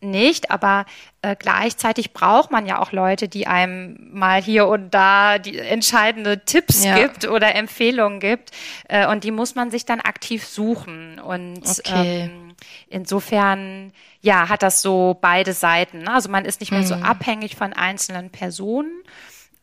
nicht, 0.00 0.50
aber 0.50 0.86
äh, 1.22 1.34
gleichzeitig 1.36 2.12
braucht 2.12 2.50
man 2.50 2.66
ja 2.66 2.78
auch 2.78 2.92
Leute, 2.92 3.28
die 3.28 3.46
einem 3.46 3.96
mal 4.12 4.40
hier 4.40 4.66
und 4.68 4.92
da 4.92 5.38
die 5.38 5.58
entscheidende 5.58 6.44
Tipps 6.44 6.84
ja. 6.84 6.98
gibt 6.98 7.26
oder 7.26 7.54
Empfehlungen 7.54 8.20
gibt. 8.20 8.50
Äh, 8.88 9.08
und 9.08 9.24
die 9.24 9.30
muss 9.30 9.54
man 9.54 9.70
sich 9.70 9.86
dann 9.86 10.00
aktiv 10.00 10.46
suchen. 10.46 11.18
Und 11.18 11.62
okay. 11.66 12.30
ähm, 12.30 12.43
insofern, 12.88 13.92
ja, 14.20 14.48
hat 14.48 14.62
das 14.62 14.82
so 14.82 15.18
beide 15.20 15.52
Seiten. 15.52 16.00
Ne? 16.00 16.12
Also 16.12 16.28
man 16.28 16.44
ist 16.44 16.60
nicht 16.60 16.70
mehr 16.70 16.80
mhm. 16.80 16.86
so 16.86 16.94
abhängig 16.94 17.56
von 17.56 17.72
einzelnen 17.72 18.30
Personen. 18.30 18.90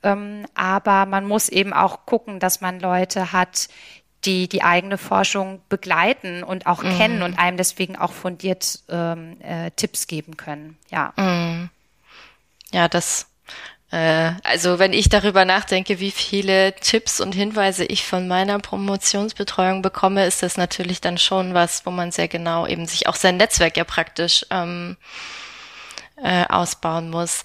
Ähm, 0.03 0.45
aber 0.55 1.05
man 1.05 1.27
muss 1.27 1.49
eben 1.49 1.73
auch 1.73 2.05
gucken, 2.05 2.39
dass 2.39 2.61
man 2.61 2.79
Leute 2.79 3.31
hat, 3.31 3.69
die 4.25 4.47
die 4.47 4.63
eigene 4.63 4.97
Forschung 4.97 5.61
begleiten 5.69 6.43
und 6.43 6.67
auch 6.67 6.83
mhm. 6.83 6.97
kennen 6.97 7.21
und 7.23 7.39
einem 7.39 7.57
deswegen 7.57 7.95
auch 7.95 8.11
fundiert 8.11 8.79
ähm, 8.89 9.39
äh, 9.41 9.71
Tipps 9.71 10.07
geben 10.07 10.37
können. 10.37 10.77
Ja. 10.89 11.13
Mhm. 11.17 11.69
Ja, 12.71 12.87
das. 12.87 13.27
Äh, 13.91 14.31
also 14.43 14.79
wenn 14.79 14.93
ich 14.93 15.09
darüber 15.09 15.45
nachdenke, 15.45 15.99
wie 15.99 16.11
viele 16.11 16.73
Tipps 16.75 17.19
und 17.19 17.33
Hinweise 17.33 17.85
ich 17.85 18.05
von 18.05 18.27
meiner 18.27 18.59
Promotionsbetreuung 18.59 19.81
bekomme, 19.81 20.25
ist 20.25 20.43
das 20.43 20.57
natürlich 20.57 21.01
dann 21.01 21.17
schon 21.17 21.53
was, 21.53 21.85
wo 21.85 21.91
man 21.91 22.11
sehr 22.11 22.27
genau 22.27 22.65
eben 22.65 22.85
sich 22.85 23.07
auch 23.07 23.15
sein 23.15 23.37
Netzwerk 23.37 23.77
ja 23.77 23.83
praktisch 23.83 24.45
ähm, 24.49 24.97
äh, 26.17 26.45
ausbauen 26.47 27.09
muss. 27.09 27.43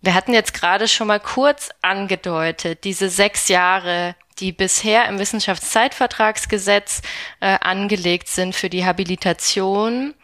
Wir 0.00 0.14
hatten 0.14 0.32
jetzt 0.32 0.54
gerade 0.54 0.86
schon 0.86 1.08
mal 1.08 1.20
kurz 1.20 1.70
angedeutet, 1.82 2.84
diese 2.84 3.08
sechs 3.08 3.48
Jahre 3.48 4.14
die 4.40 4.52
bisher 4.52 5.08
im 5.08 5.18
Wissenschaftszeitvertragsgesetz 5.18 7.02
äh, 7.40 7.58
angelegt 7.60 8.28
sind 8.28 8.54
für 8.54 8.70
die 8.70 8.84
Habilitation, 8.84 10.14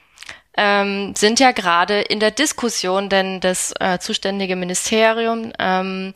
ähm, 0.56 1.14
sind 1.16 1.40
ja 1.40 1.52
gerade 1.52 2.00
in 2.00 2.20
der 2.20 2.30
Diskussion, 2.30 3.08
denn 3.08 3.40
das 3.40 3.72
äh, 3.80 3.98
zuständige 3.98 4.56
Ministerium 4.56 5.52
ähm, 5.58 6.12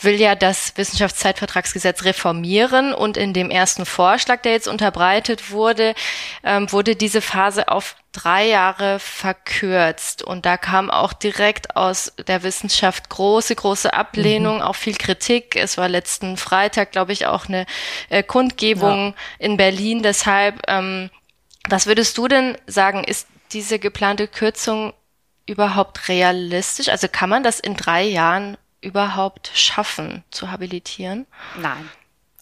will 0.00 0.20
ja 0.20 0.34
das 0.34 0.76
Wissenschaftszeitvertragsgesetz 0.76 2.04
reformieren 2.04 2.94
und 2.94 3.16
in 3.16 3.32
dem 3.32 3.50
ersten 3.50 3.86
Vorschlag, 3.86 4.42
der 4.42 4.52
jetzt 4.52 4.68
unterbreitet 4.68 5.50
wurde, 5.50 5.94
ähm, 6.44 6.70
wurde 6.72 6.96
diese 6.96 7.20
Phase 7.20 7.68
auf 7.68 7.96
drei 8.12 8.46
Jahre 8.48 8.98
verkürzt. 8.98 10.22
Und 10.22 10.46
da 10.46 10.56
kam 10.56 10.90
auch 10.90 11.12
direkt 11.12 11.76
aus 11.76 12.12
der 12.26 12.42
Wissenschaft 12.42 13.08
große, 13.10 13.54
große 13.54 13.92
Ablehnung, 13.92 14.56
mhm. 14.56 14.62
auch 14.62 14.76
viel 14.76 14.96
Kritik. 14.96 15.56
Es 15.56 15.78
war 15.78 15.88
letzten 15.88 16.36
Freitag, 16.36 16.92
glaube 16.92 17.12
ich, 17.12 17.26
auch 17.26 17.46
eine 17.46 17.66
äh, 18.08 18.22
Kundgebung 18.22 19.08
ja. 19.08 19.14
in 19.38 19.56
Berlin. 19.56 20.02
Deshalb, 20.02 20.62
ähm, 20.68 21.10
was 21.68 21.86
würdest 21.86 22.16
du 22.18 22.28
denn 22.28 22.56
sagen, 22.66 23.04
ist 23.04 23.26
diese 23.52 23.78
geplante 23.78 24.28
Kürzung 24.28 24.92
überhaupt 25.46 26.08
realistisch? 26.08 26.88
Also 26.88 27.08
kann 27.08 27.30
man 27.30 27.42
das 27.42 27.60
in 27.60 27.74
drei 27.74 28.04
Jahren 28.04 28.56
überhaupt 28.80 29.50
schaffen, 29.54 30.24
zu 30.30 30.50
habilitieren? 30.50 31.26
Nein. 31.60 31.88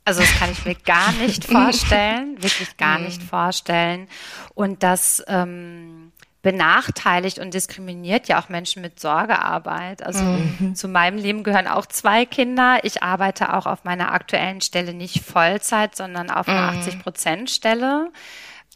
Also 0.04 0.20
das 0.20 0.38
kann 0.38 0.52
ich 0.52 0.64
mir 0.64 0.76
gar 0.76 1.12
nicht 1.12 1.44
vorstellen, 1.50 2.40
wirklich 2.40 2.76
gar 2.76 2.98
nicht 2.98 3.22
mhm. 3.22 3.26
vorstellen. 3.26 4.08
Und 4.54 4.82
das 4.84 5.24
ähm, 5.26 6.12
benachteiligt 6.42 7.40
und 7.40 7.54
diskriminiert 7.54 8.28
ja 8.28 8.40
auch 8.40 8.48
Menschen 8.48 8.80
mit 8.80 9.00
Sorgearbeit. 9.00 10.04
Also 10.04 10.22
mhm. 10.22 10.76
zu 10.76 10.86
meinem 10.86 11.18
Leben 11.18 11.42
gehören 11.42 11.66
auch 11.66 11.86
zwei 11.86 12.24
Kinder. 12.24 12.78
Ich 12.84 13.02
arbeite 13.02 13.52
auch 13.52 13.66
auf 13.66 13.82
meiner 13.82 14.12
aktuellen 14.12 14.60
Stelle 14.60 14.94
nicht 14.94 15.24
Vollzeit, 15.24 15.96
sondern 15.96 16.30
auf 16.30 16.46
einer 16.46 16.70
mhm. 16.70 16.78
80 16.78 17.02
Prozent 17.02 17.50
Stelle. 17.50 18.12
Ähm, 18.12 18.12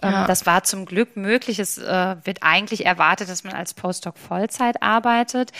ja. 0.02 0.26
Das 0.26 0.46
war 0.46 0.64
zum 0.64 0.86
Glück 0.86 1.16
möglich. 1.16 1.58
Es 1.58 1.76
äh, 1.76 2.16
wird 2.24 2.42
eigentlich 2.42 2.86
erwartet, 2.86 3.28
dass 3.28 3.44
man 3.44 3.54
als 3.54 3.74
Postdoc 3.74 4.16
Vollzeit 4.18 4.82
arbeitet. 4.82 5.52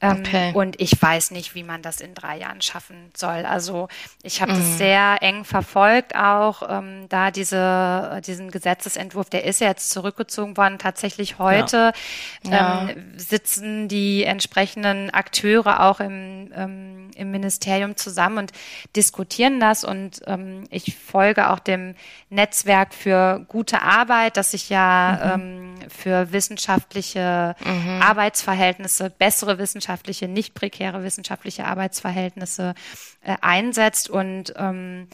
Ähm, 0.00 0.18
okay. 0.20 0.52
Und 0.54 0.80
ich 0.80 1.00
weiß 1.00 1.32
nicht, 1.32 1.54
wie 1.54 1.64
man 1.64 1.82
das 1.82 2.00
in 2.00 2.14
drei 2.14 2.38
Jahren 2.38 2.62
schaffen 2.62 3.10
soll. 3.16 3.44
Also 3.44 3.88
ich 4.22 4.40
habe 4.40 4.52
mhm. 4.52 4.56
das 4.56 4.78
sehr 4.78 5.16
eng 5.20 5.44
verfolgt, 5.44 6.14
auch 6.14 6.62
ähm, 6.68 7.06
da 7.08 7.30
diese, 7.30 8.20
diesen 8.24 8.50
Gesetzesentwurf, 8.50 9.30
der 9.30 9.44
ist 9.44 9.60
ja 9.60 9.68
jetzt 9.68 9.90
zurückgezogen 9.90 10.56
worden. 10.56 10.78
Tatsächlich 10.78 11.38
heute 11.38 11.92
ja. 12.44 12.88
Ähm, 12.88 13.14
sitzen 13.16 13.88
die 13.88 14.24
entsprechenden 14.24 15.10
Akteure 15.10 15.82
auch 15.82 16.00
im, 16.00 16.52
ähm, 16.54 17.10
im 17.16 17.30
Ministerium 17.30 17.96
zusammen 17.96 18.38
und 18.38 18.52
diskutieren 18.94 19.58
das. 19.58 19.82
Und 19.82 20.20
ähm, 20.26 20.64
ich 20.70 20.96
folge 20.96 21.50
auch 21.50 21.58
dem 21.58 21.94
Netzwerk 22.30 22.94
für 22.94 23.44
gute 23.48 23.82
Arbeit, 23.82 23.87
das 24.36 24.50
sich 24.50 24.68
ja 24.68 25.36
mhm. 25.36 25.74
ähm, 25.80 25.90
für 25.90 26.32
wissenschaftliche 26.32 27.56
mhm. 27.64 28.02
Arbeitsverhältnisse, 28.02 29.10
bessere 29.10 29.58
wissenschaftliche, 29.58 30.28
nicht 30.28 30.54
prekäre 30.54 31.02
wissenschaftliche 31.02 31.64
Arbeitsverhältnisse 31.64 32.74
äh, 33.22 33.36
einsetzt 33.40 34.10
und 34.10 34.52
ähm, 34.56 35.08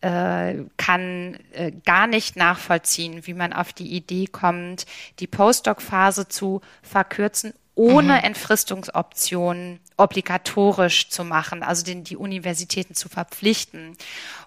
äh, 0.00 0.64
kann 0.76 1.38
äh, 1.52 1.72
gar 1.84 2.06
nicht 2.06 2.36
nachvollziehen, 2.36 3.26
wie 3.26 3.34
man 3.34 3.52
auf 3.52 3.72
die 3.72 3.94
Idee 3.94 4.26
kommt, 4.26 4.86
die 5.18 5.26
Postdoc-Phase 5.26 6.28
zu 6.28 6.60
verkürzen, 6.82 7.54
ohne 7.74 8.14
mhm. 8.14 8.24
Entfristungsoptionen 8.24 9.80
obligatorisch 9.96 11.08
zu 11.08 11.24
machen, 11.24 11.62
also 11.62 11.84
den, 11.84 12.04
die 12.04 12.16
Universitäten 12.16 12.94
zu 12.94 13.08
verpflichten. 13.08 13.96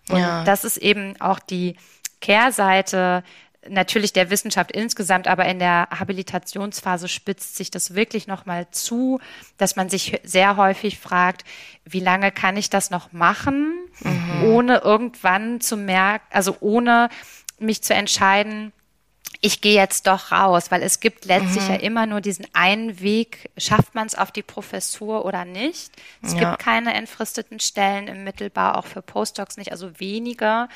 Und 0.10 0.20
ja. 0.20 0.44
das 0.44 0.64
ist 0.64 0.78
eben 0.78 1.20
auch 1.20 1.40
die 1.40 1.76
Kehrseite 2.22 3.24
natürlich 3.68 4.14
der 4.14 4.30
Wissenschaft 4.30 4.72
insgesamt, 4.72 5.28
aber 5.28 5.46
in 5.46 5.60
der 5.60 5.88
Habilitationsphase 5.92 7.08
spitzt 7.08 7.56
sich 7.56 7.72
das 7.72 7.96
wirklich 7.96 8.28
nochmal 8.28 8.68
zu, 8.72 9.20
dass 9.58 9.76
man 9.76 9.90
sich 9.90 10.20
sehr 10.24 10.58
häufig 10.58 11.00
fragt, 11.00 11.44
wie 11.86 12.00
lange 12.00 12.32
kann 12.32 12.58
ich 12.58 12.70
das 12.70 12.90
noch 12.90 13.12
machen, 13.12 13.74
mhm. 14.00 14.44
ohne 14.44 14.78
irgendwann 14.80 15.62
zu 15.62 15.78
merken, 15.78 16.26
also 16.30 16.58
ohne 16.60 17.10
mich 17.60 17.82
zu 17.84 17.94
entscheiden, 17.94 18.72
ich 19.42 19.62
gehe 19.62 19.76
jetzt 19.76 20.08
doch 20.08 20.32
raus, 20.32 20.72
weil 20.72 20.82
es 20.82 21.00
gibt 21.00 21.26
letztlich 21.26 21.64
mhm. 21.66 21.74
ja 21.74 21.80
immer 21.80 22.06
nur 22.06 22.22
diesen 22.22 22.48
einen 22.54 23.00
Weg, 23.02 23.50
schafft 23.58 23.94
man 23.94 24.08
es 24.08 24.16
auf 24.16 24.32
die 24.32 24.42
Professur 24.42 25.26
oder 25.26 25.46
nicht. 25.46 25.92
Es 26.22 26.34
ja. 26.34 26.40
gibt 26.40 26.60
keine 26.60 26.94
entfristeten 26.94 27.60
Stellen 27.60 28.08
im 28.08 28.24
Mittelbau, 28.24 28.72
auch 28.74 28.86
für 28.86 29.02
Postdocs 29.02 29.58
nicht, 29.58 29.72
also 29.72 30.00
weniger. 30.00 30.70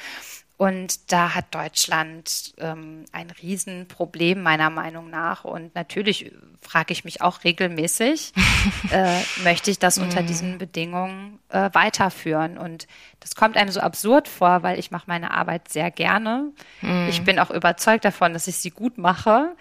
Und 0.61 1.11
da 1.11 1.33
hat 1.33 1.55
Deutschland 1.55 2.53
ähm, 2.59 3.05
ein 3.11 3.31
Riesenproblem 3.31 4.43
meiner 4.43 4.69
Meinung 4.69 5.09
nach. 5.09 5.43
Und 5.43 5.73
natürlich 5.73 6.31
frage 6.61 6.93
ich 6.93 7.03
mich 7.03 7.23
auch 7.23 7.43
regelmäßig, 7.43 8.31
äh, 8.91 9.21
möchte 9.43 9.71
ich 9.71 9.79
das 9.79 9.97
unter 9.97 10.21
mhm. 10.21 10.27
diesen 10.27 10.57
Bedingungen 10.59 11.39
äh, 11.49 11.71
weiterführen? 11.73 12.59
Und 12.59 12.85
das 13.21 13.33
kommt 13.33 13.57
einem 13.57 13.71
so 13.71 13.79
absurd 13.79 14.27
vor, 14.27 14.61
weil 14.61 14.77
ich 14.77 14.91
mache 14.91 15.05
meine 15.07 15.31
Arbeit 15.31 15.67
sehr 15.67 15.89
gerne. 15.89 16.51
Mhm. 16.81 17.07
Ich 17.09 17.23
bin 17.23 17.39
auch 17.39 17.49
überzeugt 17.49 18.05
davon, 18.05 18.33
dass 18.33 18.47
ich 18.47 18.57
sie 18.57 18.69
gut 18.69 18.99
mache. 18.99 19.55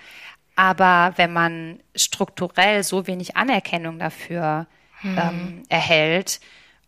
Aber 0.54 1.14
wenn 1.16 1.32
man 1.32 1.80
strukturell 1.96 2.82
so 2.82 3.06
wenig 3.06 3.38
Anerkennung 3.38 3.98
dafür 3.98 4.66
mhm. 5.02 5.18
ähm, 5.18 5.62
erhält, 5.70 6.40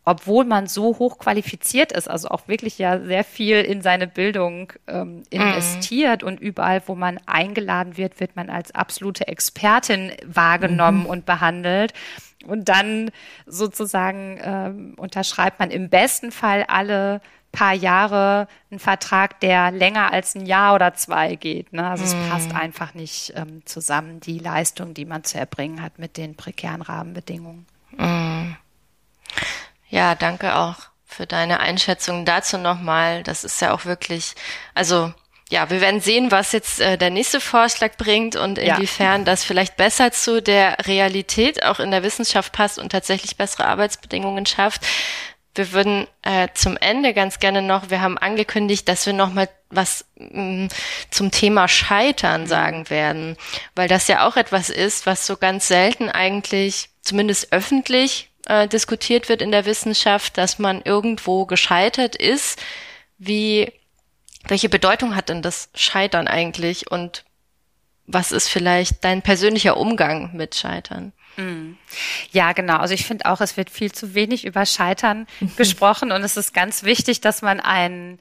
obwohl 0.04 0.44
man 0.44 0.66
so 0.66 0.98
hoch 0.98 1.18
qualifiziert 1.18 1.92
ist, 1.92 2.10
also 2.10 2.28
auch 2.28 2.48
wirklich 2.48 2.78
ja 2.78 2.98
sehr 3.00 3.22
viel 3.22 3.60
in 3.60 3.82
seine 3.82 4.08
Bildung 4.08 4.72
ähm, 4.88 5.22
investiert 5.30 6.22
mm. 6.22 6.26
und 6.26 6.40
überall, 6.40 6.82
wo 6.86 6.96
man 6.96 7.18
eingeladen 7.26 7.96
wird, 7.96 8.18
wird 8.18 8.34
man 8.34 8.50
als 8.50 8.74
absolute 8.74 9.28
Expertin 9.28 10.10
wahrgenommen 10.26 11.04
mm. 11.04 11.06
und 11.06 11.26
behandelt. 11.26 11.92
Und 12.44 12.68
dann 12.68 13.12
sozusagen 13.46 14.40
ähm, 14.42 14.94
unterschreibt 14.96 15.60
man 15.60 15.70
im 15.70 15.88
besten 15.88 16.32
Fall 16.32 16.64
alle 16.66 17.20
paar 17.52 17.74
Jahre 17.74 18.48
einen 18.70 18.80
Vertrag, 18.80 19.38
der 19.38 19.70
länger 19.70 20.12
als 20.12 20.34
ein 20.34 20.46
Jahr 20.46 20.74
oder 20.74 20.94
zwei 20.94 21.36
geht. 21.36 21.72
Ne? 21.72 21.86
Also 21.86 22.02
mm. 22.02 22.06
es 22.06 22.14
mhm. 22.14 22.28
passt 22.28 22.54
einfach 22.54 22.94
nicht 22.94 23.34
ähm, 23.36 23.64
zusammen, 23.66 24.18
die 24.18 24.40
Leistung, 24.40 24.94
die 24.94 25.04
man 25.04 25.22
zu 25.22 25.38
erbringen 25.38 25.80
hat 25.80 26.00
mit 26.00 26.16
den 26.16 26.34
prekären 26.34 26.82
Rahmenbedingungen. 26.82 27.66
Ja, 29.92 30.14
danke 30.14 30.56
auch 30.56 30.76
für 31.04 31.26
deine 31.26 31.60
Einschätzung 31.60 32.24
dazu 32.24 32.56
nochmal. 32.56 33.22
Das 33.22 33.44
ist 33.44 33.60
ja 33.60 33.74
auch 33.74 33.84
wirklich, 33.84 34.32
also 34.74 35.12
ja, 35.50 35.68
wir 35.68 35.82
werden 35.82 36.00
sehen, 36.00 36.30
was 36.30 36.52
jetzt 36.52 36.80
äh, 36.80 36.96
der 36.96 37.10
nächste 37.10 37.42
Vorschlag 37.42 37.98
bringt 37.98 38.34
und 38.34 38.56
inwiefern 38.56 39.20
ja. 39.20 39.24
das 39.26 39.44
vielleicht 39.44 39.76
besser 39.76 40.10
zu 40.10 40.40
der 40.40 40.78
Realität 40.86 41.62
auch 41.62 41.78
in 41.78 41.90
der 41.90 42.02
Wissenschaft 42.02 42.54
passt 42.54 42.78
und 42.78 42.90
tatsächlich 42.90 43.36
bessere 43.36 43.66
Arbeitsbedingungen 43.66 44.46
schafft. 44.46 44.80
Wir 45.54 45.72
würden 45.72 46.06
äh, 46.22 46.48
zum 46.54 46.78
Ende 46.78 47.12
ganz 47.12 47.38
gerne 47.38 47.60
noch, 47.60 47.90
wir 47.90 48.00
haben 48.00 48.16
angekündigt, 48.16 48.88
dass 48.88 49.04
wir 49.04 49.12
noch 49.12 49.34
mal 49.34 49.50
was 49.68 50.06
mh, 50.16 50.42
mm, 50.42 50.68
zum 51.10 51.30
Thema 51.30 51.68
Scheitern 51.68 52.46
sagen 52.46 52.88
werden, 52.88 53.36
weil 53.74 53.88
das 53.88 54.08
ja 54.08 54.26
auch 54.26 54.38
etwas 54.38 54.70
ist, 54.70 55.04
was 55.04 55.26
so 55.26 55.36
ganz 55.36 55.68
selten 55.68 56.08
eigentlich, 56.08 56.88
zumindest 57.02 57.52
öffentlich, 57.52 58.31
äh, 58.46 58.68
diskutiert 58.68 59.28
wird 59.28 59.42
in 59.42 59.52
der 59.52 59.66
Wissenschaft, 59.66 60.38
dass 60.38 60.58
man 60.58 60.82
irgendwo 60.82 61.46
gescheitert 61.46 62.16
ist. 62.16 62.60
Wie 63.18 63.72
welche 64.48 64.68
Bedeutung 64.68 65.14
hat 65.14 65.28
denn 65.28 65.42
das 65.42 65.70
Scheitern 65.74 66.26
eigentlich 66.26 66.90
und 66.90 67.24
was 68.06 68.32
ist 68.32 68.48
vielleicht 68.48 69.04
dein 69.04 69.22
persönlicher 69.22 69.76
Umgang 69.76 70.34
mit 70.34 70.56
Scheitern? 70.56 71.12
Mm. 71.36 71.74
Ja, 72.32 72.52
genau. 72.52 72.78
Also 72.78 72.94
ich 72.94 73.06
finde 73.06 73.26
auch, 73.26 73.40
es 73.40 73.56
wird 73.56 73.70
viel 73.70 73.92
zu 73.92 74.14
wenig 74.14 74.44
über 74.44 74.66
Scheitern 74.66 75.26
gesprochen 75.56 76.10
und 76.12 76.22
es 76.22 76.36
ist 76.36 76.52
ganz 76.52 76.82
wichtig, 76.82 77.20
dass 77.20 77.42
man 77.42 77.60
ein, 77.60 78.18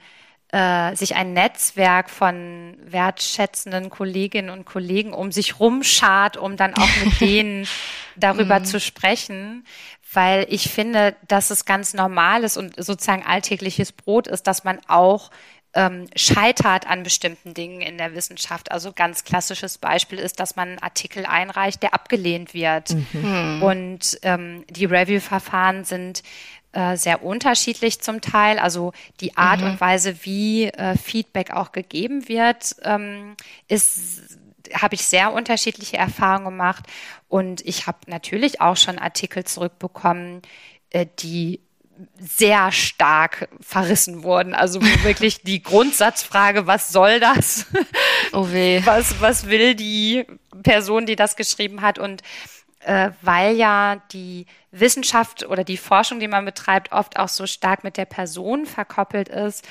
äh, 0.51 0.95
sich 0.95 1.15
ein 1.15 1.33
Netzwerk 1.33 2.09
von 2.11 2.77
wertschätzenden 2.85 3.89
Kolleginnen 3.89 4.51
und 4.51 4.65
Kollegen 4.65 5.13
um 5.13 5.31
sich 5.31 5.59
rumschart, 5.59 6.37
um 6.37 6.55
dann 6.57 6.75
auch 6.75 6.89
mit 7.03 7.19
denen 7.19 7.67
darüber 8.15 8.59
mm. 8.59 8.65
zu 8.65 8.79
sprechen, 8.79 9.65
weil 10.13 10.45
ich 10.49 10.69
finde, 10.69 11.15
dass 11.27 11.49
es 11.49 11.65
ganz 11.65 11.93
normales 11.93 12.57
und 12.57 12.75
sozusagen 12.83 13.23
alltägliches 13.23 13.91
Brot 13.91 14.27
ist, 14.27 14.47
dass 14.47 14.63
man 14.63 14.79
auch 14.87 15.31
ähm, 15.73 16.07
scheitert 16.15 16.87
an 16.87 17.03
bestimmten 17.03 17.53
Dingen 17.53 17.81
in 17.81 17.97
der 17.97 18.13
Wissenschaft. 18.13 18.71
Also 18.71 18.91
ganz 18.91 19.23
klassisches 19.23 19.77
Beispiel 19.77 20.19
ist, 20.19 20.39
dass 20.39 20.55
man 20.55 20.69
einen 20.69 20.79
Artikel 20.79 21.25
einreicht, 21.25 21.81
der 21.81 21.93
abgelehnt 21.93 22.53
wird. 22.53 22.91
Mhm. 22.91 23.07
Hm. 23.13 23.63
Und 23.63 24.19
ähm, 24.23 24.65
die 24.69 24.85
Review-Verfahren 24.85 25.85
sind 25.85 26.23
äh, 26.73 26.97
sehr 26.97 27.23
unterschiedlich 27.23 28.01
zum 28.01 28.21
Teil. 28.21 28.59
Also 28.59 28.91
die 29.21 29.37
Art 29.37 29.61
mhm. 29.61 29.67
und 29.67 29.81
Weise, 29.81 30.23
wie 30.23 30.65
äh, 30.65 30.97
Feedback 30.97 31.51
auch 31.51 31.71
gegeben 31.71 32.27
wird, 32.27 32.75
ähm, 32.83 33.35
ist 33.67 34.39
habe 34.73 34.95
ich 34.95 35.05
sehr 35.05 35.33
unterschiedliche 35.33 35.97
Erfahrungen 35.97 36.45
gemacht 36.45 36.85
und 37.27 37.61
ich 37.65 37.87
habe 37.87 37.99
natürlich 38.07 38.61
auch 38.61 38.77
schon 38.77 38.99
Artikel 38.99 39.43
zurückbekommen, 39.43 40.41
äh, 40.89 41.05
die 41.19 41.61
sehr 42.19 42.71
stark 42.71 43.49
verrissen 43.59 44.23
wurden. 44.23 44.53
Also 44.53 44.81
wirklich 45.03 45.43
die 45.43 45.61
Grundsatzfrage, 45.61 46.67
was 46.67 46.89
soll 46.89 47.19
das? 47.19 47.67
Oh 48.33 48.51
weh. 48.51 48.81
Was, 48.85 49.21
was 49.21 49.47
will 49.47 49.75
die 49.75 50.25
Person, 50.63 51.05
die 51.05 51.15
das 51.15 51.35
geschrieben 51.35 51.81
hat? 51.81 51.99
Und 51.99 52.21
äh, 52.79 53.11
weil 53.21 53.55
ja 53.55 53.97
die 54.11 54.45
Wissenschaft 54.71 55.45
oder 55.45 55.63
die 55.63 55.77
Forschung, 55.77 56.19
die 56.19 56.27
man 56.27 56.45
betreibt, 56.45 56.91
oft 56.91 57.17
auch 57.17 57.27
so 57.27 57.45
stark 57.45 57.83
mit 57.83 57.97
der 57.97 58.05
Person 58.05 58.65
verkoppelt 58.65 59.29
ist, 59.29 59.67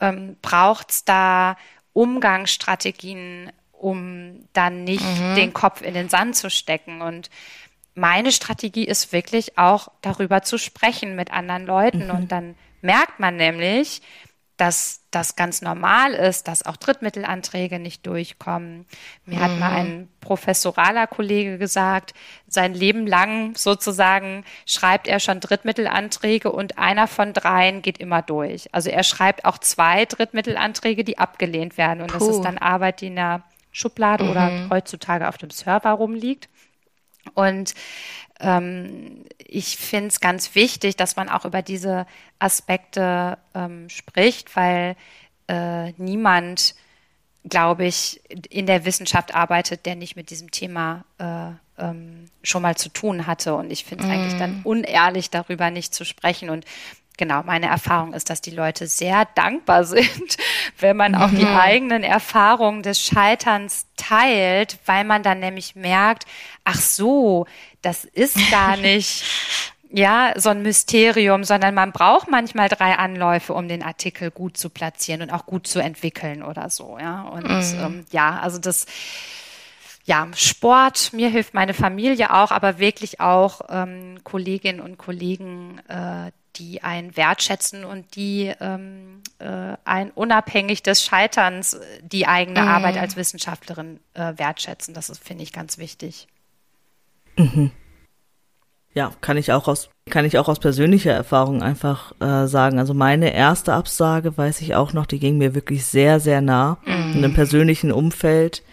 ähm, 0.00 0.36
braucht 0.42 0.90
es 0.90 1.04
da 1.04 1.56
Umgangsstrategien, 1.92 3.52
um 3.80 4.44
dann 4.52 4.84
nicht 4.84 5.04
mhm. 5.04 5.34
den 5.34 5.52
Kopf 5.52 5.82
in 5.82 5.94
den 5.94 6.08
Sand 6.08 6.36
zu 6.36 6.50
stecken. 6.50 7.00
Und 7.02 7.30
meine 7.94 8.32
Strategie 8.32 8.84
ist 8.84 9.12
wirklich 9.12 9.58
auch 9.58 9.88
darüber 10.02 10.42
zu 10.42 10.58
sprechen 10.58 11.16
mit 11.16 11.32
anderen 11.32 11.66
Leuten. 11.66 12.04
Mhm. 12.04 12.10
Und 12.10 12.32
dann 12.32 12.54
merkt 12.82 13.18
man 13.20 13.36
nämlich, 13.36 14.02
dass 14.60 15.00
das 15.10 15.36
ganz 15.36 15.62
normal 15.62 16.12
ist, 16.12 16.46
dass 16.46 16.66
auch 16.66 16.76
Drittmittelanträge 16.76 17.78
nicht 17.78 18.06
durchkommen. 18.06 18.84
Mir 19.24 19.38
mhm. 19.38 19.42
hat 19.42 19.58
mal 19.58 19.70
mhm. 19.70 19.76
ein 19.76 20.08
professoraler 20.20 21.06
Kollege 21.06 21.56
gesagt, 21.56 22.12
sein 22.46 22.74
Leben 22.74 23.06
lang 23.06 23.56
sozusagen 23.56 24.44
schreibt 24.66 25.08
er 25.08 25.18
schon 25.18 25.40
Drittmittelanträge 25.40 26.52
und 26.52 26.76
einer 26.76 27.06
von 27.06 27.32
dreien 27.32 27.80
geht 27.80 27.96
immer 27.96 28.20
durch. 28.20 28.68
Also 28.74 28.90
er 28.90 29.02
schreibt 29.02 29.46
auch 29.46 29.56
zwei 29.56 30.04
Drittmittelanträge, 30.04 31.04
die 31.04 31.16
abgelehnt 31.16 31.78
werden. 31.78 32.02
Und 32.02 32.12
Puh. 32.12 32.18
das 32.18 32.28
ist 32.28 32.42
dann 32.42 32.58
Arbeit, 32.58 33.00
die 33.00 33.06
in 33.06 33.16
der 33.16 33.42
Schublade 33.72 34.24
mhm. 34.24 34.30
oder 34.30 34.68
heutzutage 34.70 35.28
auf 35.28 35.38
dem 35.38 35.50
Server 35.50 35.90
rumliegt. 35.90 36.48
Und 37.34 37.74
ähm, 38.40 39.24
ich 39.38 39.76
finde 39.76 40.08
es 40.08 40.20
ganz 40.20 40.54
wichtig, 40.54 40.96
dass 40.96 41.16
man 41.16 41.28
auch 41.28 41.44
über 41.44 41.62
diese 41.62 42.06
Aspekte 42.38 43.38
ähm, 43.54 43.88
spricht, 43.88 44.56
weil 44.56 44.96
äh, 45.48 45.92
niemand, 45.98 46.74
glaube 47.48 47.84
ich, 47.86 48.20
in 48.48 48.66
der 48.66 48.84
Wissenschaft 48.84 49.34
arbeitet, 49.34 49.86
der 49.86 49.96
nicht 49.96 50.16
mit 50.16 50.30
diesem 50.30 50.50
Thema 50.50 51.04
äh, 51.18 51.50
ähm, 51.82 52.26
schon 52.42 52.62
mal 52.62 52.76
zu 52.76 52.88
tun 52.88 53.26
hatte. 53.26 53.54
Und 53.54 53.70
ich 53.70 53.84
finde 53.84 54.04
es 54.04 54.10
mm. 54.10 54.12
eigentlich 54.12 54.38
dann 54.38 54.58
mhm. 54.58 54.66
unehrlich, 54.66 55.30
darüber 55.30 55.70
nicht 55.70 55.94
zu 55.94 56.04
sprechen. 56.04 56.50
Und 56.50 56.64
genau, 57.20 57.42
meine 57.44 57.66
Erfahrung 57.66 58.14
ist, 58.14 58.30
dass 58.30 58.40
die 58.40 58.50
Leute 58.50 58.88
sehr 58.88 59.26
dankbar 59.36 59.84
sind, 59.96 60.36
wenn 60.80 60.96
man 60.96 61.14
auch 61.14 61.30
die 61.30 61.44
mhm. 61.44 61.56
eigenen 61.56 62.02
Erfahrungen 62.02 62.82
des 62.82 63.00
Scheiterns 63.00 63.86
teilt, 63.96 64.78
weil 64.86 65.04
man 65.04 65.22
dann 65.22 65.38
nämlich 65.38 65.76
merkt, 65.76 66.24
ach 66.64 66.80
so, 66.80 67.46
das 67.82 68.04
ist 68.04 68.36
gar 68.50 68.76
nicht 68.78 69.22
ja, 69.92 70.32
so 70.36 70.50
ein 70.50 70.62
Mysterium, 70.62 71.42
sondern 71.42 71.74
man 71.74 71.90
braucht 71.90 72.30
manchmal 72.30 72.68
drei 72.68 72.94
Anläufe, 72.96 73.52
um 73.54 73.66
den 73.66 73.82
Artikel 73.82 74.30
gut 74.30 74.56
zu 74.56 74.70
platzieren 74.70 75.20
und 75.22 75.30
auch 75.30 75.46
gut 75.46 75.66
zu 75.66 75.80
entwickeln 75.80 76.44
oder 76.44 76.70
so, 76.70 76.96
ja. 77.00 77.22
Und 77.22 77.48
mhm. 77.48 77.80
ähm, 77.80 78.04
ja, 78.12 78.38
also 78.38 78.58
das, 78.58 78.86
ja, 80.04 80.28
Sport, 80.36 81.12
mir 81.12 81.28
hilft 81.28 81.54
meine 81.54 81.74
Familie 81.74 82.32
auch, 82.32 82.52
aber 82.52 82.78
wirklich 82.78 83.20
auch 83.20 83.62
ähm, 83.68 84.20
Kolleginnen 84.22 84.80
und 84.80 84.96
Kollegen, 84.96 85.80
äh, 85.88 86.30
die 86.56 86.82
einen 86.82 87.16
wertschätzen 87.16 87.84
und 87.84 88.16
die 88.16 88.52
ähm, 88.60 89.22
äh, 89.38 89.76
ein 89.84 90.10
unabhängig 90.10 90.82
des 90.82 91.04
Scheiterns 91.04 91.74
äh, 91.74 91.80
die 92.02 92.26
eigene 92.26 92.62
mhm. 92.62 92.68
Arbeit 92.68 92.96
als 92.96 93.16
Wissenschaftlerin 93.16 94.00
äh, 94.14 94.34
wertschätzen. 94.36 94.94
Das 94.94 95.16
finde 95.18 95.42
ich, 95.42 95.52
ganz 95.52 95.78
wichtig. 95.78 96.26
Mhm. 97.36 97.70
Ja, 98.92 99.12
kann 99.20 99.36
ich 99.36 99.52
auch 99.52 99.68
aus 99.68 99.88
kann 100.10 100.24
ich 100.24 100.38
auch 100.38 100.48
aus 100.48 100.58
persönlicher 100.58 101.12
Erfahrung 101.12 101.62
einfach 101.62 102.12
äh, 102.20 102.48
sagen. 102.48 102.80
Also 102.80 102.94
meine 102.94 103.32
erste 103.32 103.72
Absage 103.72 104.36
weiß 104.36 104.60
ich 104.62 104.74
auch 104.74 104.92
noch, 104.92 105.06
die 105.06 105.20
ging 105.20 105.38
mir 105.38 105.54
wirklich 105.54 105.86
sehr 105.86 106.18
sehr 106.18 106.40
nah 106.40 106.78
mhm. 106.84 107.12
in 107.12 107.24
einem 107.24 107.34
persönlichen 107.34 107.92
Umfeld 107.92 108.64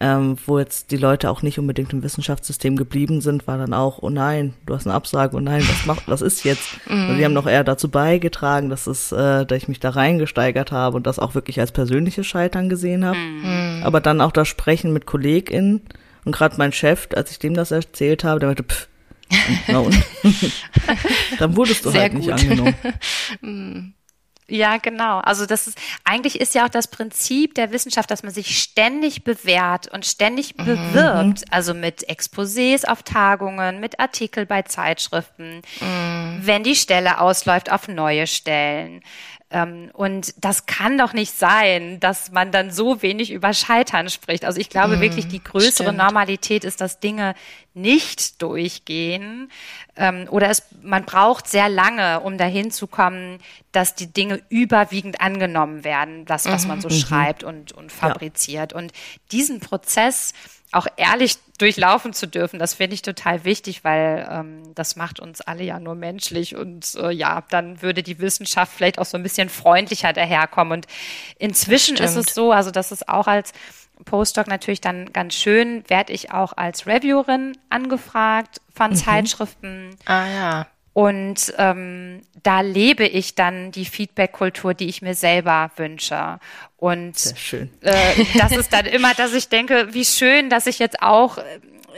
ähm, 0.00 0.36
wo 0.46 0.58
jetzt 0.58 0.92
die 0.92 0.96
Leute 0.96 1.28
auch 1.28 1.42
nicht 1.42 1.58
unbedingt 1.58 1.92
im 1.92 2.02
Wissenschaftssystem 2.02 2.76
geblieben 2.76 3.20
sind, 3.20 3.46
war 3.48 3.58
dann 3.58 3.74
auch, 3.74 3.98
oh 4.00 4.10
nein, 4.10 4.54
du 4.64 4.74
hast 4.74 4.86
eine 4.86 4.94
Absage, 4.94 5.36
oh 5.36 5.40
nein, 5.40 5.62
was 5.68 5.86
macht, 5.86 6.06
was 6.06 6.22
ist 6.22 6.44
jetzt? 6.44 6.68
Mm. 6.88 7.10
Und 7.10 7.18
die 7.18 7.24
haben 7.24 7.34
noch 7.34 7.46
eher 7.46 7.64
dazu 7.64 7.90
beigetragen, 7.90 8.70
dass 8.70 8.86
es, 8.86 9.12
äh, 9.12 9.44
dass 9.44 9.58
ich 9.58 9.68
mich 9.68 9.78
da 9.78 9.90
reingesteigert 9.90 10.72
habe 10.72 10.96
und 10.96 11.06
das 11.06 11.18
auch 11.18 11.34
wirklich 11.34 11.60
als 11.60 11.70
persönliches 11.70 12.26
Scheitern 12.26 12.70
gesehen 12.70 13.04
habe. 13.04 13.18
Mm. 13.18 13.82
Aber 13.82 14.00
dann 14.00 14.22
auch 14.22 14.32
das 14.32 14.48
Sprechen 14.48 14.92
mit 14.92 15.04
KollegInnen 15.04 15.82
und 16.24 16.32
gerade 16.32 16.54
mein 16.56 16.72
Chef, 16.72 17.08
als 17.14 17.30
ich 17.30 17.38
dem 17.38 17.52
das 17.52 17.72
erzählt 17.72 18.24
habe, 18.24 18.40
der 18.40 18.48
meinte, 18.48 18.62
pff, 18.62 18.88
na 19.66 19.80
und? 19.80 19.94
dann 21.38 21.56
wurdest 21.56 21.84
du 21.84 21.90
Sehr 21.90 22.02
halt 22.02 22.12
gut. 22.12 22.20
nicht 22.20 22.32
angenommen. 22.32 23.94
Ja, 24.50 24.78
genau. 24.78 25.18
Also 25.18 25.44
das 25.44 25.66
ist 25.66 25.78
eigentlich 26.04 26.40
ist 26.40 26.54
ja 26.54 26.64
auch 26.64 26.70
das 26.70 26.88
Prinzip 26.88 27.54
der 27.54 27.70
Wissenschaft, 27.70 28.10
dass 28.10 28.22
man 28.22 28.32
sich 28.32 28.58
ständig 28.58 29.22
bewährt 29.22 29.88
und 29.88 30.06
ständig 30.06 30.56
mhm. 30.56 30.64
bewirbt, 30.64 31.44
also 31.50 31.74
mit 31.74 32.08
Exposés 32.08 32.86
auf 32.86 33.02
Tagungen, 33.02 33.78
mit 33.78 34.00
Artikel 34.00 34.46
bei 34.46 34.62
Zeitschriften, 34.62 35.60
mhm. 35.80 36.40
wenn 36.40 36.64
die 36.64 36.76
Stelle 36.76 37.20
ausläuft 37.20 37.70
auf 37.70 37.88
neue 37.88 38.26
Stellen. 38.26 39.02
Ähm, 39.50 39.90
und 39.94 40.34
das 40.36 40.66
kann 40.66 40.98
doch 40.98 41.14
nicht 41.14 41.32
sein, 41.36 42.00
dass 42.00 42.30
man 42.32 42.52
dann 42.52 42.70
so 42.70 43.00
wenig 43.00 43.30
über 43.30 43.54
Scheitern 43.54 44.10
spricht. 44.10 44.44
Also 44.44 44.60
ich 44.60 44.68
glaube 44.68 44.98
mm, 44.98 45.00
wirklich, 45.00 45.26
die 45.26 45.42
größere 45.42 45.88
stimmt. 45.88 45.98
Normalität 45.98 46.64
ist, 46.64 46.82
dass 46.82 47.00
Dinge 47.00 47.34
nicht 47.72 48.42
durchgehen. 48.42 49.50
Ähm, 49.96 50.26
oder 50.30 50.50
es, 50.50 50.64
man 50.82 51.06
braucht 51.06 51.48
sehr 51.48 51.70
lange, 51.70 52.20
um 52.20 52.36
dahin 52.36 52.70
zu 52.70 52.86
kommen, 52.86 53.38
dass 53.72 53.94
die 53.94 54.12
Dinge 54.12 54.42
überwiegend 54.50 55.22
angenommen 55.22 55.82
werden, 55.82 56.26
das, 56.26 56.44
was 56.44 56.64
mhm, 56.64 56.68
man 56.68 56.80
so 56.82 56.88
mhm. 56.88 56.94
schreibt 56.94 57.42
und, 57.42 57.72
und 57.72 57.90
fabriziert. 57.90 58.72
Ja. 58.72 58.78
Und 58.78 58.92
diesen 59.32 59.60
Prozess, 59.60 60.34
auch 60.72 60.86
ehrlich 60.96 61.36
durchlaufen 61.58 62.12
zu 62.12 62.26
dürfen, 62.28 62.58
das 62.58 62.74
finde 62.74 62.94
ich 62.94 63.02
total 63.02 63.44
wichtig, 63.44 63.84
weil 63.84 64.28
ähm, 64.30 64.74
das 64.74 64.96
macht 64.96 65.18
uns 65.18 65.40
alle 65.40 65.64
ja 65.64 65.80
nur 65.80 65.94
menschlich 65.94 66.56
und 66.56 66.94
äh, 66.96 67.10
ja, 67.10 67.42
dann 67.50 67.82
würde 67.82 68.02
die 68.02 68.18
Wissenschaft 68.18 68.72
vielleicht 68.72 68.98
auch 68.98 69.04
so 69.04 69.16
ein 69.16 69.22
bisschen 69.22 69.48
freundlicher 69.48 70.12
daherkommen. 70.12 70.72
Und 70.78 70.86
inzwischen 71.38 71.96
ist 71.96 72.16
es 72.16 72.34
so, 72.34 72.52
also 72.52 72.70
das 72.70 72.92
ist 72.92 73.08
auch 73.08 73.26
als 73.26 73.52
Postdoc 74.04 74.46
natürlich 74.46 74.80
dann 74.80 75.12
ganz 75.12 75.34
schön, 75.34 75.84
werde 75.88 76.12
ich 76.12 76.32
auch 76.32 76.52
als 76.56 76.86
Reviewerin 76.86 77.56
angefragt 77.70 78.60
von 78.72 78.90
mhm. 78.90 78.96
Zeitschriften. 78.96 79.96
Ah 80.04 80.26
ja. 80.28 80.66
Und 80.98 81.54
ähm, 81.58 82.22
da 82.42 82.60
lebe 82.60 83.06
ich 83.06 83.36
dann 83.36 83.70
die 83.70 83.84
Feedback-Kultur, 83.84 84.74
die 84.74 84.88
ich 84.88 85.00
mir 85.00 85.14
selber 85.14 85.70
wünsche. 85.76 86.40
Und 86.76 87.14
äh, 87.82 88.24
das 88.36 88.50
ist 88.50 88.72
dann 88.72 88.84
immer, 88.84 89.14
dass 89.14 89.32
ich 89.32 89.48
denke, 89.48 89.94
wie 89.94 90.04
schön, 90.04 90.50
dass 90.50 90.66
ich 90.66 90.80
jetzt 90.80 91.00
auch 91.00 91.38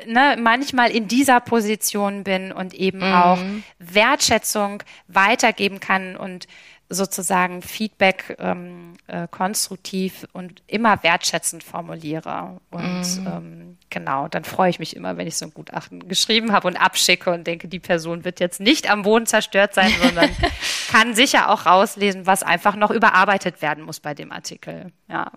ne, 0.05 0.37
manchmal 0.39 0.91
in 0.91 1.09
dieser 1.09 1.41
Position 1.41 2.25
bin 2.25 2.53
und 2.53 2.75
eben 2.75 2.99
mhm. 2.99 3.15
auch 3.15 3.39
Wertschätzung 3.79 4.83
weitergeben 5.09 5.81
kann 5.81 6.15
und 6.15 6.47
sozusagen 6.93 7.63
Feedback 7.63 8.37
ähm, 8.41 8.95
äh, 9.07 9.29
konstruktiv 9.31 10.27
und 10.33 10.61
immer 10.67 11.03
wertschätzend 11.05 11.63
formuliere. 11.63 12.61
Und 12.71 13.21
mhm. 13.21 13.27
ähm, 13.27 13.79
genau, 13.91 14.27
dann 14.27 14.43
freue 14.43 14.71
ich 14.71 14.81
mich 14.81 14.97
immer, 14.97 15.17
wenn 15.17 15.29
ich 15.29 15.37
so 15.37 15.47
ein 15.47 15.55
Gutachten 15.55 16.09
geschrieben 16.09 16.53
habe 16.53 16.67
und 16.67 16.77
abschicke 16.77 17.31
und 17.31 17.47
denke, 17.47 17.69
die 17.69 17.79
Person 17.79 18.25
wird 18.25 18.41
jetzt 18.41 18.59
nicht 18.59 18.91
am 18.91 19.03
Boden 19.03 19.27
zerstört 19.27 19.73
sein, 19.73 19.93
sondern 20.03 20.31
kann 20.91 21.15
sicher 21.15 21.51
auch 21.51 21.65
rauslesen, 21.65 22.27
was 22.27 22.43
einfach 22.43 22.75
noch 22.75 22.91
überarbeitet 22.91 23.63
werden 23.63 23.85
muss 23.85 24.01
bei 24.01 24.13
dem 24.13 24.33
Artikel. 24.33 24.93
Ja. 25.09 25.31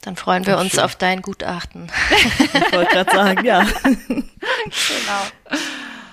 Dann 0.00 0.16
freuen 0.16 0.46
wir 0.46 0.58
uns 0.58 0.72
schön. 0.72 0.80
auf 0.80 0.96
dein 0.96 1.20
Gutachten. 1.20 1.90
Ich 2.40 2.72
wollte 2.72 2.92
gerade 2.92 3.10
sagen, 3.10 3.44
ja. 3.44 3.66
Genau. 4.64 5.62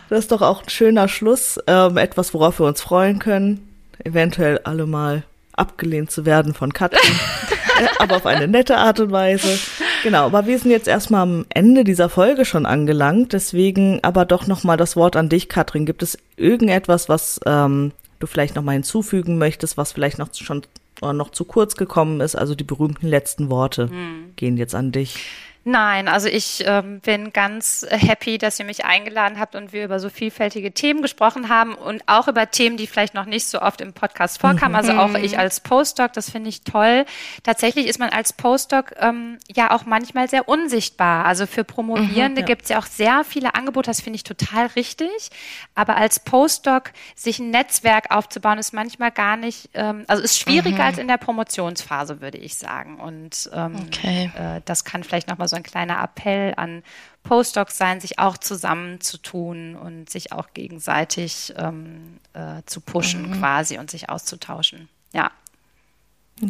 Das 0.09 0.19
ist 0.19 0.31
doch 0.31 0.41
auch 0.41 0.63
ein 0.63 0.69
schöner 0.69 1.07
Schluss, 1.07 1.59
ähm, 1.67 1.97
etwas, 1.97 2.33
worauf 2.33 2.59
wir 2.59 2.67
uns 2.67 2.81
freuen 2.81 3.19
können. 3.19 3.74
Eventuell 4.03 4.59
alle 4.63 4.85
mal 4.85 5.23
abgelehnt 5.53 6.11
zu 6.11 6.25
werden 6.25 6.53
von 6.53 6.73
Katrin, 6.73 6.99
äh, 7.79 7.87
aber 7.99 8.17
auf 8.17 8.25
eine 8.25 8.47
nette 8.47 8.77
Art 8.77 8.99
und 8.99 9.11
Weise. 9.11 9.59
Genau, 10.03 10.25
aber 10.25 10.45
wir 10.45 10.59
sind 10.59 10.71
jetzt 10.71 10.87
erstmal 10.87 11.21
am 11.21 11.45
Ende 11.49 11.83
dieser 11.83 12.09
Folge 12.09 12.45
schon 12.45 12.65
angelangt, 12.65 13.33
deswegen 13.33 13.99
aber 14.03 14.25
doch 14.25 14.47
nochmal 14.47 14.77
das 14.77 14.95
Wort 14.95 15.15
an 15.15 15.29
dich, 15.29 15.49
Katrin. 15.49 15.85
Gibt 15.85 16.03
es 16.03 16.17
irgendetwas, 16.35 17.09
was 17.09 17.39
ähm, 17.45 17.91
du 18.19 18.27
vielleicht 18.27 18.55
nochmal 18.55 18.75
hinzufügen 18.75 19.37
möchtest, 19.37 19.77
was 19.77 19.93
vielleicht 19.93 20.19
noch 20.19 20.29
schon 20.33 20.63
noch 21.01 21.31
zu 21.31 21.45
kurz 21.45 21.75
gekommen 21.75 22.21
ist. 22.21 22.35
Also 22.35 22.55
die 22.55 22.63
berühmten 22.63 23.07
letzten 23.07 23.49
Worte 23.49 23.89
hm. 23.89 24.33
gehen 24.35 24.57
jetzt 24.57 24.75
an 24.75 24.91
dich. 24.91 25.27
Nein, 25.67 26.07
also 26.07 26.27
ich 26.27 26.63
ähm, 26.67 26.99
bin 26.99 27.33
ganz 27.33 27.83
happy, 27.89 28.37
dass 28.37 28.59
ihr 28.59 28.65
mich 28.65 28.85
eingeladen 28.85 29.39
habt 29.39 29.55
und 29.55 29.73
wir 29.73 29.85
über 29.85 29.99
so 29.99 30.11
vielfältige 30.11 30.71
Themen 30.71 31.01
gesprochen 31.01 31.49
haben 31.49 31.73
und 31.73 32.03
auch 32.05 32.27
über 32.27 32.51
Themen, 32.51 32.77
die 32.77 32.85
vielleicht 32.85 33.15
noch 33.15 33.25
nicht 33.25 33.47
so 33.47 33.59
oft 33.63 33.81
im 33.81 33.91
Podcast 33.91 34.39
vorkamen. 34.39 34.73
Mhm. 34.73 34.75
Also 34.75 34.91
auch 34.93 35.15
ich 35.15 35.39
als 35.39 35.61
Postdoc, 35.61 36.13
das 36.13 36.29
finde 36.29 36.49
ich 36.49 36.61
toll. 36.61 37.07
Tatsächlich 37.41 37.87
ist 37.87 37.97
man 37.97 38.09
als 38.09 38.31
Postdoc 38.31 38.93
ähm, 38.99 39.39
ja 39.55 39.71
auch 39.71 39.85
manchmal 39.87 40.29
sehr 40.29 40.47
unsichtbar. 40.47 41.25
Also 41.25 41.47
für 41.47 41.63
Promovierende 41.63 42.41
mhm, 42.41 42.45
ja. 42.45 42.45
gibt 42.45 42.61
es 42.61 42.69
ja 42.69 42.77
auch 42.77 42.85
sehr 42.85 43.23
viele 43.23 43.55
Angebote, 43.55 43.89
das 43.89 44.01
finde 44.01 44.17
ich 44.17 44.23
total 44.23 44.67
richtig. 44.75 45.31
Aber 45.73 45.97
als 45.97 46.19
Postdoc 46.19 46.91
sich 47.15 47.39
ein 47.39 47.49
Netzwerk 47.49 48.11
aufzubauen, 48.11 48.59
ist 48.59 48.71
manchmal 48.71 49.09
gar 49.09 49.35
nicht, 49.35 49.71
ähm, 49.73 50.03
also 50.05 50.21
ist 50.21 50.37
schwieriger 50.37 50.75
mhm. 50.75 50.81
als 50.81 50.97
in 50.99 51.07
der 51.07 51.17
Promotionsphase, 51.17 52.21
würde 52.21 52.37
ich 52.37 52.55
sagen. 52.55 52.99
Und 52.99 53.49
ähm, 53.51 53.87
okay. 53.87 54.31
äh, 54.37 54.61
das 54.65 54.85
kann 54.85 55.03
vielleicht 55.03 55.27
nochmal 55.27 55.47
so 55.47 55.54
so 55.55 55.59
ein 55.59 55.63
kleiner 55.63 56.03
Appell 56.03 56.53
an 56.57 56.83
Postdocs 57.23 57.77
sein, 57.77 57.99
sich 57.99 58.19
auch 58.19 58.37
zusammenzutun 58.37 59.75
und 59.75 60.09
sich 60.09 60.31
auch 60.31 60.49
gegenseitig 60.53 61.53
ähm, 61.57 62.19
äh, 62.33 62.61
zu 62.65 62.81
pushen 62.81 63.29
mhm. 63.29 63.39
quasi 63.39 63.77
und 63.77 63.89
sich 63.89 64.09
auszutauschen. 64.09 64.89
Ja. 65.11 65.31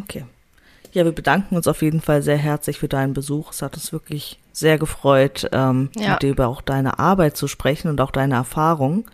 Okay. 0.02 0.24
Ja, 0.92 1.04
wir 1.04 1.12
bedanken 1.12 1.56
uns 1.56 1.66
auf 1.66 1.82
jeden 1.82 2.00
Fall 2.00 2.22
sehr 2.22 2.36
herzlich 2.36 2.78
für 2.78 2.88
deinen 2.88 3.14
Besuch. 3.14 3.52
Es 3.52 3.62
hat 3.62 3.74
uns 3.74 3.92
wirklich 3.92 4.38
sehr 4.52 4.78
gefreut, 4.78 5.48
ähm, 5.52 5.90
ja. 5.96 6.12
mit 6.12 6.22
dir 6.22 6.30
über 6.30 6.48
auch 6.48 6.62
deine 6.62 6.98
Arbeit 6.98 7.36
zu 7.36 7.48
sprechen 7.48 7.88
und 7.88 8.00
auch 8.00 8.10
deine 8.10 8.34
Erfahrung. 8.34 9.08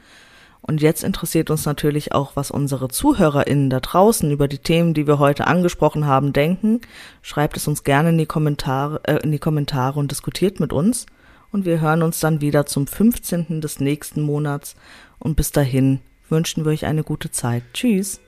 Und 0.62 0.80
jetzt 0.80 1.02
interessiert 1.02 1.50
uns 1.50 1.66
natürlich 1.66 2.12
auch, 2.12 2.36
was 2.36 2.52
unsere 2.52 2.88
ZuhörerInnen 2.88 3.68
da 3.68 3.80
draußen 3.80 4.30
über 4.30 4.46
die 4.46 4.58
Themen, 4.58 4.94
die 4.94 5.08
wir 5.08 5.18
heute 5.18 5.48
angesprochen 5.48 6.06
haben, 6.06 6.32
denken. 6.32 6.80
Schreibt 7.20 7.56
es 7.56 7.66
uns 7.66 7.82
gerne 7.82 8.10
in 8.10 8.18
die 8.18 8.26
Kommentare, 8.26 9.00
äh, 9.04 9.16
in 9.22 9.32
die 9.32 9.40
Kommentare 9.40 9.98
und 9.98 10.12
diskutiert 10.12 10.60
mit 10.60 10.72
uns. 10.72 11.06
Und 11.50 11.66
wir 11.66 11.80
hören 11.80 12.02
uns 12.02 12.20
dann 12.20 12.40
wieder 12.40 12.64
zum 12.64 12.86
15. 12.86 13.60
des 13.60 13.80
nächsten 13.80 14.22
Monats. 14.22 14.76
Und 15.18 15.36
bis 15.36 15.50
dahin 15.50 16.00
wünschen 16.28 16.64
wir 16.64 16.70
euch 16.70 16.86
eine 16.86 17.02
gute 17.02 17.30
Zeit. 17.30 17.64
Tschüss. 17.74 18.20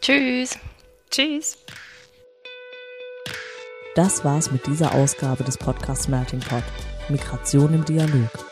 Tschüss. 0.00 0.58
Tschüss. 1.10 1.58
Das 3.94 4.24
war's 4.24 4.50
mit 4.50 4.66
dieser 4.66 4.94
Ausgabe 4.94 5.44
des 5.44 5.58
Podcasts 5.58 6.08
Melting 6.08 6.40
Pot. 6.40 6.64
Migration 7.08 7.74
im 7.74 7.84
Dialog. 7.84 8.51